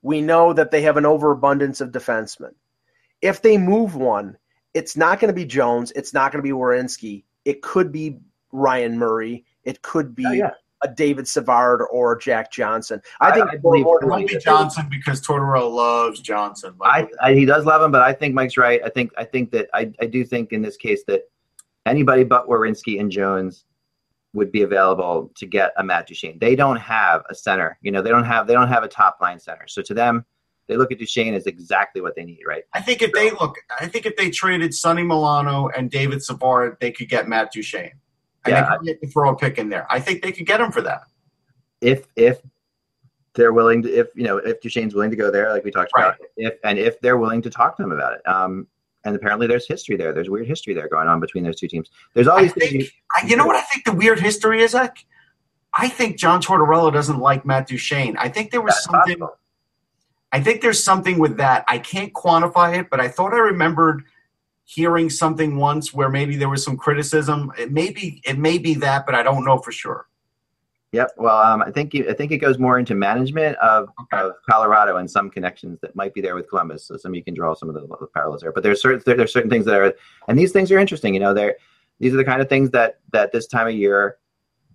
We 0.04 0.21
know 0.21 0.54
that 0.54 0.69
they 0.69 0.84
have 0.84 0.97
an 0.97 1.06
overabundance 1.08 1.82
of 1.82 1.89
defensemen. 1.91 2.52
If 3.21 3.41
they 3.41 3.58
move 3.58 3.95
one, 3.95 4.38
it's 4.73 4.95
not 4.95 5.19
going 5.19 5.30
to 5.30 5.34
be 5.34 5.45
Jones. 5.45 5.91
It's 5.95 6.13
not 6.13 6.32
going 6.32 6.43
to 6.43 6.47
be 6.47 6.53
Werenski. 6.53 7.23
It 7.45 7.62
could 7.62 7.91
be 7.91 8.17
Ryan 8.51 8.97
Murray. 8.97 9.45
It 9.63 9.82
could 9.82 10.13
be 10.15 10.25
Oh, 10.25 10.32
yeah. 10.32 10.51
a 10.84 10.88
David 10.88 11.27
Savard 11.27 11.82
or 11.91 12.15
Jack 12.15 12.51
Johnson. 12.51 13.01
I 13.19 13.30
I- 13.30 13.34
think 13.34 13.49
I 13.49 13.58
believe 13.58 13.86
It 13.86 13.99
than 14.01 14.10
won't 14.10 14.27
be 14.27 14.38
Johnson 14.38 14.88
because 14.89 15.21
Tortorella 15.21 15.71
loves 15.73 16.19
Johnson. 16.21 16.75
I, 16.84 17.08
I 17.21 17.34
he 17.34 17.45
does 17.45 17.65
love 17.65 17.82
him, 17.82 17.91
but 17.91 18.01
I 18.01 18.13
think 18.13 18.36
Mike's 18.36 18.58
right. 18.58 18.80
I 18.86 18.89
think 18.89 19.12
I 19.17 19.23
think 19.23 19.51
that 19.51 19.67
I, 19.73 19.91
I 19.99 20.06
do 20.06 20.23
think 20.23 20.53
in 20.53 20.62
this 20.62 20.77
case 20.77 21.03
that 21.08 21.23
anybody 21.86 22.23
but 22.23 22.47
Werenski 22.47 22.99
and 22.99 23.12
Jones 23.12 23.65
would 24.34 24.51
be 24.51 24.62
available 24.62 25.32
to 25.36 25.45
get 25.47 25.71
a 25.77 25.84
Matt 25.84 26.06
Duchene. 26.08 26.38
They 26.39 26.56
don't 26.56 26.75
have 26.77 27.23
a 27.30 27.34
center. 27.34 27.80
You 27.82 27.91
know, 27.91 28.01
they 28.03 28.10
don't 28.12 28.25
have 28.25 28.45
they 28.45 28.53
don't 28.53 28.67
have 28.67 28.84
a 28.84 28.88
top 28.88 29.17
line 29.21 29.39
center. 29.39 29.67
So 29.67 29.82
to 29.82 29.93
them, 29.95 30.23
they 30.67 30.77
look 30.77 30.91
at 30.91 30.99
Duchene 30.99 31.34
as 31.34 31.45
exactly 31.47 32.01
what 32.01 32.15
they 32.15 32.23
need, 32.23 32.41
right? 32.45 32.63
I 32.73 32.82
think 32.82 33.01
if 33.01 33.12
they 33.13 33.32
look, 33.32 33.56
I 33.80 33.88
think 33.88 34.06
if 34.06 34.15
they 34.17 34.30
traded 34.30 34.73
Sonny 34.73 35.03
Milano 35.03 35.69
and 35.69 35.89
David 35.89 36.21
Savard, 36.23 36.77
they 36.82 36.91
could 36.91 37.10
get 37.10 37.27
Matt 37.27 37.51
Duchene. 37.53 37.91
And 38.45 38.53
Yeah. 38.53 38.77
they 38.84 38.93
could 38.95 39.12
throw 39.12 39.30
a 39.32 39.36
pick 39.36 39.58
in 39.58 39.69
there. 39.69 39.88
I 39.89 39.99
think 39.99 40.21
they 40.21 40.32
could 40.32 40.45
get 40.45 40.60
him 40.62 40.71
for 40.71 40.82
that. 40.82 41.01
If 41.82 42.08
if 42.15 42.39
they're 43.34 43.53
willing 43.53 43.84
to 43.84 43.89
if 43.93 44.08
you 44.15 44.23
know 44.23 44.38
if 44.38 44.60
Duchene's 44.62 44.93
willing 44.95 45.12
to 45.12 45.15
go 45.17 45.30
there, 45.32 45.51
like 45.51 45.63
we 45.63 45.71
talked 45.71 45.91
Right. 45.95 46.08
about, 46.08 46.17
if 46.38 46.53
and 46.63 46.77
if 46.80 46.99
they're 47.01 47.17
willing 47.17 47.41
to 47.43 47.49
talk 47.49 47.77
to 47.77 47.84
them 47.84 47.91
about 47.91 48.13
it. 48.13 48.27
Um 48.27 48.67
and 49.03 49.15
apparently 49.15 49.47
there's 49.47 49.67
history 49.67 49.95
there. 49.95 50.12
There's 50.12 50.30
weird 50.30 50.47
history 50.47 50.73
there 50.73 50.89
going 50.89 51.08
on 51.08 51.19
between 51.21 51.43
those 51.43 51.58
two 51.60 51.67
teams. 51.67 51.89
There's 52.13 52.27
I 52.27 52.32
always 52.32 52.53
things 52.53 52.71
think, 52.71 52.91
I, 53.15 53.25
you 53.27 53.38
know 53.38 53.45
what 53.45 53.56
I 53.56 53.62
think 53.62 53.86
the 53.86 53.93
weird 53.93 54.19
history 54.19 54.62
is, 54.63 54.75
Eck? 54.75 55.06
I 55.73 55.88
think 55.88 56.17
John 56.17 56.41
Tortorella 56.41 56.91
doesn't 56.91 57.19
like 57.19 57.45
Matt 57.45 57.67
Duchene. 57.67 58.17
I 58.17 58.27
think 58.30 58.51
there 58.51 58.60
was 58.62 58.73
that's 58.73 58.86
something. 58.86 59.19
possible. 59.19 59.38
I 60.32 60.42
think 60.42 60.62
there's 60.62 60.84
something 60.84 61.20
with 61.20 61.38
that. 61.38 61.63
I 61.68 61.80
can't 61.80 62.13
quantify 62.13 62.80
it, 62.80 62.90
but 62.90 63.00
I 63.00 63.08
thought 63.08 63.34
I 63.34 63.38
remembered 63.38 64.04
hearing 64.66 65.10
something 65.10 65.56
once 65.56 65.94
where 65.94 66.10
maybe 66.10 66.36
there 66.36 66.50
was 66.50 66.63
some 66.63 66.76
criticism. 66.76 67.52
It 67.58 67.72
may 67.72 67.92
be, 67.92 68.22
it 68.26 68.38
may 68.38 68.58
be 68.58 68.74
that, 68.76 69.06
but 69.06 69.16
I 69.16 69.24
don't 69.24 69.46
know 69.46 69.58
for 69.60 69.72
sure. 69.72 70.08
Yep. 70.94 71.12
Well, 71.18 71.38
um, 71.38 71.62
I 71.62 71.72
think 71.72 71.94
you, 71.94 72.10
I 72.10 72.13
think 72.13 72.32
it 72.32 72.38
goes 72.38 72.58
more 72.58 72.80
into 72.80 72.96
management 72.96 73.58
of, 73.58 73.90
Okay. 74.02 74.24
of 74.24 74.34
Colorado 74.50 74.98
and 74.98 75.10
some 75.10 75.30
connections 75.30 75.80
that 75.82 75.96
might 75.96 76.13
be 76.13 76.22
there 76.22 76.36
with 76.36 76.50
Columbus. 76.50 76.86
So 76.86 76.98
some 76.98 77.13
you 77.13 77.24
can 77.24 77.34
draw 77.34 77.54
some 77.56 77.70
of 77.70 77.76
the, 77.76 77.82
the 77.82 78.08
parallels 78.08 78.42
there. 78.42 78.52
But 78.52 78.63
there's 78.63 78.82
certain 78.82 79.02
there, 79.06 79.16
there's 79.16 79.34
certain 79.34 79.50
things 79.50 79.66
that 79.66 79.76
are, 79.76 79.94
and 80.28 80.40
these 80.40 80.52
things 80.54 80.72
are 80.72 80.80
interesting. 80.80 81.13
You 81.13 81.20
know, 81.20 81.34
they're 81.34 81.58
these 82.00 82.13
are 82.13 82.18
the 82.18 82.24
kind 82.24 82.42
of 82.42 82.48
things 82.48 82.70
that 82.72 83.00
that 83.12 83.32
this 83.32 83.48
time 83.48 83.68
of 83.68 83.74
year 83.74 84.18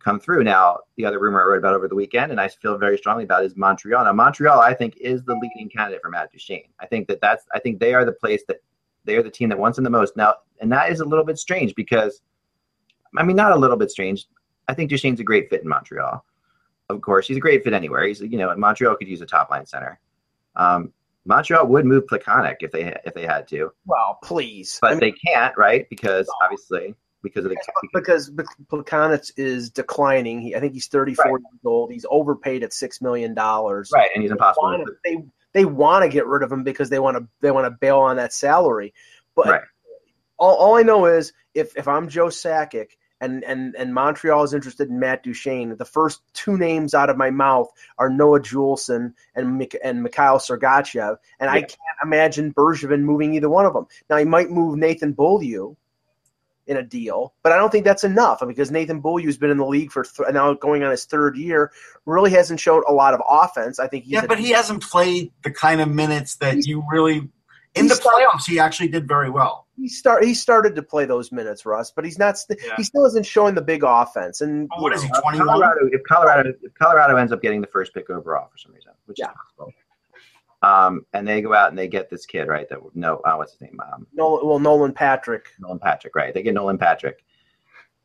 come 0.03 0.21
through. 0.21 0.45
Now, 0.45 0.79
the 0.97 1.05
other 1.05 1.19
rumor 1.19 1.43
I 1.43 1.47
wrote 1.47 1.59
about 1.59 1.75
over 1.75 1.89
the 1.89 1.95
weekend, 1.95 2.31
and 2.31 2.41
I 2.41 2.49
feel 2.49 2.77
very 2.79 2.99
strongly 2.99 3.25
about, 3.25 3.45
is 3.45 3.57
Montreal. 3.57 4.05
Now, 4.05 4.13
Montreal, 4.13 4.61
I 4.61 4.75
think, 4.75 4.97
is 4.99 5.23
the 5.25 5.35
leading 5.41 5.69
candidate 5.71 6.01
for 6.03 6.11
Matt 6.11 6.33
Duchene. 6.33 6.69
I 6.81 6.87
think 6.87 7.09
that 7.09 7.21
that's 7.21 7.45
I 7.55 7.59
think 7.59 7.79
they 7.81 7.95
are 7.95 8.05
the 8.05 8.13
place 8.13 8.43
that 8.49 8.59
they 9.05 9.17
are 9.17 9.23
the 9.23 9.31
team 9.31 9.49
that 9.49 9.59
wants 9.59 9.79
him 9.79 9.85
the 9.85 9.91
most. 9.91 10.17
Now, 10.17 10.35
and 10.61 10.71
that 10.73 10.91
is 10.93 11.01
a 11.01 11.05
little 11.05 11.25
bit 11.25 11.39
strange 11.39 11.75
because, 11.75 12.21
I 13.17 13.23
mean, 13.23 13.37
not 13.37 13.53
a 13.53 13.57
little 13.57 13.77
bit 13.77 13.91
strange. 13.91 14.27
I 14.69 14.75
think 14.75 14.91
Duchene's 14.91 15.21
a 15.21 15.25
great 15.25 15.51
fit 15.51 15.63
in 15.63 15.69
Montreal. 15.69 16.25
Of 16.89 17.01
course, 17.01 17.27
he's 17.27 17.37
a 17.37 17.41
great 17.41 17.65
fit 17.65 17.73
anywhere. 17.73 18.05
He's 18.07 18.21
you 18.21 18.39
know 18.39 18.55
Montreal 18.57 18.97
could 18.97 19.09
use 19.09 19.21
a 19.23 19.27
top 19.27 19.51
line 19.51 19.67
center. 19.67 19.99
Um, 20.57 20.93
Montreal 21.25 21.67
would 21.69 21.87
move 21.87 22.05
Plekanec 22.07 22.57
if 22.61 22.71
they 22.73 22.95
if 23.05 23.15
they 23.15 23.25
had 23.27 23.49
to, 23.49 23.73
Well, 23.87 24.19
please. 24.23 24.79
but 24.81 24.89
I 24.89 24.91
mean, 24.95 25.01
they 25.01 25.13
can't, 25.13 25.57
right? 25.57 25.89
Because 25.89 26.29
obviously 26.43 26.95
because 27.23 27.45
of 27.45 27.51
the 27.51 27.57
because 27.93 28.31
Plekanec 28.71 29.33
is 29.37 29.71
declining. 29.71 30.41
He, 30.41 30.55
I 30.57 30.61
think 30.61 30.73
he's 30.75 30.89
34 30.89 31.27
years 31.31 31.41
old. 31.65 31.93
He's 31.93 32.07
overpaid 32.09 32.63
at 32.63 32.73
six 32.73 33.01
million 33.01 33.35
dollars. 33.35 33.91
right, 33.95 34.11
and 34.15 34.23
he's 34.23 34.31
impossible. 34.33 34.63
Wanna- 34.65 34.85
They 35.05 35.19
they 35.53 35.65
want 35.65 36.03
to 36.05 36.09
get 36.09 36.27
rid 36.27 36.43
of 36.43 36.51
him 36.51 36.65
because 36.65 36.89
they 36.91 36.99
want 36.99 37.17
to 37.19 37.29
they 37.41 37.51
want 37.51 37.67
to 37.67 37.71
bail 37.71 37.99
on 37.99 38.17
that 38.17 38.33
salary. 38.33 38.95
But 39.35 39.47
Right. 39.47 39.61
all, 40.39 40.57
all 40.57 40.77
I 40.77 40.83
know 40.83 41.07
is 41.07 41.33
if 41.55 41.77
if 41.77 41.89
I'm 41.89 42.09
Joe 42.09 42.27
Sakic 42.27 42.89
and 43.21 43.45
and 43.45 43.77
and 43.77 43.95
Montreal 43.95 44.43
is 44.45 44.55
interested 44.55 44.89
in 44.89 44.99
Matt 44.99 45.23
Duchene, 45.23 45.77
the 45.77 45.85
first 45.85 46.23
two 46.33 46.57
names 46.57 46.95
out 46.95 47.11
of 47.11 47.17
my 47.17 47.31
mouth 47.31 47.69
are 47.99 48.11
Noah 48.11 48.41
Juulsen 48.41 49.15
and 49.35 49.59
Mik- 49.59 49.79
and 49.85 50.03
Mikhail 50.03 50.39
Sergachev, 50.39 51.19
and 51.39 51.49
I 51.51 51.61
can't 51.61 51.79
imagine 52.03 52.53
Bergevin 52.55 53.03
moving 53.03 53.35
either 53.35 53.49
one 53.51 53.67
of 53.67 53.75
them. 53.75 53.87
Now 54.11 54.17
he 54.17 54.25
might 54.25 54.51
move 54.51 54.77
Nathan 54.79 55.13
Beaulieu 55.13 55.77
in 56.67 56.77
a 56.77 56.83
deal, 56.83 57.35
but 57.43 57.53
I 57.53 57.57
don't 57.57 57.71
think 57.71 57.85
that's 57.85 58.05
enough 58.05 58.41
because 58.47 58.71
Nathan 58.71 59.03
Beaulieu's 59.03 59.37
been 59.37 59.51
in 59.51 59.57
the 59.59 59.67
league 59.67 59.91
for 59.91 60.05
th- 60.05 60.29
now 60.33 60.55
going 60.55 60.83
on 60.85 60.91
his 60.93 61.05
third 61.05 61.37
year, 61.37 61.73
really 62.07 62.31
hasn't 62.31 62.61
showed 62.61 62.85
a 62.89 62.93
lot 62.93 63.15
of 63.15 63.21
offense. 63.29 63.79
I 63.81 63.89
think 63.89 64.05
Yeah, 64.07 64.27
but 64.27 64.39
he 64.39 64.51
hasn't 64.51 64.83
played 64.83 65.33
the 65.43 65.51
kind 65.51 65.81
of 65.81 65.89
minutes 65.89 66.37
that 66.37 66.65
you 66.67 66.85
really. 66.93 67.29
In 67.75 67.89
the 67.89 67.95
playoffs, 67.95 68.47
he 68.47 68.59
actually 68.59 68.89
did 68.89 69.09
very 69.09 69.31
well. 69.31 69.67
he 69.79 69.89
start 69.89 70.23
he 70.25 70.35
started 70.35 70.75
to 70.77 70.83
play 70.83 71.07
those 71.07 71.33
minutes, 71.33 71.65
Russ, 71.65 71.91
but 71.91 72.05
he's 72.05 72.19
not. 72.19 72.37
St- 72.39 72.61
Yeah. 72.63 72.75
He 72.77 72.85
still 72.85 73.07
isn't 73.07 73.25
showing 73.25 73.55
the 73.55 73.63
big 73.63 73.83
offense. 73.83 74.43
And 74.43 74.69
Well, 74.71 74.83
what 74.83 74.93
is 74.93 75.03
he, 75.03 75.09
21? 75.09 75.49
If 75.91 76.03
Colorado, 76.07 76.53
if 76.63 76.75
Colorado 76.75 77.17
ends 77.17 77.33
up 77.33 77.41
getting 77.41 77.63
the 77.63 77.67
first 77.67 77.95
pick 77.95 78.11
overall 78.11 78.49
for 78.53 78.59
some 78.59 78.73
reason, 78.75 78.93
which 79.07 79.19
Yeah. 79.19 79.31
is 79.31 79.33
possible, 79.57 79.73
um, 80.63 81.05
and 81.13 81.27
they 81.27 81.43
go 81.43 81.55
out 81.55 81.71
and 81.71 81.79
they 81.79 81.89
get 81.89 82.09
this 82.09 82.25
kid, 82.25 82.47
right? 82.49 82.69
That 82.69 82.79
no, 82.95 83.17
uh, 83.25 83.35
what's 83.35 83.53
his 83.53 83.61
name? 83.61 83.79
Um, 83.93 84.07
Nolan, 84.15 84.47
well, 84.47 84.59
Nolan 84.59 84.93
Patrick. 84.93 85.49
Nolan 85.59 85.79
Patrick, 85.79 86.15
right? 86.15 86.33
They 86.33 86.43
get 86.43 86.55
Nolan 86.55 86.79
Patrick, 86.79 87.25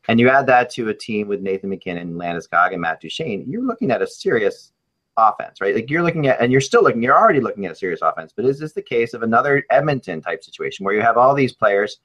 and 0.08 0.18
you 0.18 0.28
add 0.28 0.46
that 0.46 0.70
to 0.70 0.88
a 0.88 0.94
team 0.94 1.28
with 1.28 1.40
Nathan 1.40 1.70
MacKinnon, 1.70 2.14
Landeskog, 2.14 2.72
and 2.72 2.80
Matt 2.80 3.00
Duchene. 3.00 3.44
You're 3.48 3.64
looking 3.64 3.90
at 3.90 4.02
a 4.02 4.06
serious 4.06 4.72
offense, 5.16 5.60
right? 5.60 5.74
Like 5.74 5.90
you're 5.90 6.02
looking 6.02 6.26
at, 6.26 6.40
and 6.40 6.50
you're 6.50 6.60
still 6.60 6.82
looking. 6.82 7.02
You're 7.02 7.18
already 7.18 7.40
looking 7.40 7.66
at 7.66 7.72
a 7.72 7.76
serious 7.76 8.00
offense. 8.02 8.32
But 8.34 8.44
is 8.44 8.58
this 8.58 8.72
the 8.72 8.82
case 8.82 9.14
of 9.14 9.22
another 9.22 9.64
Edmonton 9.70 10.20
type 10.20 10.42
situation 10.42 10.84
where 10.84 10.94
you 10.94 11.02
have 11.02 11.16
all 11.16 11.34
these 11.34 11.52
players 11.52 11.98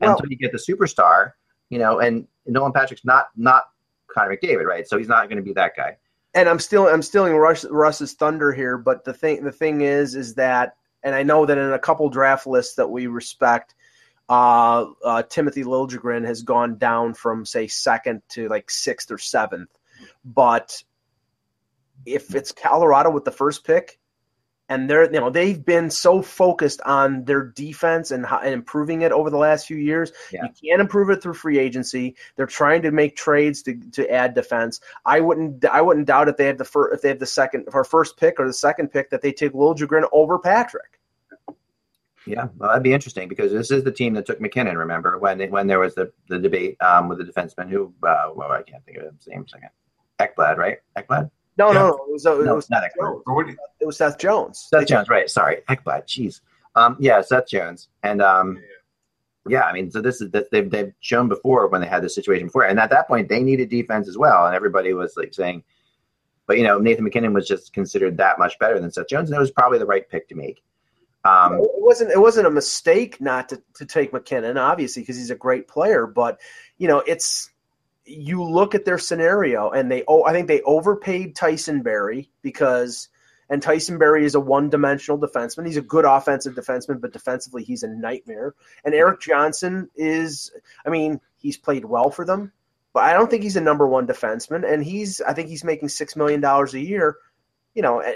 Well- 0.00 0.12
until 0.12 0.30
you 0.30 0.36
get 0.36 0.52
the 0.52 0.58
superstar, 0.58 1.32
you 1.70 1.78
know? 1.78 2.00
And 2.00 2.26
Nolan 2.46 2.72
Patrick's 2.72 3.04
not 3.04 3.28
not 3.36 3.64
Connor 4.06 4.36
McDavid, 4.36 4.64
right? 4.64 4.88
So 4.88 4.96
he's 4.96 5.08
not 5.08 5.28
going 5.28 5.36
to 5.36 5.42
be 5.42 5.52
that 5.54 5.76
guy. 5.76 5.96
And 6.34 6.48
I'm 6.48 6.58
still 6.58 6.86
I'm 6.86 7.02
stealing 7.02 7.34
Russ, 7.34 7.64
Russ's 7.70 8.14
thunder 8.14 8.52
here, 8.52 8.78
but 8.78 9.04
the 9.04 9.12
thing 9.12 9.44
the 9.44 9.52
thing 9.52 9.80
is 9.80 10.14
is 10.14 10.34
that, 10.34 10.76
and 11.02 11.14
I 11.14 11.22
know 11.22 11.46
that 11.46 11.58
in 11.58 11.72
a 11.72 11.78
couple 11.78 12.08
draft 12.08 12.46
lists 12.46 12.74
that 12.76 12.88
we 12.88 13.06
respect, 13.06 13.74
uh, 14.28 14.86
uh, 15.04 15.22
Timothy 15.22 15.64
Liljegren 15.64 16.26
has 16.26 16.42
gone 16.42 16.76
down 16.76 17.14
from 17.14 17.46
say 17.46 17.66
second 17.66 18.22
to 18.30 18.48
like 18.48 18.70
sixth 18.70 19.10
or 19.10 19.18
seventh, 19.18 19.70
but 20.24 20.82
if 22.06 22.34
it's 22.34 22.52
Colorado 22.52 23.10
with 23.10 23.24
the 23.24 23.32
first 23.32 23.64
pick. 23.64 23.98
And 24.70 24.88
they're, 24.88 25.10
you 25.10 25.18
know, 25.18 25.30
they've 25.30 25.64
been 25.64 25.88
so 25.88 26.20
focused 26.20 26.82
on 26.82 27.24
their 27.24 27.42
defense 27.42 28.10
and, 28.10 28.26
how, 28.26 28.40
and 28.40 28.52
improving 28.52 29.00
it 29.00 29.12
over 29.12 29.30
the 29.30 29.38
last 29.38 29.66
few 29.66 29.78
years. 29.78 30.12
Yeah. 30.30 30.44
You 30.44 30.70
can't 30.70 30.80
improve 30.82 31.08
it 31.08 31.22
through 31.22 31.34
free 31.34 31.58
agency. 31.58 32.16
They're 32.36 32.46
trying 32.46 32.82
to 32.82 32.90
make 32.90 33.16
trades 33.16 33.62
to, 33.62 33.80
to 33.92 34.10
add 34.10 34.34
defense. 34.34 34.80
I 35.06 35.20
wouldn't 35.20 35.64
I 35.64 35.80
wouldn't 35.80 36.06
doubt 36.06 36.28
if 36.28 36.36
they 36.36 36.46
have 36.46 36.58
the 36.58 36.66
first 36.66 36.96
if 36.96 37.02
they 37.02 37.08
have 37.08 37.18
the 37.18 37.26
second 37.26 37.68
or 37.72 37.82
first 37.82 38.18
pick 38.18 38.38
or 38.38 38.46
the 38.46 38.52
second 38.52 38.88
pick 38.88 39.08
that 39.10 39.22
they 39.22 39.32
take 39.32 39.52
Liljegren 39.52 40.06
over 40.12 40.38
Patrick. 40.38 40.98
Yeah, 42.26 42.48
well, 42.58 42.68
that'd 42.68 42.82
be 42.82 42.92
interesting 42.92 43.26
because 43.26 43.52
this 43.52 43.70
is 43.70 43.84
the 43.84 43.92
team 43.92 44.12
that 44.14 44.26
took 44.26 44.38
MacKinnon. 44.38 44.76
Remember 44.76 45.18
when 45.18 45.40
when 45.50 45.66
there 45.66 45.78
was 45.78 45.94
the, 45.94 46.12
the 46.28 46.38
debate 46.38 46.76
um, 46.82 47.08
with 47.08 47.18
the 47.18 47.24
defenseman 47.24 47.70
who, 47.70 47.94
uh, 48.02 48.30
well, 48.34 48.52
I 48.52 48.62
can't 48.62 48.84
think 48.84 48.98
of 48.98 49.04
his 49.14 49.26
name. 49.26 49.46
Second, 49.48 49.70
Ekblad, 50.20 50.58
right? 50.58 50.78
Ekblad? 50.94 51.30
No, 51.58 51.68
Yeah. 51.68 51.72
no, 51.74 51.88
no. 51.88 51.94
It 52.08 52.12
was, 52.12 52.24
it 52.26 52.44
No, 52.44 52.54
was 52.54 52.70
not 52.70 52.82
Seth 52.82 52.92
Jones. 53.00 53.22
Or 53.26 53.34
what 53.34 53.46
do 53.46 53.52
you- 53.52 53.58
It 53.80 53.86
was 53.86 53.96
Seth 53.96 54.18
Jones. 54.18 54.66
Seth 54.70 54.86
Jones, 54.86 55.08
right? 55.08 55.28
Sorry, 55.28 55.62
Ekblad. 55.68 56.06
Jeez. 56.06 56.40
Um, 56.74 56.96
yeah, 57.00 57.20
Seth 57.20 57.48
Jones, 57.48 57.88
and 58.04 58.22
um, 58.22 58.62
yeah, 59.48 59.62
I 59.62 59.72
mean, 59.72 59.90
so 59.90 60.00
this 60.00 60.20
is 60.20 60.30
that 60.30 60.50
they've 60.52 60.70
they've 60.70 60.92
shown 61.00 61.28
before 61.28 61.66
when 61.68 61.80
they 61.80 61.88
had 61.88 62.02
this 62.04 62.14
situation 62.14 62.46
before, 62.46 62.64
and 62.64 62.78
at 62.78 62.90
that 62.90 63.08
point 63.08 63.28
they 63.28 63.42
needed 63.42 63.68
defense 63.68 64.06
as 64.08 64.16
well, 64.16 64.46
and 64.46 64.54
everybody 64.54 64.92
was 64.92 65.16
like 65.16 65.34
saying, 65.34 65.64
but 66.46 66.56
you 66.58 66.62
know, 66.64 66.78
Nathan 66.78 67.02
MacKinnon 67.04 67.32
was 67.32 67.48
just 67.48 67.72
considered 67.72 68.16
that 68.18 68.38
much 68.38 68.58
better 68.60 68.78
than 68.78 68.92
Seth 68.92 69.08
Jones, 69.08 69.28
and 69.30 69.36
it 69.36 69.40
was 69.40 69.50
probably 69.50 69.78
the 69.78 69.86
right 69.86 70.08
pick 70.08 70.28
to 70.28 70.34
make. 70.36 70.62
Um, 71.24 71.54
it 71.54 71.70
wasn't 71.74 72.12
it 72.12 72.20
wasn't 72.20 72.46
a 72.46 72.50
mistake 72.50 73.20
not 73.20 73.48
to, 73.48 73.60
to 73.76 73.84
take 73.86 74.12
MacKinnon, 74.12 74.56
obviously, 74.56 75.02
because 75.02 75.16
he's 75.16 75.30
a 75.30 75.34
great 75.36 75.66
player. 75.66 76.06
But 76.06 76.38
you 76.76 76.86
know, 76.86 76.98
it's 77.00 77.50
you 78.08 78.42
look 78.42 78.74
at 78.74 78.84
their 78.84 78.98
scenario, 78.98 79.70
and 79.70 79.90
they 79.90 80.04
oh, 80.08 80.24
I 80.24 80.32
think 80.32 80.48
they 80.48 80.62
overpaid 80.62 81.36
Tyson 81.36 81.82
Barrie 81.82 82.30
because 82.42 83.08
And 83.50 83.62
Tyson 83.62 83.98
Barrie 83.98 84.24
is 84.26 84.34
a 84.34 84.40
one-dimensional 84.40 85.18
defenseman. 85.18 85.66
He's 85.66 85.78
a 85.78 85.82
good 85.82 86.04
offensive 86.04 86.54
defenseman, 86.54 87.00
but 87.00 87.12
defensively 87.12 87.64
he's 87.64 87.82
a 87.82 87.88
nightmare. 87.88 88.54
And 88.84 88.94
Erik 88.94 89.20
Johnson 89.20 89.88
is, 89.96 90.52
I 90.86 90.90
mean, 90.90 91.20
he's 91.38 91.56
played 91.56 91.84
well 91.84 92.10
for 92.10 92.24
them, 92.24 92.52
but 92.92 93.04
I 93.04 93.14
don't 93.14 93.30
think 93.30 93.42
he's 93.42 93.56
a 93.56 93.62
number 93.62 93.86
one 93.86 94.06
defenseman. 94.06 94.70
And 94.70 94.84
he's, 94.84 95.20
I 95.20 95.32
think 95.32 95.48
he's 95.48 95.64
making 95.64 95.88
six 95.88 96.14
million 96.14 96.40
dollars 96.40 96.74
a 96.74 96.80
year. 96.80 97.16
You 97.74 97.82
know, 97.82 98.00
eh, 98.00 98.14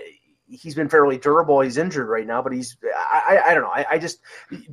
he's 0.52 0.74
been 0.74 0.88
fairly 0.88 1.16
durable. 1.16 1.60
He's 1.60 1.78
injured 1.78 2.08
right 2.08 2.26
now, 2.26 2.42
but 2.42 2.52
he's 2.52 2.76
I, 2.84 3.36
I, 3.36 3.50
I 3.50 3.54
don't 3.54 3.62
know. 3.62 3.70
I, 3.70 3.86
I, 3.92 3.98
just 3.98 4.20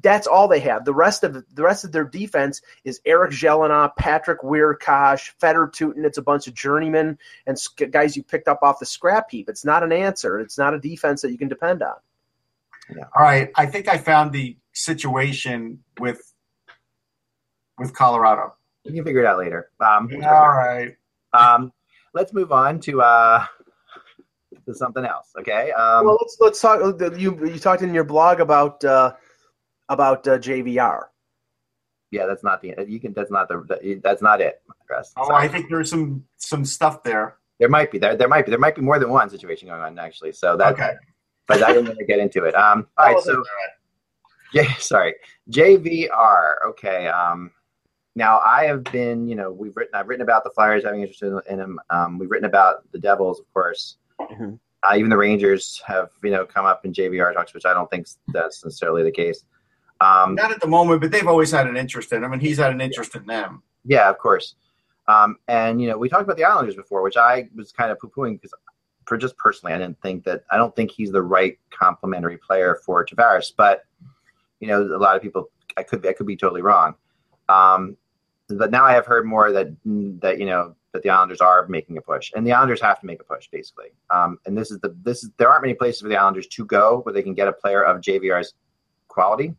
that's 0.01 0.27
all 0.27 0.47
they 0.47 0.59
have. 0.59 0.85
The 0.85 0.93
rest 0.93 1.23
of 1.23 1.33
the 1.53 1.63
rest 1.63 1.85
of 1.85 1.91
their 1.91 2.03
defense 2.03 2.61
is 2.83 2.99
Eric 3.05 3.31
Gelinas, 3.31 3.95
Patrick 3.95 4.41
Wiercioch, 4.41 5.31
Fedor 5.39 5.67
Tyutin. 5.67 6.05
It's 6.05 6.17
a 6.17 6.21
bunch 6.21 6.47
of 6.47 6.53
journeymen 6.53 7.17
and 7.47 7.57
guys 7.91 8.17
you 8.17 8.23
picked 8.23 8.47
up 8.47 8.59
off 8.61 8.79
the 8.79 8.85
scrap 8.85 9.31
heap. 9.31 9.49
It's 9.49 9.65
not 9.65 9.83
an 9.83 9.91
answer. 9.91 10.39
It's 10.39 10.57
not 10.57 10.73
a 10.73 10.79
defense 10.79 11.21
that 11.21 11.31
you 11.31 11.37
can 11.37 11.47
depend 11.47 11.81
on. 11.81 11.95
Yeah. 12.95 13.03
All 13.15 13.23
right, 13.23 13.51
I 13.55 13.67
think 13.67 13.87
I 13.87 13.97
found 13.97 14.33
the 14.33 14.57
situation 14.73 15.83
with 15.99 16.21
with 17.77 17.93
Colorado. 17.93 18.55
You 18.83 18.93
can 18.93 19.03
figure 19.05 19.21
it 19.21 19.25
out 19.25 19.37
later. 19.37 19.69
Um, 19.79 20.09
all 20.23 20.49
right. 20.49 20.95
Um, 21.33 21.71
let's 22.13 22.33
move 22.33 22.51
on 22.51 22.79
to 22.81 23.01
uh, 23.01 23.45
to 24.69 24.77
something 24.77 25.05
else. 25.05 25.31
Okay. 25.39 25.71
Um, 25.71 26.05
well, 26.05 26.17
let's 26.21 26.37
let's 26.39 26.61
talk. 26.61 26.79
You 27.17 27.45
you 27.45 27.59
talked 27.59 27.81
in 27.81 27.93
your 27.93 28.03
blog 28.03 28.39
about 28.39 28.83
uh, 28.83 29.13
about 29.89 30.27
uh, 30.27 30.37
JVR. 30.37 31.03
Yeah, 32.11 32.25
that's 32.25 32.43
not 32.43 32.61
the 32.61 32.75
you 32.87 32.99
can. 32.99 33.13
That's 33.13 33.31
not 33.31 33.47
the. 33.47 33.99
That's 34.03 34.21
not 34.21 34.41
it. 34.41 34.61
Chris. 34.87 35.11
Oh, 35.17 35.33
I 35.33 35.47
think 35.47 35.69
there's 35.69 35.89
some 35.89 36.25
some 36.37 36.65
stuff 36.65 37.03
there. 37.03 37.37
There 37.59 37.69
might 37.69 37.91
be 37.91 37.97
there. 37.97 38.15
There 38.15 38.27
might 38.27 38.45
be 38.45 38.51
there 38.51 38.59
might 38.59 38.75
be 38.75 38.81
more 38.81 38.99
than 38.99 39.09
one 39.09 39.29
situation 39.29 39.67
going 39.67 39.81
on 39.81 39.99
actually. 39.99 40.31
So 40.31 40.55
that. 40.57 40.73
Okay. 40.73 40.93
But 41.47 41.63
I 41.63 41.73
didn't 41.73 41.87
want 41.87 41.99
to 41.99 42.05
get 42.05 42.19
into 42.19 42.45
it. 42.45 42.55
Um. 42.55 42.87
All 42.97 43.13
right. 43.13 43.23
So. 43.23 43.43
Yeah. 44.53 44.73
Sorry. 44.79 45.15
JVR. 45.51 46.53
Okay. 46.69 47.07
Um. 47.07 47.51
Now 48.15 48.39
I 48.39 48.65
have 48.65 48.83
been, 48.85 49.27
you 49.27 49.35
know, 49.35 49.51
we've 49.51 49.77
written, 49.77 49.95
I've 49.95 50.09
written 50.09 50.23
about 50.23 50.43
the 50.43 50.49
Flyers 50.49 50.83
having 50.83 51.01
interest 51.01 51.21
in, 51.21 51.39
in 51.49 51.59
him. 51.59 51.79
Um, 51.89 52.17
we've 52.17 52.29
written 52.29 52.49
about 52.49 52.91
the 52.91 52.99
Devils, 52.99 53.39
of 53.39 53.45
course. 53.53 53.97
Mm-hmm. 54.19 54.55
Uh, 54.81 54.95
even 54.95 55.09
the 55.09 55.17
Rangers 55.17 55.81
have 55.85 56.09
you 56.23 56.31
know 56.31 56.45
come 56.45 56.65
up 56.65 56.85
in 56.85 56.93
JVR 56.93 57.33
talks, 57.33 57.53
which 57.53 57.65
I 57.65 57.73
don't 57.73 57.89
think 57.89 58.07
that's 58.29 58.63
necessarily 58.63 59.03
the 59.03 59.11
case. 59.11 59.43
Um, 60.01 60.35
Not 60.35 60.51
at 60.51 60.61
the 60.61 60.67
moment, 60.67 61.01
but 61.01 61.11
they've 61.11 61.27
always 61.27 61.51
had 61.51 61.67
an 61.67 61.75
interest 61.75 62.13
in 62.13 62.23
him, 62.23 62.31
and 62.31 62.41
he's 62.41 62.57
had 62.57 62.71
an 62.71 62.79
interest 62.79 63.15
in 63.15 63.25
them. 63.25 63.63
Yeah, 63.83 64.09
of 64.09 64.17
course. 64.17 64.55
Um, 65.07 65.37
and 65.47 65.81
you 65.81 65.89
know, 65.89 65.97
we 65.97 66.07
talked 66.07 66.23
about 66.23 66.37
the 66.37 66.45
Islanders 66.45 66.75
before, 66.75 67.01
which 67.01 67.17
I 67.17 67.49
was 67.55 67.71
kind 67.71 67.91
of 67.91 67.99
poo-pooing 67.99 68.35
because, 68.35 68.53
for 69.05 69.17
just 69.17 69.35
personally, 69.37 69.73
I 69.73 69.79
didn't 69.79 69.99
think 70.01 70.23
that 70.25 70.43
I 70.51 70.57
don't 70.57 70.73
think 70.75 70.91
he's 70.91 71.11
the 71.11 71.21
right 71.21 71.57
complementary 71.71 72.37
player 72.37 72.79
for 72.85 73.05
Tavares. 73.05 73.51
But 73.55 73.83
you 74.59 74.67
know, 74.67 74.83
a 74.83 74.97
lot 74.97 75.15
of 75.15 75.21
people, 75.21 75.49
I 75.75 75.83
could 75.83 76.05
I 76.05 76.13
could 76.13 76.27
be 76.27 76.37
totally 76.37 76.61
wrong. 76.61 76.95
Um, 77.49 77.97
but 78.47 78.71
now 78.71 78.85
I 78.85 78.93
have 78.93 79.05
heard 79.05 79.25
more 79.25 79.51
that 79.51 79.67
that 80.21 80.39
you 80.39 80.45
know 80.45 80.75
that 80.93 81.03
the 81.03 81.09
Islanders 81.09 81.41
are 81.41 81.67
making 81.67 81.97
a 81.97 82.01
push, 82.01 82.31
and 82.35 82.45
the 82.45 82.53
Islanders 82.53 82.81
have 82.81 82.99
to 82.99 83.05
make 83.05 83.21
a 83.21 83.23
push 83.23 83.47
basically. 83.47 83.89
Um, 84.09 84.39
and 84.45 84.57
this 84.57 84.71
is 84.71 84.79
the 84.79 84.95
this 85.03 85.23
is 85.23 85.29
there 85.37 85.49
aren't 85.49 85.63
many 85.63 85.75
places 85.75 86.01
for 86.01 86.07
the 86.07 86.17
Islanders 86.17 86.47
to 86.47 86.65
go 86.65 87.01
where 87.01 87.13
they 87.13 87.21
can 87.21 87.33
get 87.33 87.47
a 87.47 87.53
player 87.53 87.83
of 87.83 88.01
JVR's 88.01 88.53
quality 89.07 89.53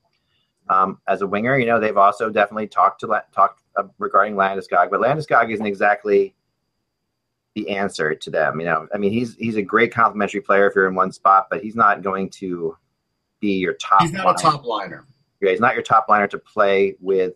um, 0.68 0.98
as 1.06 1.22
a 1.22 1.26
winger. 1.26 1.58
You 1.58 1.66
know, 1.66 1.80
they've 1.80 1.96
also 1.96 2.30
definitely 2.30 2.68
talked 2.68 3.00
to 3.00 3.22
talked 3.32 3.62
uh, 3.76 3.84
regarding 3.98 4.34
Landeskog, 4.34 4.90
but 4.90 5.00
Landeskog 5.00 5.52
isn't 5.52 5.66
exactly 5.66 6.34
the 7.54 7.68
answer 7.70 8.14
to 8.14 8.30
them. 8.30 8.60
You 8.60 8.66
know, 8.66 8.88
I 8.94 8.98
mean, 8.98 9.12
he's 9.12 9.34
he's 9.36 9.56
a 9.56 9.62
great 9.62 9.92
complementary 9.92 10.40
player 10.40 10.68
if 10.68 10.74
you're 10.74 10.88
in 10.88 10.94
one 10.94 11.12
spot, 11.12 11.48
but 11.50 11.62
he's 11.62 11.76
not 11.76 12.02
going 12.02 12.30
to 12.30 12.76
be 13.40 13.54
your 13.54 13.74
top. 13.74 14.02
He's 14.02 14.12
not 14.12 14.26
liner. 14.26 14.38
a 14.38 14.42
top 14.42 14.64
liner. 14.64 15.06
Yeah, 15.40 15.50
he's 15.50 15.60
not 15.60 15.74
your 15.74 15.82
top 15.82 16.06
liner 16.08 16.28
to 16.28 16.38
play 16.38 16.96
with 17.00 17.34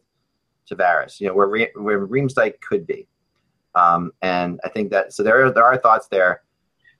Tavares. 0.70 1.20
You 1.20 1.28
know, 1.28 1.34
where 1.34 1.48
where 1.74 2.06
Riemsdyk 2.06 2.60
could 2.60 2.86
be. 2.86 3.08
Um, 3.74 4.12
and 4.22 4.60
I 4.64 4.68
think 4.68 4.90
that 4.90 5.12
so 5.12 5.22
there 5.22 5.46
are, 5.46 5.50
there 5.50 5.64
are 5.64 5.76
thoughts 5.78 6.08
there. 6.08 6.42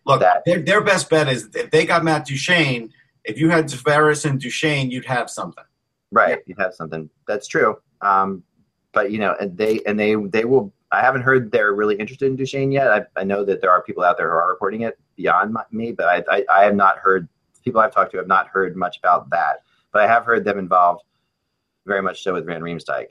Look, 0.07 0.21
that, 0.21 0.45
their, 0.45 0.61
their 0.61 0.81
best 0.83 1.09
bet 1.09 1.29
is 1.29 1.49
if 1.55 1.71
they 1.71 1.87
got 1.87 2.05
Matt 2.05 2.27
Duchene, 2.27 2.93
if 3.25 3.39
you 3.39 3.49
had 3.49 3.67
Tavares 3.67 4.29
and 4.29 4.41
Duchene, 4.41 4.91
you'd 4.91 5.07
have 5.07 5.31
something. 5.31 5.65
Right, 6.11 6.31
yeah. 6.31 6.37
you'd 6.47 6.59
have 6.59 6.75
something. 6.75 7.09
That's 7.27 7.49
true. 7.49 7.79
Um, 8.01 8.43
but 8.93 9.11
you 9.11 9.19
know, 9.19 9.35
and 9.41 9.57
they 9.57 9.81
and 9.87 9.99
they 9.99 10.15
they 10.15 10.45
will. 10.45 10.73
I 10.93 11.01
haven't 11.01 11.23
heard 11.23 11.51
they're 11.51 11.73
really 11.73 11.97
interested 11.97 12.27
in 12.27 12.37
Duchene 12.37 12.71
yet. 12.71 12.89
I, 12.89 13.03
I 13.17 13.25
know 13.25 13.45
that 13.45 13.61
there 13.61 13.71
are 13.71 13.83
people 13.83 14.05
out 14.05 14.17
there 14.17 14.31
who 14.31 14.37
are 14.37 14.49
reporting 14.49 14.83
it 14.83 14.97
beyond 15.17 15.53
my, 15.53 15.65
me, 15.73 15.91
but 15.91 16.07
I, 16.07 16.23
I, 16.31 16.45
I 16.49 16.65
have 16.65 16.77
not 16.77 16.99
heard 16.99 17.29
people 17.65 17.81
I've 17.81 17.93
talked 17.93 18.13
to 18.13 18.19
have 18.19 18.29
not 18.29 18.47
heard 18.47 18.77
much 18.77 18.99
about 18.99 19.31
that. 19.31 19.63
But 19.93 20.03
I 20.03 20.07
have 20.07 20.25
heard 20.25 20.45
them 20.45 20.59
involved 20.59 21.03
very 21.87 22.03
much 22.03 22.23
so 22.23 22.35
with 22.35 22.47
Van 22.47 22.61
Riemsdyk 22.61 23.07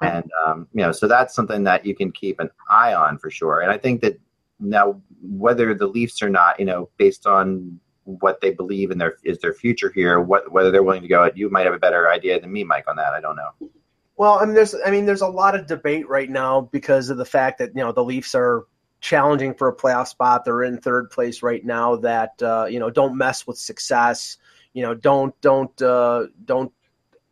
and 0.00 0.30
um, 0.46 0.66
you 0.72 0.82
know 0.82 0.92
so 0.92 1.06
that's 1.06 1.34
something 1.34 1.64
that 1.64 1.84
you 1.84 1.94
can 1.94 2.10
keep 2.12 2.40
an 2.40 2.50
eye 2.68 2.94
on 2.94 3.18
for 3.18 3.30
sure. 3.30 3.60
And 3.60 3.70
i 3.70 3.78
think 3.78 4.00
that 4.02 4.18
now 4.58 5.00
whether 5.22 5.74
the 5.74 5.86
leafs 5.86 6.22
or 6.22 6.28
not 6.28 6.58
you 6.58 6.66
know 6.66 6.88
based 6.96 7.26
on 7.26 7.80
what 8.04 8.40
they 8.40 8.50
believe 8.50 8.90
in 8.90 8.98
their 8.98 9.16
is 9.24 9.38
their 9.38 9.54
future 9.54 9.92
here 9.94 10.20
what 10.20 10.50
whether 10.52 10.70
they're 10.70 10.82
willing 10.82 11.02
to 11.02 11.08
go 11.08 11.30
you 11.34 11.48
might 11.50 11.64
have 11.64 11.74
a 11.74 11.78
better 11.78 12.10
idea 12.10 12.40
than 12.40 12.52
me 12.52 12.64
mike 12.64 12.88
on 12.88 12.96
that. 12.96 13.12
I 13.14 13.20
don't 13.20 13.36
know. 13.36 13.70
Well 14.16 14.38
i 14.38 14.44
mean 14.44 14.54
there's 14.54 14.74
i 14.84 14.90
mean 14.90 15.06
there's 15.06 15.22
a 15.22 15.28
lot 15.28 15.54
of 15.54 15.66
debate 15.66 16.08
right 16.08 16.28
now 16.28 16.62
because 16.72 17.10
of 17.10 17.16
the 17.16 17.24
fact 17.24 17.58
that 17.58 17.70
you 17.74 17.82
know 17.82 17.92
the 17.92 18.04
leafs 18.04 18.34
are 18.34 18.66
challenging 19.00 19.54
for 19.54 19.68
a 19.68 19.76
playoff 19.76 20.08
spot. 20.08 20.44
They're 20.44 20.62
in 20.62 20.78
third 20.78 21.10
place 21.10 21.42
right 21.42 21.64
now 21.64 21.96
that 21.96 22.40
uh, 22.42 22.66
you 22.68 22.78
know 22.78 22.90
don't 22.90 23.16
mess 23.16 23.46
with 23.46 23.58
success. 23.58 24.36
You 24.72 24.82
know 24.82 24.94
don't 24.94 25.38
don't 25.40 25.82
uh, 25.82 26.26
don't 26.44 26.72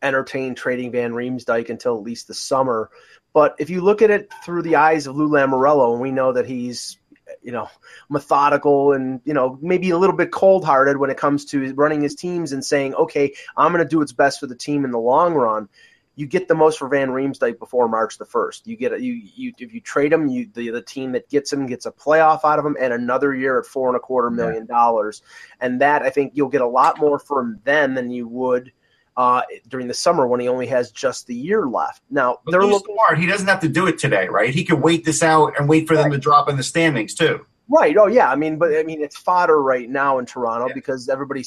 entertain 0.01 0.55
trading 0.55 0.91
Van 0.91 1.11
Riemsdyk 1.11 1.69
until 1.69 1.97
at 1.97 2.03
least 2.03 2.27
the 2.27 2.33
summer. 2.33 2.89
But 3.33 3.55
if 3.59 3.69
you 3.69 3.81
look 3.81 4.01
at 4.01 4.09
it 4.09 4.31
through 4.43 4.63
the 4.63 4.77
eyes 4.77 5.07
of 5.07 5.15
Lou 5.15 5.29
Lamoriello, 5.29 5.93
and 5.93 6.01
we 6.01 6.11
know 6.11 6.33
that 6.33 6.47
he's 6.47 6.97
you 7.43 7.51
know 7.51 7.69
methodical 8.09 8.93
and 8.93 9.21
you 9.23 9.33
know 9.33 9.57
maybe 9.61 9.91
a 9.91 9.97
little 9.97 10.15
bit 10.15 10.31
cold-hearted 10.31 10.97
when 10.97 11.09
it 11.09 11.17
comes 11.17 11.45
to 11.45 11.73
running 11.73 12.01
his 12.01 12.15
teams 12.15 12.51
and 12.51 12.65
saying, 12.65 12.95
okay, 12.95 13.33
I'm 13.55 13.71
going 13.71 13.83
to 13.83 13.89
do 13.89 13.99
what's 13.99 14.13
best 14.13 14.39
for 14.39 14.47
the 14.47 14.55
team 14.55 14.83
in 14.83 14.91
the 14.91 14.99
long 14.99 15.33
run. 15.33 15.69
You 16.15 16.25
get 16.25 16.49
the 16.49 16.55
most 16.55 16.79
for 16.79 16.89
Van 16.89 17.09
Riemsdyk 17.09 17.59
before 17.59 17.87
March 17.87 18.17
the 18.17 18.25
first. 18.25 18.67
You 18.67 18.75
get 18.75 18.91
a, 18.91 19.01
you 19.01 19.13
you 19.13 19.53
if 19.57 19.73
you 19.73 19.79
trade 19.79 20.11
him, 20.11 20.27
you 20.27 20.49
the 20.53 20.71
the 20.71 20.81
team 20.81 21.13
that 21.13 21.29
gets 21.29 21.53
him 21.53 21.65
gets 21.65 21.85
a 21.85 21.91
playoff 21.91 22.43
out 22.43 22.59
of 22.59 22.65
him 22.65 22.75
and 22.79 22.91
another 22.91 23.33
year 23.33 23.59
at 23.59 23.65
four 23.65 23.87
and 23.87 23.95
a 23.95 24.01
quarter 24.01 24.29
million 24.29 24.65
dollars, 24.65 25.21
and 25.61 25.79
that 25.81 26.01
I 26.01 26.09
think 26.09 26.33
you'll 26.35 26.49
get 26.49 26.61
a 26.61 26.67
lot 26.67 26.99
more 26.99 27.19
from 27.19 27.61
them 27.63 27.93
than 27.93 28.09
you 28.09 28.27
would 28.27 28.73
uh, 29.19 29.41
during 29.67 29.89
the 29.89 29.93
summer 29.93 30.25
when 30.25 30.39
he 30.39 30.47
only 30.47 30.65
has 30.65 30.91
just 30.91 31.27
the 31.27 31.35
year 31.35 31.67
left. 31.67 32.01
Now 32.09 32.39
but 32.45 32.51
they're 32.53 32.63
looking 32.63 32.95
smart. 32.95 33.19
He 33.19 33.25
doesn't 33.25 33.47
have 33.47 33.59
to 33.59 33.67
do 33.67 33.85
it 33.85 33.99
today, 33.99 34.29
right? 34.29 34.49
He 34.49 34.63
could 34.63 34.79
wait 34.81 35.03
this 35.03 35.21
out 35.21 35.59
and 35.59 35.67
wait 35.67 35.89
for 35.89 35.95
right. 35.95 36.03
them 36.03 36.11
to 36.13 36.17
drop 36.17 36.49
in 36.49 36.55
the 36.55 36.63
standings 36.63 37.13
too. 37.15 37.45
Right. 37.71 37.95
Oh, 37.97 38.07
yeah. 38.07 38.31
I 38.31 38.35
mean, 38.35 38.57
but 38.57 38.75
I 38.75 38.81
mean, 38.81 39.03
it's 39.03 39.15
fodder 39.15 39.61
right 39.61 39.87
now 39.87 40.17
in 40.17 40.25
Toronto 40.25 40.69
yeah. 40.69 40.73
because 40.73 41.07
everybody 41.07 41.43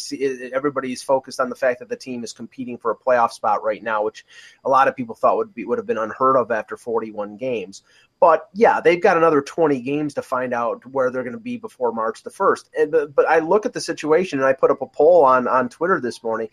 everybody's 0.53 1.03
focused 1.03 1.41
on 1.41 1.49
the 1.49 1.57
fact 1.57 1.81
that 1.81 1.89
the 1.89 1.97
team 1.97 2.23
is 2.23 2.33
competing 2.33 2.79
for 2.79 2.93
a 2.93 2.97
playoff 2.97 3.33
spot 3.33 3.65
right 3.65 3.83
now, 3.83 4.05
which 4.05 4.25
a 4.65 4.69
lot 4.69 4.87
of 4.87 4.95
people 4.95 5.17
thought 5.17 5.39
would 5.39 5.53
be 5.53 5.65
would 5.65 5.79
have 5.79 5.87
been 5.87 5.99
unheard 5.99 6.37
of 6.37 6.53
after 6.53 6.77
41 6.77 7.39
games. 7.39 7.83
But 8.21 8.49
yeah, 8.55 8.81
they've 8.81 9.03
got 9.03 9.17
another 9.17 9.43
20 9.43 9.81
games 9.81 10.15
to 10.15 10.23
find 10.23 10.55
out 10.55 10.87
where 10.87 11.11
they're 11.11 11.25
going 11.25 11.33
to 11.33 11.41
be 11.41 11.57
before 11.57 11.91
March 11.91 12.23
the 12.23 12.31
first. 12.31 12.71
And 12.79 12.93
but, 12.93 13.17
but 13.17 13.29
I 13.29 13.41
look 13.41 13.67
at 13.67 13.73
the 13.73 13.81
situation 13.81 14.39
and 14.39 14.47
I 14.47 14.53
put 14.53 14.71
up 14.71 14.81
a 14.81 14.87
poll 14.87 15.25
on 15.25 15.49
on 15.49 15.69
Twitter 15.71 16.01
this 16.01 16.23
morning, 16.23 16.51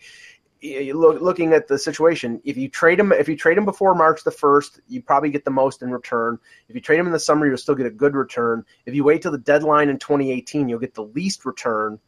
look, 0.62 1.20
looking 1.20 1.52
at 1.52 1.68
the 1.68 1.78
situation, 1.78 2.40
if 2.44 2.56
you 2.56 2.68
trade 2.68 3.00
him, 3.00 3.12
if 3.12 3.28
you 3.28 3.36
trade 3.36 3.56
him 3.58 3.64
before 3.64 3.94
March 3.94 4.24
the 4.24 4.30
first, 4.30 4.80
you 4.88 5.02
probably 5.02 5.30
get 5.30 5.44
the 5.44 5.50
most 5.50 5.82
in 5.82 5.90
return. 5.90 6.38
If 6.68 6.74
you 6.74 6.80
trade 6.80 6.98
him 6.98 7.06
in 7.06 7.12
the 7.12 7.20
summer, 7.20 7.46
you'll 7.46 7.56
still 7.56 7.74
get 7.74 7.86
a 7.86 7.90
good 7.90 8.14
return. 8.14 8.64
If 8.86 8.94
you 8.94 9.04
wait 9.04 9.22
till 9.22 9.32
the 9.32 9.38
deadline 9.38 9.88
in 9.88 9.98
2018, 9.98 10.68
you'll 10.68 10.78
get 10.78 10.94
the 10.94 11.04
least 11.04 11.44
return. 11.44 11.98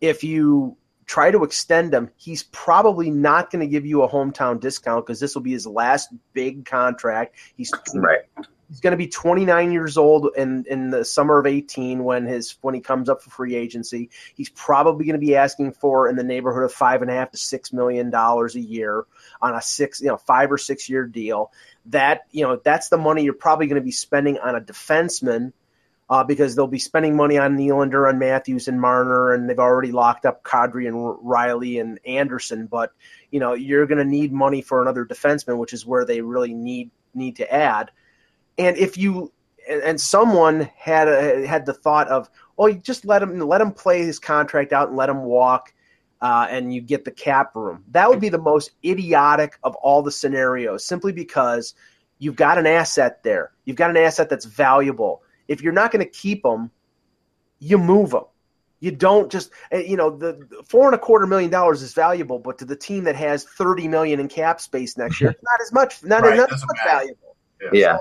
If 0.00 0.24
you 0.24 0.76
try 1.06 1.30
to 1.30 1.44
extend 1.44 1.94
him, 1.94 2.10
he's 2.16 2.44
probably 2.44 3.10
not 3.10 3.50
going 3.50 3.60
to 3.60 3.66
give 3.66 3.86
you 3.86 4.02
a 4.02 4.08
hometown 4.08 4.60
discount 4.60 5.06
because 5.06 5.20
this 5.20 5.34
will 5.34 5.42
be 5.42 5.52
his 5.52 5.66
last 5.66 6.08
big 6.32 6.64
contract. 6.64 7.36
He's 7.56 7.72
right 7.94 8.22
he's 8.72 8.80
going 8.80 8.92
to 8.92 8.96
be 8.96 9.06
29 9.06 9.70
years 9.70 9.98
old 9.98 10.30
in 10.34 10.64
in 10.66 10.88
the 10.88 11.04
summer 11.04 11.38
of 11.38 11.44
18 11.46 12.02
when 12.02 12.24
his 12.24 12.56
when 12.62 12.74
he 12.74 12.80
comes 12.80 13.10
up 13.10 13.20
for 13.20 13.28
free 13.28 13.54
agency. 13.54 14.08
He's 14.34 14.48
probably 14.48 15.04
going 15.04 15.20
to 15.20 15.24
be 15.24 15.36
asking 15.36 15.72
for 15.72 16.08
in 16.08 16.16
the 16.16 16.24
neighborhood 16.24 16.64
of 16.64 16.72
five 16.72 17.02
and 17.02 17.10
a 17.10 17.14
half 17.14 17.32
to 17.32 17.36
six 17.36 17.70
million 17.70 18.08
dollars 18.08 18.56
a 18.56 18.60
year 18.60 19.04
on 19.42 19.54
a 19.54 19.60
six 19.60 20.00
you 20.00 20.08
know 20.08 20.16
five 20.16 20.50
or 20.50 20.56
six 20.56 20.88
year 20.88 21.04
deal. 21.04 21.52
That 21.86 22.22
you 22.30 22.44
know 22.44 22.56
that's 22.56 22.88
the 22.88 22.96
money 22.96 23.24
you're 23.24 23.34
probably 23.34 23.66
going 23.66 23.80
to 23.80 23.84
be 23.84 23.92
spending 23.92 24.38
on 24.38 24.56
a 24.56 24.60
defenseman. 24.60 25.52
Uh, 26.10 26.24
because 26.24 26.54
they'll 26.54 26.66
be 26.66 26.78
spending 26.78 27.16
money 27.16 27.38
on 27.38 27.56
Nylander 27.56 28.10
and 28.10 28.18
Matthews 28.18 28.68
and 28.68 28.78
Marner, 28.78 29.32
and 29.32 29.48
they've 29.48 29.58
already 29.58 29.92
locked 29.92 30.26
up 30.26 30.42
Kadri 30.42 30.86
and 30.86 30.94
Rielly 30.96 31.80
and 31.80 32.00
Anderson. 32.04 32.66
But 32.66 32.92
you 33.30 33.40
know 33.40 33.54
you're 33.54 33.86
going 33.86 33.98
to 33.98 34.04
need 34.04 34.30
money 34.30 34.60
for 34.60 34.82
another 34.82 35.06
defenseman, 35.06 35.56
which 35.56 35.72
is 35.72 35.86
where 35.86 36.04
they 36.04 36.20
really 36.20 36.52
need 36.52 36.90
need 37.14 37.36
to 37.36 37.50
add. 37.50 37.90
And 38.58 38.76
if 38.76 38.96
you 38.98 39.32
and, 39.68 39.82
and 39.82 40.00
someone 40.00 40.68
had 40.76 41.08
a, 41.08 41.46
had 41.46 41.66
the 41.66 41.72
thought 41.74 42.08
of, 42.08 42.28
oh, 42.58 42.66
you 42.66 42.78
just 42.78 43.04
let 43.04 43.22
him 43.22 43.38
let 43.38 43.60
him 43.60 43.72
play 43.72 44.04
his 44.04 44.18
contract 44.18 44.72
out 44.72 44.88
and 44.88 44.96
let 44.96 45.08
him 45.08 45.22
walk, 45.22 45.72
uh, 46.20 46.46
and 46.50 46.72
you 46.74 46.80
get 46.80 47.04
the 47.04 47.10
cap 47.10 47.54
room. 47.56 47.84
That 47.90 48.08
would 48.08 48.20
be 48.20 48.28
the 48.28 48.38
most 48.38 48.70
idiotic 48.84 49.58
of 49.62 49.74
all 49.76 50.02
the 50.02 50.12
scenarios, 50.12 50.84
simply 50.84 51.12
because 51.12 51.74
you've 52.18 52.36
got 52.36 52.58
an 52.58 52.66
asset 52.66 53.22
there. 53.22 53.52
You've 53.64 53.76
got 53.76 53.90
an 53.90 53.96
asset 53.96 54.28
that's 54.28 54.44
valuable. 54.44 55.22
If 55.48 55.62
you're 55.62 55.72
not 55.72 55.90
going 55.90 56.04
to 56.04 56.10
keep 56.10 56.42
them, 56.42 56.70
you 57.58 57.78
move 57.78 58.10
them. 58.10 58.24
You 58.80 58.90
don't 58.90 59.30
just, 59.30 59.50
eh, 59.70 59.84
you 59.86 59.96
know, 59.96 60.10
the 60.10 60.44
four 60.68 60.86
and 60.86 60.94
a 60.94 60.98
quarter 60.98 61.26
million 61.26 61.50
dollars 61.50 61.82
is 61.82 61.94
valuable, 61.94 62.40
but 62.40 62.58
to 62.58 62.64
the 62.64 62.74
team 62.74 63.04
that 63.04 63.14
has 63.14 63.44
thirty 63.44 63.86
million 63.86 64.18
in 64.18 64.26
cap 64.28 64.60
space 64.60 64.96
next 64.96 65.20
year, 65.20 65.30
not 65.42 65.60
as 65.60 65.72
much, 65.72 66.02
not, 66.02 66.22
Right, 66.22 66.36
not 66.36 66.52
as 66.52 66.60
much 66.66 66.76
matter. 66.84 66.98
valuable. 66.98 67.36
Yeah. 67.72 67.98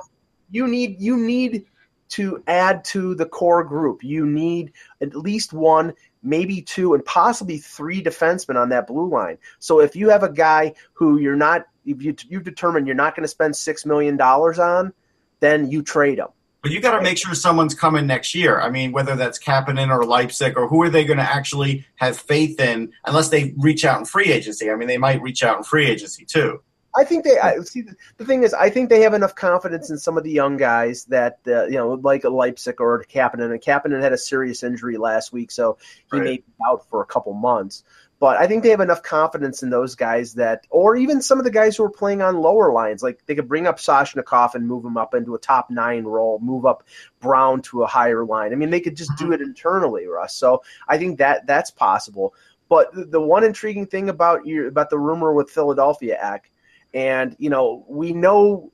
You 0.52 0.68
need 0.68 1.02
you 1.02 1.18
need 1.18 1.66
to 2.10 2.44
add 2.46 2.84
to 2.84 3.16
the 3.16 3.26
core 3.26 3.64
group. 3.64 4.04
You 4.04 4.26
need 4.26 4.74
at 5.00 5.16
least 5.16 5.54
one, 5.54 5.94
maybe 6.22 6.62
two, 6.62 6.94
and 6.94 7.04
possibly 7.06 7.58
three 7.58 8.04
defensemen 8.04 8.58
on 8.58 8.70
that 8.70 8.88
blue 8.88 9.10
line. 9.10 9.38
So 9.60 9.80
if 9.80 9.96
you 9.96 10.10
have 10.10 10.24
a 10.24 10.32
guy 10.32 10.74
who 10.94 11.18
you're 11.20 11.38
not, 11.38 11.66
if 11.86 12.02
you 12.02 12.16
you 12.28 12.42
determine 12.42 12.86
you're 12.86 12.96
not 12.96 13.16
going 13.16 13.24
to 13.24 13.30
spend 13.30 13.56
six 13.56 13.86
million 13.86 14.18
dollars 14.18 14.60
on, 14.60 14.94
then 15.40 15.72
you 15.72 15.82
trade 15.82 16.20
him. 16.20 16.28
But 16.62 16.72
you 16.72 16.80
got 16.80 16.96
to 16.96 17.02
make 17.02 17.18
sure 17.18 17.34
someone's 17.34 17.74
coming 17.74 18.06
next 18.06 18.36
year. 18.36 18.60
I 18.60 18.70
mean, 18.70 18.92
whether 18.92 19.16
that's 19.16 19.40
Kapanen 19.40 19.90
or 19.90 20.04
Leipsic 20.04 20.56
or 20.56 20.68
who 20.68 20.84
are 20.84 20.90
they 20.90 21.06
going 21.06 21.18
to 21.18 21.24
actually 21.24 21.88
have 21.96 22.18
faith 22.18 22.60
in, 22.60 22.92
unless 23.06 23.30
they 23.30 23.56
reach 23.58 23.84
out 23.84 24.00
in 24.00 24.06
free 24.06 24.32
agency. 24.32 24.70
I 24.70 24.76
mean, 24.76 24.88
they 24.88 25.00
might 25.00 25.24
reach 25.24 25.42
out 25.42 25.58
in 25.58 25.64
free 25.64 25.88
agency 25.88 26.24
too. 26.24 26.62
I 26.96 27.04
think 27.04 27.24
they 27.24 27.40
I, 27.40 27.60
see. 27.60 27.82
The, 27.82 27.96
the 28.18 28.26
thing 28.26 28.44
is, 28.44 28.54
I 28.54 28.70
think 28.70 28.90
they 28.90 29.02
have 29.02 29.14
enough 29.14 29.36
confidence 29.36 29.90
in 29.90 29.98
some 29.98 30.18
of 30.18 30.24
the 30.24 30.32
young 30.32 30.58
guys 30.58 31.06
that 31.06 31.40
uh, 31.48 31.66
you 31.66 31.78
know, 31.78 31.94
like 31.94 32.24
a 32.24 32.30
Leipsic 32.30 32.80
or 32.80 33.04
Kapanen. 33.04 33.52
And 33.52 33.62
Kapanen 33.62 34.02
had 34.02 34.14
a 34.14 34.18
serious 34.18 34.64
injury 34.64 34.98
last 34.98 35.32
week, 35.32 35.52
so 35.52 35.78
he 36.12 36.18
Right. 36.18 36.24
may 36.24 36.38
be 36.38 36.44
out 36.68 36.88
for 36.90 37.02
a 37.02 37.06
couple 37.06 37.34
months. 37.34 37.84
But 38.20 38.38
I 38.38 38.46
think 38.46 38.62
they 38.62 38.70
have 38.70 38.82
enough 38.82 39.02
confidence 39.02 39.64
in 39.64 39.72
those 39.72 39.96
guys 39.96 40.36
that, 40.36 40.68
or 40.70 40.96
even 40.96 41.24
some 41.24 41.40
of 41.40 41.44
the 41.44 41.50
guys 41.50 41.76
who 41.76 41.84
are 41.86 41.90
playing 41.90 42.22
on 42.22 42.36
lower 42.38 42.72
lines, 42.72 43.02
like 43.02 43.26
they 43.26 43.34
could 43.34 43.48
bring 43.48 43.66
up 43.66 43.80
Soshnikov 43.80 44.54
and 44.54 44.68
move 44.68 44.86
him 44.86 44.96
up 44.96 45.16
into 45.16 45.34
a 45.34 45.40
top 45.40 45.72
nine 45.72 46.04
role, 46.04 46.38
move 46.40 46.68
up 46.68 46.84
Brown 47.20 47.64
to 47.64 47.82
a 47.82 47.88
higher 47.88 48.24
line. 48.24 48.52
I 48.52 48.58
mean, 48.58 48.70
they 48.70 48.80
could 48.80 48.96
just 48.96 49.16
do 49.18 49.32
it 49.32 49.42
internally, 49.42 50.06
Russ. 50.06 50.36
So 50.36 50.62
I 50.88 51.00
think 51.00 51.18
that 51.18 51.48
that's 51.48 51.72
possible. 51.72 52.36
But 52.70 52.92
the, 52.94 53.20
one 53.20 53.44
intriguing 53.44 53.88
thing 53.88 54.08
about 54.08 54.46
you 54.46 54.68
about 54.68 54.92
the 54.92 55.00
rumor 55.00 55.34
with 55.34 55.50
Philadelphia, 55.50 56.18
Eck, 56.22 56.51
and 56.94 57.36
you 57.40 57.50
know 57.50 57.86
we 57.88 58.14
know 58.14 58.72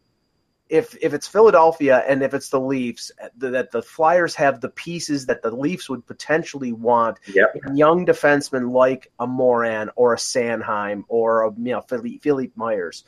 if 0.70 0.98
if 1.02 1.14
it's 1.14 1.28
Philadelphia 1.28 2.04
and 2.08 2.22
if 2.22 2.34
it's 2.34 2.50
the 2.50 2.60
Leafs 2.60 3.12
th- 3.40 3.54
that 3.54 3.72
the 3.72 3.82
Flyers 3.82 4.36
have 4.36 4.60
the 4.60 4.70
pieces 4.70 5.26
that 5.28 5.42
the 5.42 5.52
Leafs 5.52 5.90
would 5.90 6.06
potentially 6.06 6.74
want 6.74 7.20
Yep. 7.34 7.56
young 7.74 8.06
defensemen 8.06 8.72
like 8.72 9.12
a 9.20 9.28
Morin 9.28 9.90
or 9.96 10.14
a 10.14 10.18
Sanheim 10.18 11.04
or 11.08 11.44
a 11.44 11.52
you 11.58 11.72
know 11.72 11.82
Philippe, 11.82 12.20
Philippe 12.20 12.54
Myers. 12.56 13.06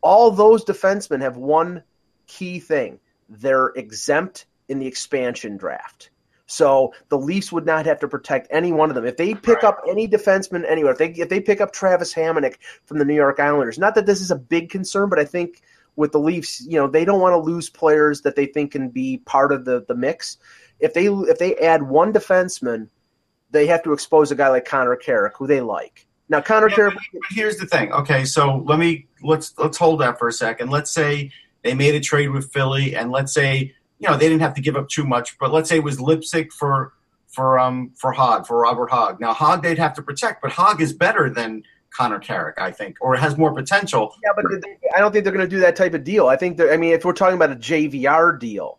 All 0.00 0.30
those 0.30 0.64
defensemen 0.64 1.20
have 1.20 1.36
one 1.36 1.82
key 2.26 2.58
thing: 2.60 3.00
they're 3.28 3.68
exempt 3.68 4.46
in 4.68 4.78
the 4.78 4.86
expansion 4.86 5.56
draft. 5.56 6.10
So 6.48 6.94
the 7.10 7.18
Leafs 7.18 7.52
would 7.52 7.66
not 7.66 7.84
have 7.84 8.00
to 8.00 8.08
protect 8.08 8.48
any 8.50 8.72
one 8.72 8.88
of 8.88 8.94
them. 8.96 9.04
If 9.04 9.18
they 9.18 9.34
pick 9.34 9.62
Right. 9.62 9.64
up 9.64 9.82
any 9.86 10.08
defenseman 10.08 10.64
anywhere, 10.68 10.92
if 10.92 10.98
they 10.98 11.10
if 11.10 11.28
they 11.28 11.40
pick 11.40 11.60
up 11.60 11.72
Travis 11.72 12.14
Hamonic 12.14 12.56
from 12.86 12.98
the 12.98 13.04
New 13.04 13.14
York 13.14 13.38
Islanders, 13.38 13.78
not 13.78 13.94
that 13.94 14.06
this 14.06 14.20
is 14.22 14.30
a 14.30 14.36
big 14.36 14.70
concern, 14.70 15.10
but 15.10 15.18
I 15.18 15.26
think 15.26 15.60
with 15.96 16.12
the 16.12 16.18
Leafs, 16.18 16.64
you 16.66 16.78
know, 16.78 16.88
they 16.88 17.04
don't 17.04 17.20
want 17.20 17.34
to 17.34 17.38
lose 17.38 17.68
players 17.68 18.22
that 18.22 18.34
they 18.34 18.46
think 18.46 18.72
can 18.72 18.88
be 18.88 19.18
part 19.18 19.52
of 19.52 19.66
the 19.66 19.84
the 19.86 19.94
mix. 19.94 20.38
If 20.80 20.94
they 20.94 21.06
if 21.06 21.38
they 21.38 21.54
add 21.56 21.82
one 21.82 22.14
defenseman, 22.14 22.88
they 23.50 23.66
have 23.66 23.82
to 23.82 23.92
expose 23.92 24.30
a 24.30 24.34
guy 24.34 24.48
like 24.48 24.64
Connor 24.64 24.96
Carrick, 24.96 25.36
who 25.36 25.46
they 25.46 25.60
like. 25.60 26.06
Now 26.30 26.40
Connor 26.40 26.70
Yeah, 26.70 26.76
Carrick, 26.76 26.94
but 26.94 27.22
here's 27.30 27.58
the 27.58 27.66
thing. 27.66 27.92
Okay, 27.92 28.24
so 28.24 28.62
let 28.64 28.78
me 28.78 29.06
let's 29.22 29.52
let's 29.58 29.76
hold 29.76 30.00
that 30.00 30.18
for 30.18 30.28
a 30.28 30.32
second. 30.32 30.70
Let's 30.70 30.90
say 30.92 31.30
they 31.62 31.74
made 31.74 31.94
a 31.94 32.00
trade 32.00 32.30
with 32.30 32.50
Philly, 32.52 32.96
and 32.96 33.10
let's 33.10 33.34
say 33.34 33.74
you 33.98 34.08
know 34.08 34.16
they 34.16 34.28
didn't 34.28 34.42
have 34.42 34.54
to 34.54 34.60
give 34.60 34.76
up 34.76 34.88
too 34.88 35.04
much, 35.04 35.38
but 35.38 35.52
let's 35.52 35.68
say 35.68 35.76
it 35.76 35.84
was 35.84 35.98
Leipsic 35.98 36.52
for 36.52 36.92
for 37.26 37.58
um 37.58 37.92
for 37.96 38.14
Hägg 38.14 38.46
for 38.46 38.60
Robert 38.60 38.90
Hägg. 38.90 39.20
Now 39.20 39.34
Hägg 39.34 39.62
they'd 39.62 39.78
have 39.78 39.94
to 39.94 40.02
protect, 40.02 40.42
but 40.42 40.50
Hägg 40.50 40.80
is 40.80 40.92
better 40.92 41.30
than 41.30 41.62
Connor 41.90 42.18
Carrick, 42.18 42.58
I 42.58 42.70
think, 42.70 42.96
or 43.00 43.16
has 43.16 43.36
more 43.36 43.52
potential. 43.52 44.14
yeah, 44.22 44.30
but 44.36 44.44
I 44.94 45.00
don't 45.00 45.12
think 45.12 45.24
they're 45.24 45.32
going 45.32 45.48
to 45.48 45.56
do 45.56 45.60
that 45.60 45.74
type 45.76 45.94
of 45.94 46.04
deal. 46.04 46.28
I 46.28 46.36
think. 46.36 46.60
I 46.60 46.76
mean, 46.76 46.92
if 46.92 47.04
we're 47.04 47.12
talking 47.12 47.36
about 47.36 47.50
a 47.50 47.56
JVR 47.56 48.38
deal, 48.38 48.77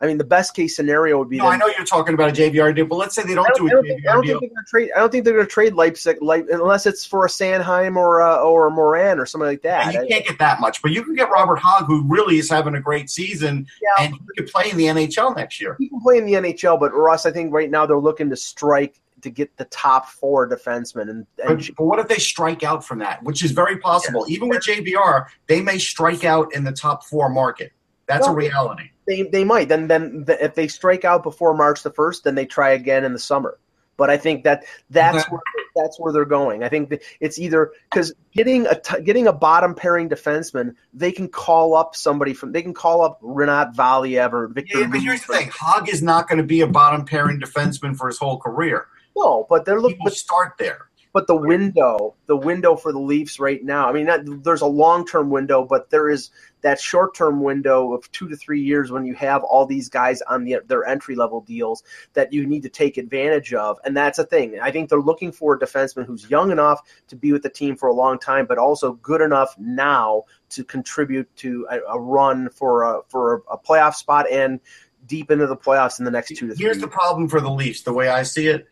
I 0.00 0.06
mean, 0.06 0.18
the 0.18 0.24
best 0.24 0.54
case 0.54 0.76
scenario 0.76 1.18
would 1.18 1.30
be. 1.30 1.38
No, 1.38 1.44
them- 1.44 1.54
I 1.54 1.56
know 1.56 1.66
you're 1.68 1.86
talking 1.86 2.12
about 2.12 2.28
a 2.28 2.32
JVR 2.32 2.74
deal, 2.74 2.84
but 2.86 2.96
let's 2.96 3.14
say 3.14 3.22
they 3.22 3.34
don't, 3.34 3.46
I 3.46 3.50
do 3.56 3.66
don't, 3.66 3.70
a 3.70 3.70
I 3.70 3.74
don't 3.74 3.86
think, 3.86 4.06
I 4.08 4.12
don't 4.12 4.26
deal. 4.26 4.40
think 4.40 4.52
they're 4.52 4.56
going 4.56 4.64
to 4.64 4.70
trade. 4.70 4.90
I 4.94 4.98
don't 5.00 5.10
think 5.12 5.24
they're 5.24 5.34
going 5.34 5.46
to 5.46 5.50
trade 5.50 5.72
Leipsic, 5.72 6.18
like, 6.20 6.44
unless 6.50 6.84
it's 6.84 7.06
for 7.06 7.24
a 7.24 7.28
Sanheim 7.28 7.96
or 7.96 8.20
a, 8.20 8.34
or 8.36 8.66
a 8.66 8.70
Morin 8.70 9.18
or 9.18 9.24
something 9.24 9.48
like 9.48 9.62
that. 9.62 9.94
And 9.94 10.06
you 10.06 10.14
can't 10.14 10.26
get 10.26 10.38
that 10.38 10.60
much, 10.60 10.82
but 10.82 10.90
you 10.92 11.02
can 11.02 11.14
get 11.14 11.30
Robert 11.30 11.58
Hägg, 11.60 11.86
who 11.86 12.04
really 12.06 12.36
is 12.38 12.50
having 12.50 12.74
a 12.74 12.80
great 12.80 13.08
season, 13.08 13.66
Yeah. 13.80 14.04
and 14.04 14.14
he 14.14 14.20
could 14.36 14.48
play 14.52 14.70
in 14.70 14.76
the 14.76 14.84
NHL 14.84 15.34
next 15.34 15.60
year. 15.62 15.76
he 15.78 15.88
can 15.88 16.00
play 16.02 16.18
in 16.18 16.26
the 16.26 16.34
NHL, 16.34 16.78
but 16.78 16.92
Russ, 16.92 17.24
I 17.24 17.30
think 17.30 17.54
right 17.54 17.70
now 17.70 17.86
they're 17.86 17.98
looking 17.98 18.28
to 18.30 18.36
strike 18.36 19.00
to 19.22 19.30
get 19.30 19.56
the 19.56 19.64
top 19.66 20.10
four 20.10 20.46
defensemen, 20.46 21.08
and, 21.08 21.26
and 21.42 21.56
But, 21.58 21.70
but 21.78 21.84
what 21.84 21.98
if 22.00 22.06
they 22.06 22.18
strike 22.18 22.62
out 22.62 22.84
from 22.84 22.98
that, 22.98 23.22
which 23.22 23.42
is 23.42 23.50
very 23.52 23.78
possible. 23.78 24.26
Even 24.28 24.50
with 24.50 24.62
JVR, 24.62 25.24
they 25.46 25.62
may 25.62 25.78
strike 25.78 26.24
out 26.24 26.52
in 26.54 26.64
the 26.64 26.72
top 26.72 27.02
four 27.06 27.30
market. 27.30 27.72
That's 28.06 28.26
a 28.26 28.28
Well, 28.30 28.36
reality. 28.36 28.90
They 29.06 29.22
they 29.22 29.44
might. 29.44 29.68
Then 29.68 29.88
then 29.88 30.24
the, 30.24 30.42
if 30.44 30.54
they 30.54 30.68
strike 30.68 31.04
out 31.04 31.22
before 31.22 31.54
March 31.54 31.82
the 31.82 31.90
first, 31.90 32.24
then 32.24 32.34
they 32.34 32.46
try 32.46 32.70
again 32.70 33.04
in 33.04 33.12
the 33.12 33.18
summer. 33.18 33.58
But 33.96 34.10
I 34.10 34.18
think 34.18 34.44
that 34.44 34.64
that's 34.90 35.16
Okay. 35.18 35.26
where 35.30 35.40
that's 35.74 35.98
where 36.00 36.12
they're 36.12 36.24
going. 36.24 36.62
I 36.64 36.68
think 36.68 36.90
that 36.90 37.02
it's 37.20 37.38
either 37.38 37.72
because 37.90 38.12
getting 38.32 38.66
a 38.66 38.78
t- 38.78 39.02
getting 39.02 39.26
a 39.26 39.32
bottom 39.32 39.74
pairing 39.74 40.08
defenseman, 40.08 40.74
they 40.92 41.12
can 41.12 41.28
call 41.28 41.74
up 41.74 41.94
somebody 41.96 42.34
from 42.34 42.52
they 42.52 42.62
can 42.62 42.74
call 42.74 43.00
up 43.02 43.20
Rinat 43.22 43.74
Valiev 43.74 44.32
or 44.32 44.48
Victor. 44.48 44.80
Yeah, 44.80 44.88
but 44.88 45.00
here's 45.00 45.24
the 45.24 45.34
thing: 45.34 45.48
Hägg 45.50 45.88
is 45.88 46.02
not 46.02 46.28
going 46.28 46.38
to 46.38 46.44
be 46.44 46.60
a 46.60 46.66
bottom 46.66 47.04
pairing 47.06 47.40
defenseman 47.40 47.96
for 47.96 48.06
his 48.08 48.18
whole 48.18 48.38
career. 48.38 48.86
No, 49.16 49.46
but 49.48 49.64
they're 49.64 49.80
looking. 49.80 49.98
will 50.04 50.10
start 50.10 50.54
there. 50.58 50.88
But 51.16 51.26
the 51.26 51.34
window, 51.34 52.14
the 52.26 52.36
window 52.36 52.76
for 52.76 52.92
the 52.92 52.98
Leafs 52.98 53.40
right 53.40 53.64
now. 53.64 53.88
I 53.88 53.92
mean, 53.92 54.04
not, 54.04 54.20
there's 54.44 54.60
a 54.60 54.66
long 54.66 55.06
term 55.06 55.30
window, 55.30 55.64
but 55.64 55.88
there 55.88 56.10
is 56.10 56.28
that 56.60 56.78
short 56.78 57.14
term 57.14 57.42
window 57.42 57.94
of 57.94 58.12
two 58.12 58.28
to 58.28 58.36
three 58.36 58.60
years 58.60 58.92
when 58.92 59.06
you 59.06 59.14
have 59.14 59.42
all 59.42 59.64
these 59.64 59.88
guys 59.88 60.20
on 60.20 60.44
the, 60.44 60.58
their 60.66 60.84
entry 60.84 61.14
level 61.14 61.40
deals 61.40 61.82
that 62.12 62.34
you 62.34 62.44
need 62.44 62.64
to 62.64 62.68
take 62.68 62.98
advantage 62.98 63.54
of, 63.54 63.78
and 63.86 63.96
that's 63.96 64.18
a 64.18 64.24
thing. 64.24 64.60
I 64.60 64.70
think 64.70 64.90
they're 64.90 65.00
looking 65.00 65.32
for 65.32 65.54
a 65.54 65.58
defenseman 65.58 66.04
who's 66.04 66.28
young 66.28 66.50
enough 66.50 66.82
to 67.08 67.16
be 67.16 67.32
with 67.32 67.42
the 67.42 67.48
team 67.48 67.76
for 67.76 67.88
a 67.88 67.94
long 67.94 68.18
time, 68.18 68.44
but 68.44 68.58
also 68.58 68.92
good 68.92 69.22
enough 69.22 69.54
now 69.58 70.24
to 70.50 70.64
contribute 70.64 71.34
to 71.36 71.66
a, 71.70 71.78
a 71.94 71.98
run 71.98 72.50
for 72.50 72.82
a 72.82 73.00
for 73.08 73.42
a 73.50 73.56
playoff 73.56 73.94
spot 73.94 74.30
and 74.30 74.60
deep 75.06 75.30
into 75.30 75.46
the 75.46 75.56
playoffs 75.56 75.98
in 75.98 76.04
the 76.04 76.10
next 76.10 76.28
two 76.36 76.48
to 76.48 76.54
three. 76.54 76.66
Here's 76.66 76.78
the 76.78 76.88
problem 76.88 77.26
for 77.26 77.40
the 77.40 77.48
Leafs, 77.48 77.80
the 77.80 77.94
way 77.94 78.08
I 78.10 78.22
see 78.22 78.48
it. 78.48 78.68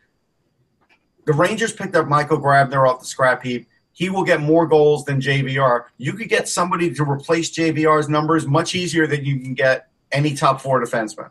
The 1.25 1.33
Rangers 1.33 1.73
picked 1.73 1.97
up 1.97 2.07
Michael 2.07 2.39
Grabner 2.39 2.89
off 2.89 3.01
the 3.01 3.07
scrap 3.07 3.43
heap. 3.43 3.69
He 3.93 4.11
will 4.11 4.25
get 4.25 4.41
more 4.41 4.67
goals 4.67 5.05
than 5.05 5.21
JVR. 5.21 5.85
You 5.99 6.15
could 6.15 6.29
get 6.29 6.49
somebody 6.49 6.93
to 6.95 7.05
replace 7.05 7.51
JVR's 7.57 8.09
numbers 8.09 8.47
much 8.47 8.75
easier 8.75 9.07
than 9.07 9.25
you 9.25 9.39
can 9.39 9.55
get 9.55 9.89
any 10.11 10.35
top 10.35 10.61
four 10.61 10.85
defenseman. 10.85 11.31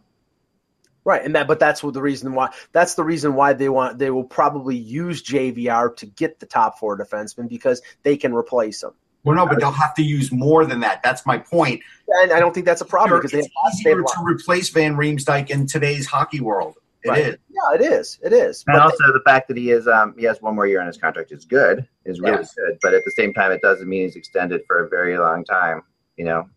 Right, 1.05 1.23
and 1.23 1.35
that, 1.35 1.47
but 1.47 1.59
that's 1.59 1.83
what 1.83 1.93
the 1.93 2.01
reason 2.01 2.33
why. 2.33 2.49
That's 2.71 2.95
the 2.95 3.03
reason 3.03 3.35
why 3.35 3.53
they 3.53 3.67
want. 3.67 3.99
They 3.99 4.09
will 4.09 4.23
probably 4.23 4.77
use 4.77 5.21
JVR 5.21 5.95
to 5.97 6.05
get 6.05 6.39
the 6.39 6.45
top 6.45 6.79
four 6.79 6.97
defensemen 6.97 7.49
because 7.49 7.81
they 8.03 8.15
can 8.15 8.33
replace 8.33 8.79
them. 8.79 8.93
Well, 9.25 9.35
no, 9.35 9.45
but 9.45 9.59
they'll 9.59 9.71
have 9.71 9.95
to 9.95 10.03
use 10.03 10.31
more 10.31 10.65
than 10.65 10.81
that. 10.81 11.01
That's 11.03 11.25
my 11.25 11.37
point. 11.37 11.81
And 12.07 12.31
I 12.31 12.39
don't 12.39 12.53
think 12.53 12.65
that's 12.65 12.81
a 12.81 12.85
problem 12.85 13.19
because 13.19 13.31
they 13.31 13.39
it's 13.39 13.47
have 13.47 13.83
they 13.83 13.89
have 13.89 13.99
easier 13.99 14.15
to 14.15 14.23
replace 14.23 14.69
Van 14.69 14.95
Riemsdyk 14.95 15.49
in 15.49 15.65
today's 15.65 16.05
hockey 16.05 16.41
world. 16.41 16.75
It 17.03 17.17
is. 17.17 17.29
Right. 17.29 17.39
Yeah, 17.49 17.75
it 17.75 17.81
is. 17.81 18.19
It 18.23 18.33
is. 18.33 18.63
And 18.67 18.75
But 18.75 18.81
also 18.83 19.11
the 19.11 19.21
fact 19.25 19.47
that 19.49 19.57
he 19.57 19.71
is 19.71 19.87
um 19.87 20.15
he 20.17 20.25
has 20.25 20.41
one 20.41 20.55
more 20.55 20.67
year 20.67 20.79
on 20.81 20.87
his 20.87 20.97
contract 20.97 21.31
is 21.31 21.45
good, 21.45 21.87
is 22.05 22.19
really 22.19 22.37
Yes. 22.37 22.53
good. 22.55 22.77
But 22.81 22.93
at 22.93 23.03
the 23.05 23.11
same 23.11 23.33
time, 23.33 23.51
it 23.51 23.61
doesn't 23.61 23.87
mean 23.87 24.03
he's 24.03 24.15
extended 24.15 24.61
for 24.67 24.85
a 24.85 24.89
very 24.89 25.17
long 25.17 25.43
time. 25.43 25.81
You 26.17 26.25
know. 26.25 26.49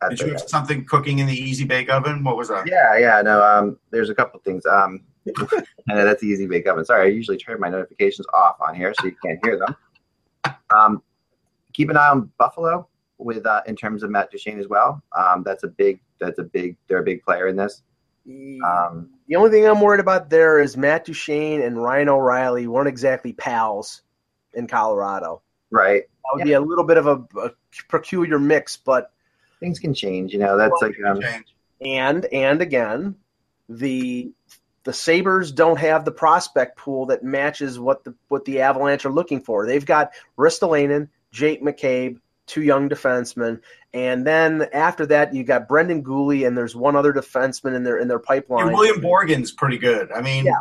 Did 0.00 0.12
After 0.12 0.26
you 0.26 0.32
have 0.32 0.42
something 0.42 0.84
cooking 0.84 1.18
in 1.18 1.26
the 1.26 1.34
easy 1.34 1.64
bake 1.64 1.90
oven? 1.90 2.22
What 2.22 2.36
was 2.36 2.48
that? 2.48 2.68
Yeah, 2.68 2.96
yeah, 2.98 3.20
no. 3.20 3.42
Um, 3.42 3.78
there's 3.90 4.10
a 4.10 4.14
couple 4.14 4.38
things. 4.40 4.64
Um, 4.64 5.02
and 5.26 5.98
that's 5.98 6.20
the 6.20 6.28
easy 6.28 6.46
bake 6.46 6.68
oven. 6.68 6.84
Sorry, 6.84 7.06
I 7.06 7.10
usually 7.10 7.36
turn 7.36 7.58
my 7.58 7.68
notifications 7.68 8.26
off 8.32 8.56
on 8.60 8.76
here 8.76 8.94
so 8.94 9.06
you 9.06 9.16
can't 9.24 9.44
hear 9.44 9.58
them. 9.58 9.74
Um, 10.70 11.02
keep 11.72 11.90
an 11.90 11.96
eye 11.96 12.08
on 12.10 12.30
Buffalo 12.38 12.88
with 13.18 13.44
uh, 13.44 13.62
in 13.66 13.74
terms 13.74 14.04
of 14.04 14.10
Matt 14.10 14.30
Duchene 14.30 14.60
as 14.60 14.68
well. 14.68 15.02
Um, 15.16 15.42
that's 15.44 15.64
a 15.64 15.68
big. 15.68 16.00
That's 16.20 16.38
a 16.38 16.44
big. 16.44 16.76
They're 16.86 17.00
a 17.00 17.04
big 17.04 17.22
player 17.24 17.48
in 17.48 17.56
this. 17.56 17.82
Um, 18.26 19.10
the 19.26 19.36
only 19.36 19.50
thing 19.50 19.66
I'm 19.66 19.80
worried 19.80 20.00
about 20.00 20.30
there 20.30 20.60
is 20.60 20.76
Matt 20.76 21.04
Duchene 21.04 21.62
and 21.62 21.82
Ryan 21.82 22.08
O'Reilly 22.08 22.66
weren't 22.66 22.88
exactly 22.88 23.32
pals 23.32 24.02
in 24.54 24.66
Colorado. 24.66 25.42
right. 25.70 26.02
That 26.02 26.30
would 26.34 26.44
be 26.44 26.52
a 26.52 26.60
little 26.60 26.84
bit 26.84 26.98
of 26.98 27.06
a, 27.06 27.24
a 27.40 27.50
peculiar 27.88 28.38
mix, 28.38 28.76
but 28.76 29.12
Things 29.60 29.78
can 29.78 29.94
change. 29.94 30.32
You 30.32 30.38
know, 30.38 30.56
that's 30.56 30.80
like 30.80 30.94
um, 31.06 31.20
And 31.80 32.24
and 32.26 32.62
again, 32.62 33.16
the 33.68 34.32
the 34.84 34.92
Sabres 34.92 35.52
don't 35.52 35.78
have 35.78 36.04
the 36.04 36.12
prospect 36.12 36.78
pool 36.78 37.06
that 37.06 37.24
matches 37.24 37.78
what 37.78 38.04
the 38.04 38.14
what 38.28 38.44
the 38.44 38.60
Avalanche 38.60 39.04
are 39.04 39.12
looking 39.12 39.40
for. 39.40 39.66
They've 39.66 39.84
got 39.84 40.12
Ristolainen, 40.38 41.08
Jake 41.32 41.62
McCabe, 41.62 42.20
two 42.48 42.62
young 42.62 42.88
defensemen, 42.88 43.60
and 43.94 44.26
then 44.26 44.66
after 44.72 45.06
that 45.06 45.34
you 45.34 45.44
got 45.44 45.68
Brendan 45.68 46.02
Guhle 46.02 46.46
and 46.46 46.58
there's 46.58 46.74
one 46.74 46.96
other 46.96 47.12
defenseman 47.12 47.76
in 47.76 47.84
their 47.84 47.98
in 47.98 48.08
their 48.08 48.18
pipeline. 48.18 48.66
And 48.66 48.76
William 48.76 49.00
Borgen's 49.00 49.52
pretty 49.52 49.78
good. 49.78 50.10
I 50.10 50.20
mean, 50.20 50.46
Yeah. 50.46 50.54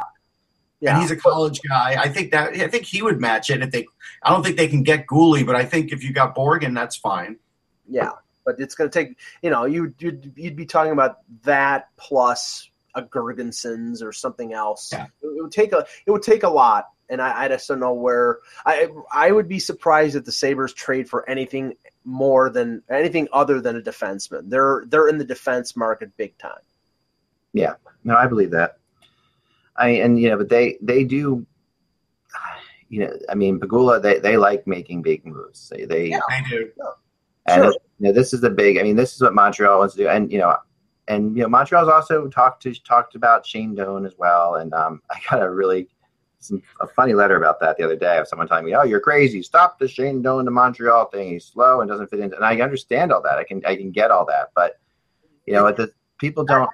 Yeah, 0.80 0.94
and 0.94 1.02
he's 1.02 1.10
a 1.10 1.16
college 1.16 1.60
guy. 1.68 1.96
I 2.00 2.08
think 2.08 2.30
that 2.34 2.54
I 2.54 2.68
think 2.68 2.86
he 2.86 3.02
would 3.02 3.20
match 3.20 3.50
it 3.50 3.64
if 3.64 3.72
they. 3.72 3.88
I 4.22 4.30
don't 4.30 4.44
think 4.44 4.58
they 4.58 4.68
can 4.68 4.84
get 4.84 5.08
Guhle, 5.08 5.44
but 5.44 5.56
I 5.56 5.66
think 5.66 5.92
if 5.92 6.04
you 6.04 6.14
got 6.14 6.36
Borgen, 6.36 6.76
that's 6.76 6.96
fine. 6.96 7.38
yeah, 7.90 8.12
but 8.46 8.60
it's 8.60 8.76
going 8.76 8.88
to 8.88 8.94
take 8.94 9.18
you 9.42 9.50
know 9.50 9.66
you 9.66 9.96
you'd, 9.98 10.34
you'd 10.36 10.56
be 10.56 10.68
talking 10.68 10.92
about 10.92 11.18
that 11.46 11.88
plus 11.98 12.70
a 12.94 13.02
Girgensons 13.02 14.04
or 14.04 14.12
something 14.12 14.54
else. 14.54 14.90
Yeah. 14.92 15.06
It 15.22 15.42
would 15.42 15.52
take 15.52 15.74
a 15.74 15.86
it 16.06 16.12
would 16.12 16.24
take 16.24 16.44
a 16.44 16.50
lot, 16.50 16.90
and 17.10 17.22
I, 17.22 17.46
I 17.46 17.48
just 17.48 17.68
don't 17.68 17.80
know 17.80 17.94
where. 17.94 18.40
I 18.66 18.90
I 19.12 19.32
would 19.32 19.48
be 19.48 19.60
surprised 19.60 20.16
if 20.16 20.26
the 20.26 20.32
Sabres 20.32 20.74
trade 20.74 21.10
for 21.10 21.28
anything 21.30 21.76
more 22.04 22.50
than 22.50 22.82
anything 22.90 23.28
other 23.34 23.62
than 23.62 23.76
a 23.76 23.82
defenseman. 23.82 24.50
They're 24.50 24.86
they're 24.88 25.08
in 25.08 25.18
the 25.18 25.26
defense 25.26 25.76
market 25.76 26.16
big 26.18 26.38
time. 26.38 26.62
Yeah, 27.54 27.74
no, 28.04 28.16
I 28.16 28.28
believe 28.28 28.52
that. 28.52 28.78
I 29.76 29.90
and 29.90 30.20
you 30.20 30.30
know, 30.30 30.38
but 30.38 30.50
they 30.50 30.78
they 30.82 31.04
do. 31.04 31.46
You 32.90 33.02
know, 33.02 33.14
I 33.28 33.36
mean, 33.36 33.60
Pegula, 33.60 34.02
they, 34.02 34.20
they 34.20 34.38
like 34.38 34.66
making 34.66 35.02
big 35.02 35.26
moves. 35.26 35.68
They 35.70 35.84
they 35.84 36.10
Yeah. 36.10 36.20
I 36.30 36.42
do. 36.50 36.72
and 37.46 37.64
Sure. 37.64 37.74
you 38.00 38.08
know, 38.08 38.12
this 38.14 38.34
is 38.34 38.40
the 38.40 38.50
big. 38.50 38.78
I 38.78 38.84
mean, 38.84 38.96
this 38.96 39.14
is 39.14 39.22
what 39.22 39.34
Montreal 39.34 39.80
wants 39.80 39.96
to 39.96 40.04
do, 40.04 40.08
and 40.08 40.32
you 40.32 40.38
know, 40.38 40.56
and 41.08 41.36
you 41.36 41.44
know, 41.44 41.50
Montreal's 41.50 41.90
also 41.90 42.28
talked 42.28 42.64
to 42.64 42.74
talked 42.74 43.16
about 43.16 43.46
Shane 43.46 43.76
Doan 43.76 44.06
as 44.06 44.14
well. 44.18 44.56
And 44.56 44.74
um, 44.74 45.02
I 45.10 45.20
got 45.30 45.42
a 45.42 45.50
really 45.50 45.90
some, 46.40 46.62
a 46.82 46.88
funny 46.88 47.14
letter 47.14 47.36
about 47.36 47.60
that 47.60 47.78
the 47.78 47.84
other 47.84 47.96
day 47.96 48.18
of 48.18 48.28
someone 48.28 48.48
telling 48.48 48.66
me, 48.66 48.76
"Oh, 48.76 48.84
you're 48.84 49.00
crazy! 49.00 49.42
Stop 49.42 49.80
the 49.80 49.88
Shane 49.88 50.22
Doan 50.22 50.46
to 50.46 50.52
Montreal 50.52 51.06
thing. 51.06 51.32
He's 51.32 51.46
slow 51.46 51.82
and 51.82 51.90
doesn't 51.90 52.10
fit 52.10 52.20
in." 52.20 52.34
And 52.34 52.44
I 52.46 52.60
understand 52.62 53.12
all 53.12 53.22
that. 53.24 53.38
I 53.38 53.44
can 53.44 53.62
I 53.66 53.76
can 53.76 53.92
get 53.92 54.12
all 54.12 54.26
that, 54.26 54.50
but 54.56 54.80
you 55.46 55.54
know, 55.54 55.72
the 55.72 55.92
people 56.20 56.44
don't. 56.44 56.70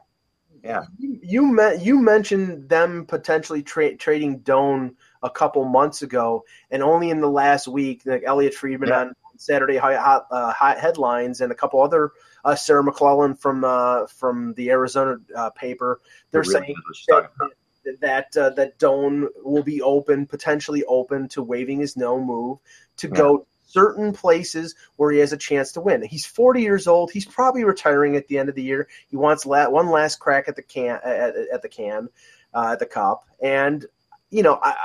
Yeah. 0.63 0.83
You 0.97 1.45
me- 1.45 1.77
you 1.81 2.01
mentioned 2.01 2.69
them 2.69 3.05
potentially 3.05 3.61
tra- 3.63 3.95
trading 3.97 4.39
Doan 4.39 4.95
a 5.21 5.29
couple 5.29 5.65
months 5.65 6.01
ago, 6.01 6.43
and 6.71 6.81
only 6.81 7.09
in 7.09 7.19
the 7.19 7.29
last 7.29 7.67
week, 7.67 8.03
like 8.05 8.23
Elliotte 8.25 8.53
Friedman 8.53 8.89
Yeah. 8.89 8.99
on 9.01 9.13
Saturday 9.37 9.77
Hot, 9.77 9.95
hot, 9.97 10.27
uh, 10.31 10.53
hot 10.53 10.79
headlines 10.79 11.41
and 11.41 11.51
a 11.51 11.55
couple 11.55 11.81
other 11.81 12.11
uh, 12.45 12.55
Sarah 12.55 12.83
McLellan 12.83 13.37
from 13.37 13.63
uh, 13.63 14.07
from 14.07 14.53
the 14.53 14.69
Arizona 14.71 15.17
uh, 15.35 15.49
paper, 15.51 16.01
they're 16.31 16.43
saying 16.43 16.63
knows 16.67 16.75
what 16.85 16.95
she's 16.95 17.05
talking 17.07 17.29
about. 17.35 17.49
that 17.49 17.55
that, 18.01 18.35
uh, 18.37 18.49
that 18.51 18.79
Doan 18.79 19.29
will 19.43 19.63
be 19.63 19.81
open, 19.81 20.25
potentially 20.25 20.83
open 20.85 21.27
to 21.29 21.43
waiving 21.43 21.79
his 21.79 21.97
no 21.97 22.19
move 22.19 22.59
to 22.97 23.07
Yeah. 23.07 23.13
go 23.13 23.47
certain 23.65 24.13
places 24.13 24.75
where 24.97 25.11
he 25.11 25.19
has 25.19 25.33
a 25.33 25.37
chance 25.37 25.71
to 25.71 25.81
win. 25.81 26.03
He's 26.03 26.25
40 26.25 26.61
years 26.61 26.87
old. 26.87 27.11
He's 27.11 27.25
probably 27.25 27.63
retiring 27.63 28.15
at 28.15 28.27
the 28.27 28.37
end 28.37 28.49
of 28.49 28.55
the 28.55 28.61
year. 28.61 28.87
He 29.07 29.17
wants 29.17 29.45
la- 29.45 29.69
one 29.69 29.89
last 29.89 30.19
crack 30.19 30.47
at 30.47 30.55
the 30.55 30.61
can 30.61 30.99
at, 31.03 31.35
at 31.51 31.61
the 31.61 31.69
can, 31.69 32.09
uh, 32.53 32.69
at 32.73 32.79
the 32.79 32.85
cup, 32.85 33.25
and 33.41 33.85
you 34.29 34.41
know, 34.41 34.59
I, 34.61 34.71
I, 34.71 34.75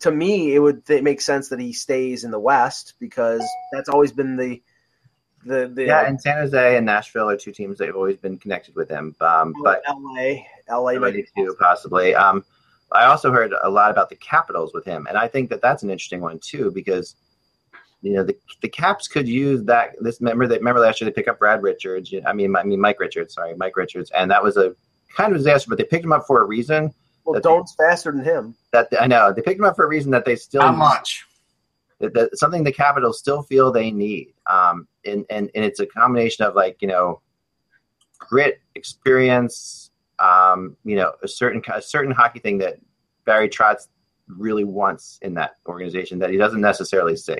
to 0.00 0.10
me, 0.10 0.54
it 0.54 0.58
would 0.58 0.84
th- 0.86 1.02
make 1.02 1.20
sense 1.22 1.48
that 1.48 1.58
he 1.58 1.72
stays 1.72 2.22
in 2.24 2.30
the 2.30 2.38
West 2.38 2.94
because 2.98 3.42
that's 3.72 3.88
always 3.88 4.12
been 4.12 4.36
the 4.36 4.62
the 5.44 5.70
the 5.74 5.86
Yeah, 5.86 6.06
and 6.06 6.20
San 6.20 6.36
Jose 6.36 6.76
and 6.76 6.84
Nashville 6.86 7.28
are 7.30 7.36
two 7.36 7.52
teams 7.52 7.78
that 7.78 7.86
have 7.86 7.96
always 7.96 8.16
been 8.16 8.38
connected 8.38 8.74
with 8.74 8.88
him. 8.88 9.14
Um, 9.20 9.54
but 9.62 9.82
LA, 9.88 10.44
LA, 10.68 10.92
LA 10.92 11.10
too, 11.36 11.56
possibly. 11.58 12.14
Um, 12.14 12.44
I 12.92 13.04
also 13.06 13.30
heard 13.32 13.54
a 13.62 13.70
lot 13.70 13.90
about 13.90 14.08
the 14.10 14.16
Capitals 14.16 14.72
with 14.74 14.84
him, 14.84 15.06
and 15.08 15.16
I 15.16 15.28
think 15.28 15.50
that 15.50 15.62
that's 15.62 15.82
an 15.82 15.90
interesting 15.90 16.20
one 16.20 16.38
too 16.40 16.70
because 16.74 17.14
you 18.02 18.12
know 18.14 18.24
the 18.24 18.36
the 18.62 18.68
Caps 18.68 19.08
could 19.08 19.28
use 19.28 19.62
that. 19.64 19.90
This 20.00 20.20
remember 20.20 20.46
that 20.48 20.58
remember 20.58 20.80
last 20.80 21.00
year 21.00 21.08
they 21.08 21.14
picked 21.14 21.28
up 21.28 21.38
Brad 21.38 21.62
Richards. 21.62 22.12
I 22.26 22.32
mean, 22.32 22.54
I 22.56 22.64
mean 22.64 22.80
Mike 22.80 23.00
Richards. 23.00 23.34
Sorry, 23.34 23.54
Mike 23.56 23.76
Richards, 23.76 24.10
and 24.10 24.30
that 24.30 24.42
was 24.42 24.56
a 24.56 24.74
kind 25.16 25.32
of 25.32 25.38
disaster. 25.38 25.68
But 25.68 25.78
they 25.78 25.84
picked 25.84 26.04
him 26.04 26.12
up 26.12 26.26
for 26.26 26.40
a 26.40 26.44
reason. 26.44 26.92
Well, 27.24 27.34
that- 27.34 27.42
Doan's 27.42 27.74
faster 27.76 28.10
than 28.12 28.24
him. 28.24 28.54
That 28.72 28.88
I 29.00 29.06
know 29.06 29.32
they 29.32 29.42
picked 29.42 29.58
him 29.58 29.64
up 29.66 29.76
for 29.76 29.84
a 29.84 29.88
reason 29.88 30.10
that 30.12 30.24
they 30.24 30.36
still 30.36 30.62
Not 30.62 30.76
much. 30.76 31.24
that, 32.00 32.12
that 32.14 32.38
something 32.38 32.64
the 32.64 32.72
Capitals 32.72 33.18
still 33.18 33.42
feel 33.42 33.70
they 33.70 33.90
need. 33.90 34.32
Um, 34.46 34.88
and, 35.04 35.24
and, 35.30 35.50
and 35.54 35.64
it's 35.64 35.80
a 35.80 35.86
combination 35.86 36.44
of 36.44 36.54
like, 36.54 36.78
you 36.80 36.88
know, 36.88 37.20
grit, 38.18 38.60
experience, 38.74 39.90
um, 40.18 40.76
you 40.84 40.96
know, 40.96 41.12
a 41.22 41.28
certain, 41.28 41.62
a 41.72 41.82
certain 41.82 42.12
hockey 42.12 42.38
thing 42.38 42.58
that 42.58 42.78
Barry 43.24 43.48
Trotz 43.48 43.88
really 44.28 44.64
wants 44.64 45.18
in 45.22 45.34
that 45.34 45.56
organization 45.66 46.18
that 46.20 46.30
he 46.30 46.36
doesn't 46.36 46.60
necessarily 46.60 47.16
see. 47.16 47.38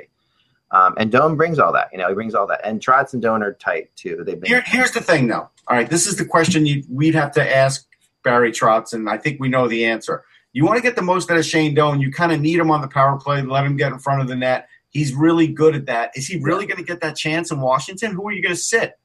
Um, 0.73 0.95
and 0.99 1.11
Doan 1.11 1.37
brings 1.37 1.59
all 1.59 1.73
that, 1.73 1.89
you 1.93 1.99
know, 1.99 2.09
he 2.09 2.15
brings 2.15 2.35
all 2.35 2.47
that. 2.47 2.61
And 2.65 2.81
Trotz 2.81 3.13
and 3.13 3.21
Doan 3.21 3.43
are 3.43 3.55
tight 3.55 3.95
too. 3.97 4.23
They've 4.25 4.41
been, 4.41 4.49
Here, 4.49 4.63
here's 4.65 4.93
the 4.93 5.01
thing, 5.01 5.27
though. 5.27 5.51
All 5.67 5.77
right, 5.77 5.91
this 5.91 6.07
is 6.07 6.17
the 6.17 6.25
question 6.25 6.65
you, 6.65 6.85
we'd 6.89 7.15
have 7.15 7.33
to 7.33 7.57
ask 7.57 7.87
Barry 8.23 8.53
Trotz, 8.53 8.93
and 8.93 9.09
I 9.09 9.19
think 9.19 9.41
we 9.41 9.49
know 9.49 9.67
the 9.67 9.85
answer. 9.85 10.25
You 10.53 10.65
want 10.65 10.77
to 10.77 10.83
get 10.83 10.97
the 10.97 11.03
most 11.03 11.31
out 11.31 11.39
of 11.39 11.45
Shane 11.45 11.75
Doan. 11.75 12.01
You 12.01 12.13
kind 12.13 12.33
of 12.33 12.41
need 12.41 12.59
him 12.59 12.71
on 12.71 12.81
the 12.81 12.89
power 12.89 13.19
play, 13.19 13.41
let 13.43 13.65
him 13.65 13.77
get 13.77 13.93
in 13.93 13.99
front 13.99 14.21
of 14.21 14.29
the 14.29 14.37
net. 14.37 14.69
He's 14.91 15.15
really 15.15 15.47
good 15.49 15.75
at 15.75 15.87
that. 15.87 16.11
Is 16.15 16.27
he 16.27 16.39
really 16.41 16.67
going 16.67 16.79
to 16.79 16.85
get 16.85 17.01
that 17.01 17.17
chance 17.17 17.51
in 17.51 17.61
Washington? 17.61 18.13
Who 18.13 18.27
are 18.29 18.33
you 18.33 18.43
going 18.43 18.55
to 18.55 18.61
sit? 18.61 18.99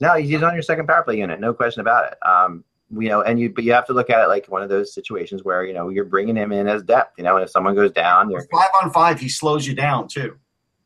No, 0.00 0.14
he's 0.14 0.42
on 0.42 0.54
your 0.54 0.62
second 0.62 0.86
power 0.88 1.02
play 1.02 1.18
unit, 1.18 1.38
no 1.40 1.54
question 1.54 1.80
about 1.80 2.12
it. 2.12 2.18
Um, 2.26 2.64
you 2.98 3.08
know, 3.08 3.22
and 3.22 3.40
you 3.40 3.48
but 3.50 3.64
you 3.64 3.72
have 3.72 3.86
to 3.86 3.92
look 3.92 4.10
at 4.10 4.22
it 4.22 4.28
like 4.28 4.46
one 4.46 4.62
of 4.62 4.68
those 4.68 4.92
situations 4.92 5.42
where 5.42 5.64
you 5.64 5.72
know 5.72 5.88
you're 5.88 6.04
bringing 6.04 6.36
him 6.36 6.52
in 6.52 6.68
as 6.68 6.82
depth. 6.82 7.14
You 7.16 7.24
know, 7.24 7.36
and 7.36 7.44
if 7.44 7.50
someone 7.50 7.74
goes 7.74 7.92
down, 7.92 8.30
you're, 8.30 8.46
Five 8.52 8.68
on 8.82 8.90
five, 8.90 9.18
he 9.20 9.28
slows 9.28 9.66
you 9.66 9.74
down 9.74 10.08
too. 10.08 10.36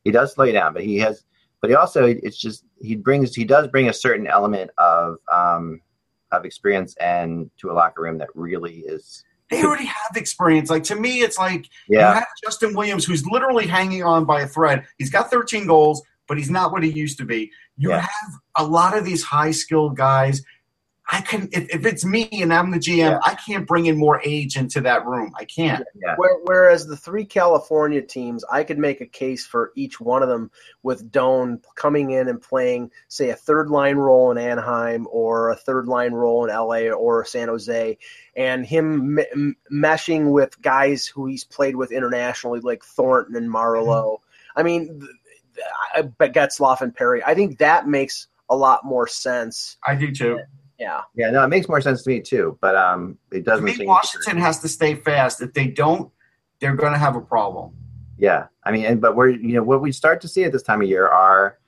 he 0.04 0.10
does 0.10 0.34
slow 0.34 0.44
you 0.44 0.52
down, 0.52 0.72
but 0.74 0.84
he 0.84 0.98
has, 0.98 1.24
but 1.60 1.70
he 1.70 1.76
also 1.76 2.04
it's 2.06 2.38
just 2.38 2.64
he 2.80 2.94
brings 2.96 3.34
he 3.34 3.44
does 3.44 3.66
bring 3.68 3.88
a 3.88 3.92
certain 3.92 4.26
element 4.26 4.70
of 4.78 5.16
um 5.32 5.80
of 6.30 6.44
experience 6.44 6.94
and 6.96 7.50
to 7.58 7.70
a 7.70 7.72
locker 7.72 8.02
room 8.02 8.18
that 8.18 8.28
really 8.34 8.80
is 8.80 9.24
They 9.50 9.64
already 9.64 9.86
have 9.86 10.16
experience. 10.16 10.68
Like 10.70 10.84
to 10.84 10.96
me, 10.96 11.20
it's 11.22 11.38
like 11.38 11.68
you 12.10 12.14
have 12.14 12.26
Justin 12.44 12.74
Williams, 12.74 13.04
who's 13.04 13.24
literally 13.26 13.66
hanging 13.66 14.02
on 14.02 14.24
by 14.24 14.42
a 14.42 14.46
thread. 14.46 14.84
He's 14.98 15.10
got 15.10 15.30
13 15.30 15.66
goals, 15.66 16.02
but 16.26 16.36
he's 16.36 16.50
not 16.50 16.70
what 16.72 16.82
he 16.82 16.90
used 16.90 17.18
to 17.18 17.24
be. 17.24 17.50
You 17.76 17.90
Yeah. 17.90 18.00
have 18.00 18.32
a 18.56 18.64
lot 18.64 18.96
of 18.96 19.04
these 19.04 19.22
high 19.22 19.52
skilled 19.52 19.96
guys. 19.96 20.42
I 21.10 21.22
can 21.22 21.48
if, 21.52 21.70
if 21.70 21.86
it's 21.86 22.04
me 22.04 22.28
and 22.32 22.52
I'm 22.52 22.70
the 22.70 22.78
GM, 22.78 22.96
Yeah. 22.98 23.18
I 23.24 23.34
can't 23.34 23.66
bring 23.66 23.86
in 23.86 23.96
more 23.96 24.20
age 24.24 24.56
into 24.56 24.80
that 24.82 25.06
room. 25.06 25.32
I 25.38 25.44
can't. 25.44 25.82
yeah 25.94 26.14
Where, 26.16 26.36
whereas 26.44 26.86
the 26.86 26.96
three 26.98 27.24
California 27.24 28.02
teams, 28.02 28.44
I 28.50 28.62
could 28.62 28.78
make 28.78 29.00
a 29.00 29.06
case 29.06 29.46
for 29.46 29.72
each 29.74 30.00
one 30.00 30.22
of 30.22 30.28
them 30.28 30.50
with 30.82 31.10
Doan 31.10 31.60
coming 31.76 32.10
in 32.10 32.28
and 32.28 32.40
playing, 32.42 32.90
say, 33.08 33.30
a 33.30 33.36
third 33.36 33.70
line 33.70 33.96
role 33.96 34.30
in 34.30 34.36
Anaheim 34.38 35.06
or 35.10 35.50
a 35.50 35.56
third 35.56 35.88
line 35.88 36.12
role 36.12 36.44
in 36.44 36.54
LA 36.54 36.90
or 36.90 37.24
San 37.24 37.48
Jose, 37.48 37.96
and 38.36 38.66
him 38.66 39.18
m- 39.18 39.56
meshing 39.72 40.30
with 40.30 40.60
guys 40.60 41.06
who 41.06 41.24
he's 41.26 41.44
played 41.44 41.74
with 41.74 41.90
internationally, 41.90 42.60
like 42.60 42.84
Thornton 42.84 43.34
and 43.34 43.48
Marleau. 43.50 44.16
Mm-hmm. 44.18 44.60
I 44.60 44.62
mean, 44.62 44.86
th- 45.00 45.10
th- 45.54 45.66
I 45.94 46.02
bet 46.02 46.34
Getzlaf 46.34 46.82
and 46.82 46.94
Perry. 46.94 47.22
I 47.24 47.34
think 47.34 47.58
that 47.58 47.88
makes 47.88 48.28
a 48.50 48.56
lot 48.56 48.84
more 48.84 49.06
sense. 49.06 49.78
I 49.86 49.94
do 49.94 50.12
too. 50.12 50.40
Yeah. 50.78 51.02
yeah 51.14 51.30
no 51.30 51.42
it 51.44 51.48
makes 51.48 51.68
more 51.68 51.80
sense 51.80 52.02
to 52.04 52.10
me 52.10 52.20
too 52.20 52.56
but 52.60 52.76
um 52.76 53.18
it 53.32 53.44
doesn't 53.44 53.64
think 53.66 53.78
seem- 53.78 53.86
Washington 53.88 54.38
has 54.38 54.60
to 54.60 54.68
stay 54.68 54.94
fast. 54.94 55.40
If 55.42 55.52
they 55.52 55.66
don't, 55.66 56.10
they're 56.60 56.76
going 56.76 56.92
to 56.92 56.98
have 56.98 57.16
a 57.16 57.20
problem. 57.20 57.72
yeah 58.16 58.46
I 58.64 58.70
mean 58.72 58.84
and 58.84 59.00
but 59.00 59.16
we're 59.16 59.30
you 59.30 59.54
know 59.54 59.62
what 59.62 59.80
we 59.82 59.92
start 59.92 60.20
to 60.22 60.28
see 60.28 60.44
at 60.44 60.52
this 60.52 60.62
time 60.62 60.80
of 60.82 60.88
year 60.88 61.08
are 61.08 61.58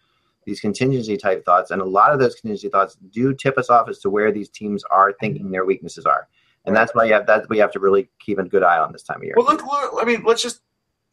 these 0.46 0.60
contingency 0.60 1.16
type 1.16 1.44
thoughts 1.44 1.70
and 1.70 1.82
a 1.82 1.84
lot 1.84 2.12
of 2.12 2.18
those 2.18 2.34
contingency 2.34 2.68
thoughts 2.68 2.96
do 3.10 3.34
tip 3.34 3.58
us 3.58 3.68
off 3.68 3.88
as 3.88 3.98
to 4.00 4.10
where 4.10 4.30
these 4.32 4.48
teams 4.48 4.82
are 4.90 5.12
thinking 5.20 5.50
their 5.50 5.64
weaknesses 5.64 6.06
are 6.06 6.28
and 6.64 6.74
that's 6.76 6.94
why 6.94 7.04
you 7.04 7.12
have 7.12 7.26
that 7.26 7.48
we 7.48 7.58
have 7.58 7.72
to 7.72 7.78
really 7.80 8.08
keep 8.20 8.38
a 8.38 8.44
good 8.44 8.62
eye 8.62 8.78
on 8.78 8.92
this 8.92 9.02
time 9.02 9.18
of 9.18 9.24
year 9.24 9.34
Well, 9.36 9.46
look, 9.46 9.64
look, 9.64 9.92
I 10.00 10.04
mean, 10.04 10.22
let's 10.24 10.42
just 10.42 10.60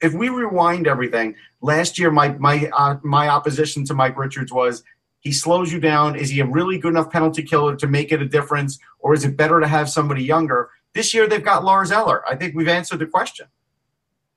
if 0.01 0.13
we 0.13 0.29
rewind 0.29 0.85
everything. 0.87 1.33
Last 1.61 1.97
year, 1.97 2.11
my 2.11 2.29
my 2.37 2.69
uh, 2.71 2.97
my 3.03 3.29
opposition 3.29 3.83
to 3.85 3.95
Mike 3.95 4.15
Richards 4.17 4.51
was 4.51 4.83
he 5.27 5.33
slows 5.33 5.73
you 5.73 5.79
down. 5.81 6.15
Is 6.15 6.29
he 6.29 6.39
a 6.39 6.45
really 6.45 6.77
good 6.77 6.93
enough 6.93 7.11
penalty 7.11 7.43
killer 7.43 7.75
to 7.75 7.85
make 7.85 8.13
it 8.13 8.21
a 8.21 8.25
difference, 8.25 8.79
or 8.99 9.13
is 9.13 9.25
it 9.25 9.35
better 9.35 9.59
to 9.59 9.67
have 9.67 9.89
somebody 9.89 10.23
younger? 10.23 10.69
This 10.93 11.13
year, 11.13 11.27
they've 11.27 11.43
got 11.43 11.65
Lars 11.65 11.91
Eller. 11.91 12.23
I 12.25 12.33
think 12.37 12.55
we've 12.55 12.69
answered 12.69 12.99
the 12.99 13.07
question. 13.07 13.47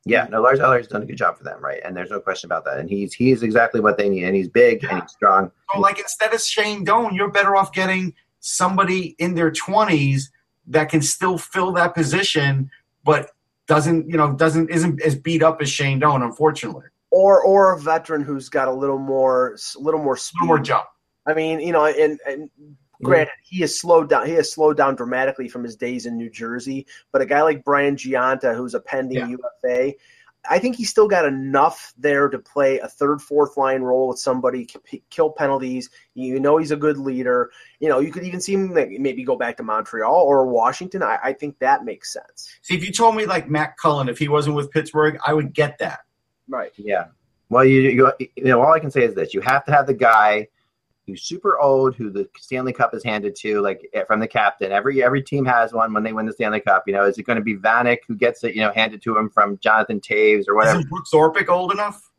Yeah, 0.04 0.26
no, 0.28 0.42
Lars 0.42 0.58
Eller 0.58 0.78
has 0.78 0.88
done 0.88 1.02
a 1.02 1.06
good 1.06 1.16
job 1.16 1.38
for 1.38 1.44
them, 1.44 1.62
right? 1.62 1.80
And 1.84 1.96
there's 1.96 2.10
no 2.10 2.18
question 2.18 2.48
about 2.48 2.64
that. 2.64 2.78
And 2.78 2.90
he's 2.90 3.12
he's 3.12 3.44
exactly 3.44 3.80
what 3.80 3.98
they 3.98 4.08
need, 4.08 4.24
and 4.24 4.34
he's 4.34 4.48
big 4.48 4.82
and 4.82 5.00
he's 5.00 5.12
strong. 5.12 5.52
So, 5.72 5.78
like, 5.78 6.00
instead 6.00 6.34
of 6.34 6.40
Shane 6.40 6.82
Doan, 6.82 7.14
you're 7.14 7.30
better 7.30 7.54
off 7.54 7.72
getting 7.72 8.12
somebody 8.40 9.14
in 9.20 9.36
their 9.36 9.52
20s 9.52 10.22
that 10.66 10.88
can 10.88 11.02
still 11.02 11.38
fill 11.38 11.70
that 11.74 11.94
position, 11.94 12.68
but 13.04 13.30
doesn't, 13.68 14.08
you 14.10 14.16
know, 14.16 14.32
doesn't 14.32 14.70
isn't 14.70 15.00
as 15.02 15.14
beat 15.14 15.44
up 15.44 15.62
as 15.62 15.70
Shane 15.70 16.00
Doan, 16.00 16.22
unfortunately. 16.22 16.86
Or 17.10 17.42
or 17.42 17.74
a 17.74 17.78
veteran 17.80 18.22
who's 18.22 18.48
got 18.48 18.68
a 18.68 18.72
little 18.72 18.98
more 18.98 19.56
a 19.76 19.78
little 19.80 20.02
more 20.02 20.14
A 20.14 20.18
speed. 20.18 20.36
little 20.42 20.56
more 20.56 20.58
jump. 20.64 20.86
I 21.26 21.34
mean, 21.34 21.60
you 21.60 21.72
know, 21.72 21.84
and, 21.86 22.18
and 22.26 22.50
Granted, 23.02 23.32
he 23.44 23.60
has 23.62 23.78
slowed 23.80 24.10
down. 24.10 24.26
He 24.26 24.32
has 24.34 24.52
slowed 24.52 24.76
down 24.76 24.94
dramatically 24.94 25.48
from 25.48 25.64
his 25.64 25.74
days 25.76 26.04
in 26.04 26.18
New 26.18 26.28
Jersey. 26.28 26.86
But 27.12 27.22
a 27.22 27.26
guy 27.26 27.42
like 27.42 27.64
Brian 27.64 27.96
Gionta, 27.96 28.54
who's 28.54 28.74
a 28.74 28.80
pending 28.80 29.16
Yeah. 29.16 29.36
UFA, 29.64 29.94
I 30.48 30.58
think 30.58 30.76
he's 30.76 30.90
still 30.90 31.08
got 31.08 31.24
enough 31.24 31.94
there 31.98 32.28
to 32.28 32.38
play 32.38 32.78
a 32.78 32.88
third, 32.88 33.22
fourth 33.22 33.56
line 33.56 33.80
role 33.82 34.08
with 34.08 34.18
somebody, 34.18 34.68
kill 35.08 35.30
penalties. 35.30 35.88
You 36.14 36.40
know 36.40 36.58
he's 36.58 36.72
a 36.72 36.76
good 36.76 36.98
leader. 36.98 37.50
You 37.78 37.88
know 37.88 38.00
you 38.00 38.12
could 38.12 38.24
even 38.24 38.40
see 38.42 38.52
him 38.54 38.74
maybe 38.74 39.24
go 39.24 39.36
back 39.36 39.56
to 39.58 39.62
Montreal 39.62 40.14
or 40.14 40.46
Washington. 40.46 41.02
I, 41.02 41.18
I 41.24 41.32
think 41.32 41.58
that 41.60 41.84
makes 41.86 42.12
sense. 42.12 42.50
See, 42.62 42.74
if 42.74 42.84
you 42.84 42.92
told 42.92 43.16
me 43.16 43.24
like 43.24 43.48
Matt 43.48 43.76
Cullen, 43.78 44.10
if 44.10 44.18
he 44.18 44.28
wasn't 44.28 44.56
with 44.56 44.70
Pittsburgh, 44.70 45.18
I 45.26 45.32
would 45.32 45.54
get 45.54 45.78
that. 45.78 46.00
Right. 46.50 46.72
Yeah. 46.76 47.06
Well, 47.48 47.64
you, 47.64 47.80
you 47.80 48.12
you 48.18 48.44
know 48.44 48.60
all 48.60 48.72
I 48.72 48.80
can 48.80 48.90
say 48.90 49.04
is 49.04 49.14
this: 49.14 49.32
you 49.32 49.40
have 49.40 49.64
to 49.64 49.72
have 49.72 49.86
the 49.86 49.94
guy 49.94 50.48
who's 51.06 51.22
super 51.22 51.58
old, 51.58 51.94
who 51.94 52.10
the 52.10 52.28
Stanley 52.38 52.72
Cup 52.72 52.94
is 52.94 53.02
handed 53.02 53.34
to, 53.36 53.60
like 53.60 53.88
eh, 53.94 54.04
from 54.04 54.20
the 54.20 54.28
captain. 54.28 54.72
Every 54.72 55.02
every 55.02 55.22
team 55.22 55.44
has 55.44 55.72
one 55.72 55.92
when 55.92 56.02
they 56.02 56.12
win 56.12 56.26
the 56.26 56.32
Stanley 56.32 56.60
Cup. 56.60 56.84
You 56.86 56.92
know, 56.92 57.04
is 57.04 57.18
it 57.18 57.22
going 57.22 57.38
to 57.38 57.44
be 57.44 57.56
Vanek 57.56 57.98
who 58.06 58.16
gets 58.16 58.44
it? 58.44 58.54
You 58.54 58.62
know, 58.62 58.72
handed 58.72 59.02
to 59.02 59.16
him 59.16 59.30
from 59.30 59.58
Jonathan 59.58 60.00
Toews 60.00 60.48
or 60.48 60.54
whatever? 60.54 60.80
Isn't 60.80 60.90
Brooks 60.90 61.10
Orpik 61.12 61.48
old 61.48 61.72
enough? 61.72 62.10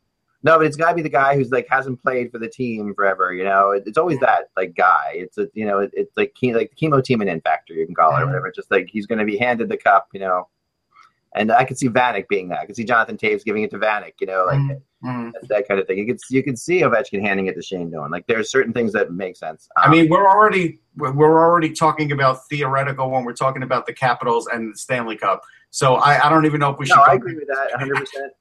No, 0.44 0.58
but 0.58 0.66
it's 0.66 0.76
got 0.76 0.90
to 0.90 0.96
be 0.96 1.02
the 1.02 1.08
guy 1.08 1.36
who's 1.36 1.50
like 1.50 1.68
hasn't 1.70 2.02
played 2.02 2.32
for 2.32 2.38
the 2.38 2.48
team 2.48 2.94
forever. 2.94 3.32
You 3.32 3.44
know, 3.44 3.70
it, 3.70 3.84
it's 3.86 3.98
always 3.98 4.18
that 4.20 4.50
like 4.56 4.74
guy. 4.74 5.12
It's 5.14 5.38
a 5.38 5.48
you 5.54 5.66
know, 5.66 5.78
it, 5.80 5.90
it's 5.94 6.16
like 6.16 6.34
ke- 6.34 6.54
like 6.54 6.72
the 6.76 6.86
chemo 6.86 7.02
team 7.02 7.20
and 7.20 7.30
in 7.30 7.40
factor 7.40 7.74
you 7.74 7.86
can 7.86 7.94
call 7.94 8.16
it 8.16 8.22
or 8.22 8.26
whatever. 8.26 8.50
Just 8.50 8.70
like 8.70 8.88
he's 8.90 9.06
going 9.06 9.20
to 9.20 9.24
be 9.24 9.36
handed 9.36 9.68
the 9.68 9.76
cup. 9.76 10.08
You 10.12 10.20
know. 10.20 10.48
And 11.34 11.50
I 11.50 11.64
could 11.64 11.78
see 11.78 11.88
Vanek 11.88 12.28
being 12.28 12.48
that. 12.50 12.58
I 12.60 12.66
could 12.66 12.76
see 12.76 12.84
Jonathan 12.84 13.16
Toews 13.16 13.42
giving 13.44 13.62
it 13.62 13.70
to 13.70 13.78
Vanek, 13.78 14.12
you 14.20 14.26
know, 14.26 14.44
like 14.44 14.58
Mhm. 15.02 15.32
that 15.48 15.66
kind 15.66 15.80
of 15.80 15.86
thing. 15.86 15.96
You 15.98 16.06
could 16.06 16.18
you 16.30 16.42
could 16.42 16.58
see 16.58 16.80
Ovechkin 16.82 17.22
handing 17.22 17.46
it 17.46 17.54
to 17.54 17.62
Shane 17.62 17.90
Doan. 17.90 18.10
Like 18.10 18.26
there's 18.26 18.50
certain 18.50 18.72
things 18.72 18.92
that 18.92 19.10
make 19.12 19.36
sense. 19.36 19.68
I 19.76 19.86
Um, 19.86 19.92
mean, 19.92 20.10
we're 20.10 20.28
already 20.28 20.80
we're 20.96 21.12
we're 21.12 21.40
already 21.42 21.70
talking 21.72 22.12
about 22.12 22.46
theoretical 22.48 23.10
when 23.10 23.24
we're 23.24 23.32
talking 23.32 23.62
about 23.62 23.86
the 23.86 23.94
Capitals 23.94 24.46
and 24.46 24.72
the 24.74 24.78
Stanley 24.78 25.16
Cup. 25.16 25.42
So 25.70 25.94
I, 25.94 26.26
I 26.26 26.28
don't 26.28 26.44
even 26.44 26.60
know 26.60 26.70
if 26.70 26.78
we 26.78 26.84
should. 26.86 26.96
no, 26.96 27.02
I 27.02 27.14
agree 27.14 27.34
with 27.34 27.48
that 27.48 27.70
100. 27.72 27.96
percent 27.96 28.32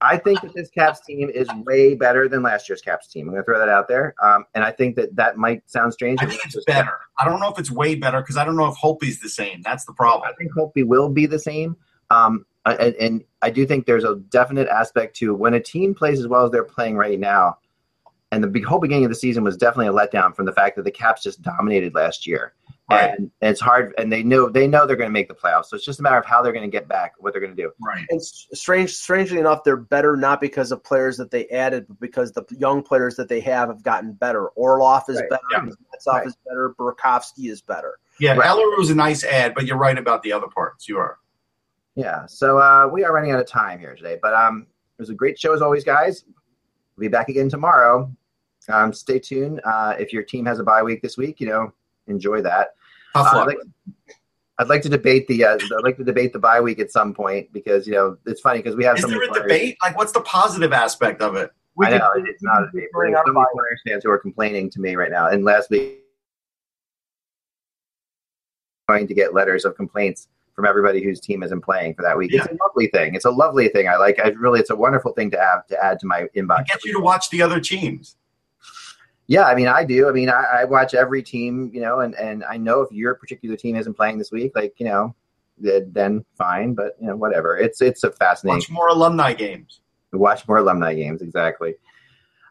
I 0.00 0.16
think 0.16 0.40
that 0.42 0.54
this 0.54 0.70
Caps 0.70 1.00
team 1.04 1.28
is 1.28 1.48
way 1.66 1.96
better 1.96 2.28
than 2.28 2.40
last 2.40 2.68
year's 2.68 2.80
Caps 2.80 3.08
team. 3.08 3.26
I'm 3.26 3.32
going 3.34 3.42
to 3.42 3.44
throw 3.44 3.58
that 3.58 3.68
out 3.68 3.88
there, 3.88 4.14
um, 4.22 4.44
and 4.54 4.62
I 4.62 4.70
think 4.70 4.94
that 4.94 5.16
that 5.16 5.36
might 5.36 5.68
sound 5.68 5.92
strange. 5.92 6.22
I 6.22 6.26
think 6.26 6.40
it's 6.44 6.56
better. 6.66 6.92
I 7.18 7.24
don't 7.24 7.40
know 7.40 7.50
if 7.50 7.58
it's 7.58 7.70
way 7.72 7.96
better 7.96 8.20
because 8.20 8.36
I 8.36 8.44
don't 8.44 8.56
know 8.56 8.66
if 8.68 8.76
Holtby's 8.76 9.18
the 9.18 9.28
same. 9.28 9.60
That's 9.62 9.84
the 9.86 9.92
problem. 9.92 10.30
I 10.30 10.34
think 10.38 10.52
Holtby 10.54 10.86
will 10.86 11.08
be 11.08 11.26
the 11.26 11.38
same. 11.40 11.76
Um, 12.10 12.46
and, 12.64 12.94
and 12.96 13.24
I 13.40 13.50
do 13.50 13.66
think 13.66 13.86
there's 13.86 14.04
a 14.04 14.16
definite 14.16 14.68
aspect 14.68 15.16
to 15.16 15.34
when 15.34 15.54
a 15.54 15.60
team 15.60 15.94
plays 15.94 16.18
as 16.20 16.26
well 16.28 16.44
as 16.44 16.50
they're 16.50 16.64
playing 16.64 16.96
right 16.96 17.18
now. 17.18 17.58
And 18.30 18.44
the 18.44 18.48
big, 18.48 18.66
whole 18.66 18.78
beginning 18.78 19.04
of 19.06 19.10
the 19.10 19.14
season 19.14 19.42
was 19.42 19.56
definitely 19.56 19.86
a 19.86 19.92
letdown 19.92 20.36
from 20.36 20.44
the 20.44 20.52
fact 20.52 20.76
that 20.76 20.84
the 20.84 20.90
Caps 20.90 21.22
just 21.22 21.40
dominated 21.40 21.94
last 21.94 22.26
year. 22.26 22.52
Right. 22.90 23.10
And 23.18 23.30
it's 23.40 23.60
hard, 23.60 23.94
and 23.98 24.10
they 24.12 24.22
know 24.22 24.48
they 24.50 24.66
know 24.66 24.86
they're 24.86 24.96
going 24.96 25.08
to 25.08 25.12
make 25.12 25.28
the 25.28 25.34
playoffs. 25.34 25.66
So 25.66 25.76
it's 25.76 25.84
just 25.84 25.98
a 26.00 26.02
matter 26.02 26.18
of 26.18 26.24
how 26.26 26.42
they're 26.42 26.52
going 26.52 26.70
to 26.70 26.74
get 26.74 26.88
back, 26.88 27.14
what 27.18 27.32
they're 27.32 27.40
going 27.40 27.54
to 27.54 27.62
do. 27.62 27.70
Right. 27.82 28.06
And 28.08 28.22
strange, 28.22 28.94
strangely 28.94 29.38
enough, 29.38 29.62
they're 29.64 29.76
better 29.76 30.16
not 30.16 30.40
because 30.40 30.72
of 30.72 30.82
players 30.84 31.18
that 31.18 31.30
they 31.30 31.48
added, 31.48 31.86
but 31.88 32.00
because 32.00 32.32
the 32.32 32.44
young 32.50 32.82
players 32.82 33.16
that 33.16 33.28
they 33.28 33.40
have 33.40 33.68
have 33.68 33.82
gotten 33.82 34.12
better. 34.12 34.48
Orlov 34.48 35.04
is 35.08 35.20
Right. 35.20 35.28
better. 35.30 35.42
Yeah. 35.52 35.60
Metsov 35.60 36.12
Right. 36.12 36.26
is 36.26 36.36
better. 36.46 36.74
Burakovsky 36.78 37.50
is 37.50 37.60
better. 37.60 37.98
Yeah, 38.20 38.34
Right. 38.34 38.48
Ellerou's 38.48 38.90
a 38.90 38.94
nice 38.94 39.22
ad, 39.24 39.54
but 39.54 39.66
you're 39.66 39.76
right 39.78 39.96
about 39.98 40.22
the 40.22 40.32
other 40.32 40.48
parts. 40.48 40.88
You 40.88 40.98
are. 40.98 41.18
Yeah. 41.98 42.26
So 42.26 42.58
uh, 42.58 42.88
we 42.92 43.02
are 43.02 43.12
running 43.12 43.32
out 43.32 43.40
of 43.40 43.46
time 43.48 43.80
here 43.80 43.96
today, 43.96 44.18
but 44.22 44.32
um, 44.32 44.68
it 44.96 45.02
was 45.02 45.10
a 45.10 45.14
great 45.14 45.36
show 45.36 45.52
as 45.52 45.60
always, 45.60 45.82
guys. 45.82 46.22
We'll 46.96 47.06
be 47.06 47.08
back 47.08 47.28
again 47.28 47.48
tomorrow. 47.48 48.08
Um, 48.68 48.92
stay 48.92 49.18
tuned. 49.18 49.60
Uh, 49.64 49.94
if 49.98 50.12
your 50.12 50.22
team 50.22 50.46
has 50.46 50.60
a 50.60 50.62
bye 50.62 50.80
week 50.80 51.02
this 51.02 51.16
week, 51.16 51.40
you 51.40 51.48
know, 51.48 51.72
enjoy 52.06 52.40
that. 52.42 52.76
Tough 53.14 53.34
Uh, 53.34 53.38
I'd, 53.40 53.46
like, 53.48 53.56
I'd 54.58 54.68
like 54.68 54.82
to 54.82 54.88
debate 54.88 55.26
the 55.26 55.44
uh, 55.44 55.54
I'd 55.58 55.82
like 55.82 55.96
to 55.96 56.04
debate 56.04 56.32
the 56.32 56.38
bye 56.38 56.60
week 56.60 56.78
at 56.78 56.92
some 56.92 57.12
point 57.12 57.52
because 57.52 57.84
you 57.88 57.94
know 57.94 58.16
it's 58.26 58.40
funny 58.42 58.60
because 58.60 58.76
we 58.76 58.84
have 58.84 58.94
Is 58.96 59.02
so 59.02 59.08
there 59.08 59.16
many 59.18 59.26
a 59.26 59.32
players- 59.32 59.42
debate? 59.48 59.76
Like, 59.82 59.96
what's 59.96 60.12
the 60.12 60.20
positive 60.20 60.72
aspect 60.72 61.20
of 61.20 61.34
it? 61.34 61.50
We 61.74 61.86
I 61.86 61.90
could- 61.90 61.98
know 61.98 62.12
it's 62.14 62.42
not 62.44 62.62
a 62.62 62.66
could 62.66 62.72
debate. 62.76 62.92
bring 62.92 63.10
There's 63.12 63.18
our 63.22 63.26
so 63.26 63.32
many 63.32 63.44
bye- 63.56 63.90
fans 63.90 64.04
who 64.04 64.10
are 64.12 64.18
complaining 64.18 64.70
to 64.70 64.80
me 64.80 64.94
right 64.94 65.10
now. 65.10 65.26
And 65.30 65.44
last 65.44 65.68
week, 65.70 65.98
going 68.88 69.08
to 69.08 69.14
get 69.14 69.34
letters 69.34 69.64
of 69.64 69.74
complaints 69.74 70.28
from 70.58 70.66
everybody 70.66 71.00
whose 71.00 71.20
team 71.20 71.44
isn't 71.44 71.60
playing 71.60 71.94
for 71.94 72.02
that 72.02 72.18
week. 72.18 72.34
It's 72.34 72.44
a 72.44 72.56
lovely 72.60 72.88
thing. 72.88 73.14
It's 73.14 73.26
a 73.26 73.30
lovely 73.30 73.68
thing. 73.68 73.88
I 73.88 73.94
like. 73.94 74.18
I 74.18 74.30
really, 74.30 74.58
it's 74.58 74.70
a 74.70 74.74
wonderful 74.74 75.12
thing 75.12 75.30
to 75.30 75.38
have 75.38 75.68
to 75.68 75.80
add 75.80 76.00
to 76.00 76.06
my 76.06 76.22
inbox. 76.34 76.62
It 76.62 76.66
gets 76.66 76.84
you 76.84 76.92
to 76.94 76.98
watch 76.98 77.30
the 77.30 77.42
other 77.42 77.60
teams. 77.60 78.16
Yeah, 79.28 79.44
I 79.44 79.54
mean, 79.54 79.68
I 79.68 79.84
do. 79.84 80.08
I 80.08 80.12
mean, 80.12 80.28
I, 80.28 80.62
I 80.62 80.64
watch 80.64 80.94
every 80.94 81.22
team, 81.22 81.70
you 81.72 81.80
know, 81.80 82.00
and, 82.00 82.16
and 82.16 82.42
I 82.42 82.56
know 82.56 82.80
if 82.80 82.90
your 82.90 83.14
particular 83.14 83.54
team 83.54 83.76
isn't 83.76 83.94
playing 83.94 84.18
this 84.18 84.32
week, 84.32 84.50
like, 84.56 84.74
you 84.78 84.86
know, 84.86 85.14
then, 85.58 85.92
then 85.92 86.24
fine, 86.36 86.74
but 86.74 86.96
you 87.00 87.06
know, 87.06 87.14
whatever. 87.14 87.56
It's 87.56 87.80
it's 87.80 88.02
a 88.02 88.10
fascinating. 88.10 88.56
Watch 88.58 88.70
more 88.70 88.88
alumni 88.88 89.34
games. 89.34 89.78
Watch 90.12 90.48
more 90.48 90.56
alumni 90.56 90.92
games, 90.94 91.22
exactly. 91.22 91.74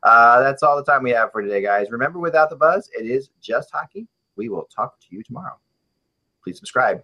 Uh, 0.04 0.40
that's 0.40 0.64
all 0.64 0.78
the 0.78 0.84
time 0.86 1.04
we 1.04 1.12
have 1.12 1.34
for 1.34 1.42
today, 1.42 1.62
guys. 1.62 1.92
Remember, 1.92 2.20
without 2.20 2.50
the 2.50 2.56
buzz, 2.56 2.90
it 2.98 3.06
is 3.06 3.32
just 3.42 3.70
hockey. 3.74 4.08
We 4.38 4.48
will 4.48 4.70
talk 4.74 4.98
to 5.02 5.08
you 5.10 5.24
tomorrow. 5.24 5.60
Please 6.42 6.58
subscribe. 6.58 7.04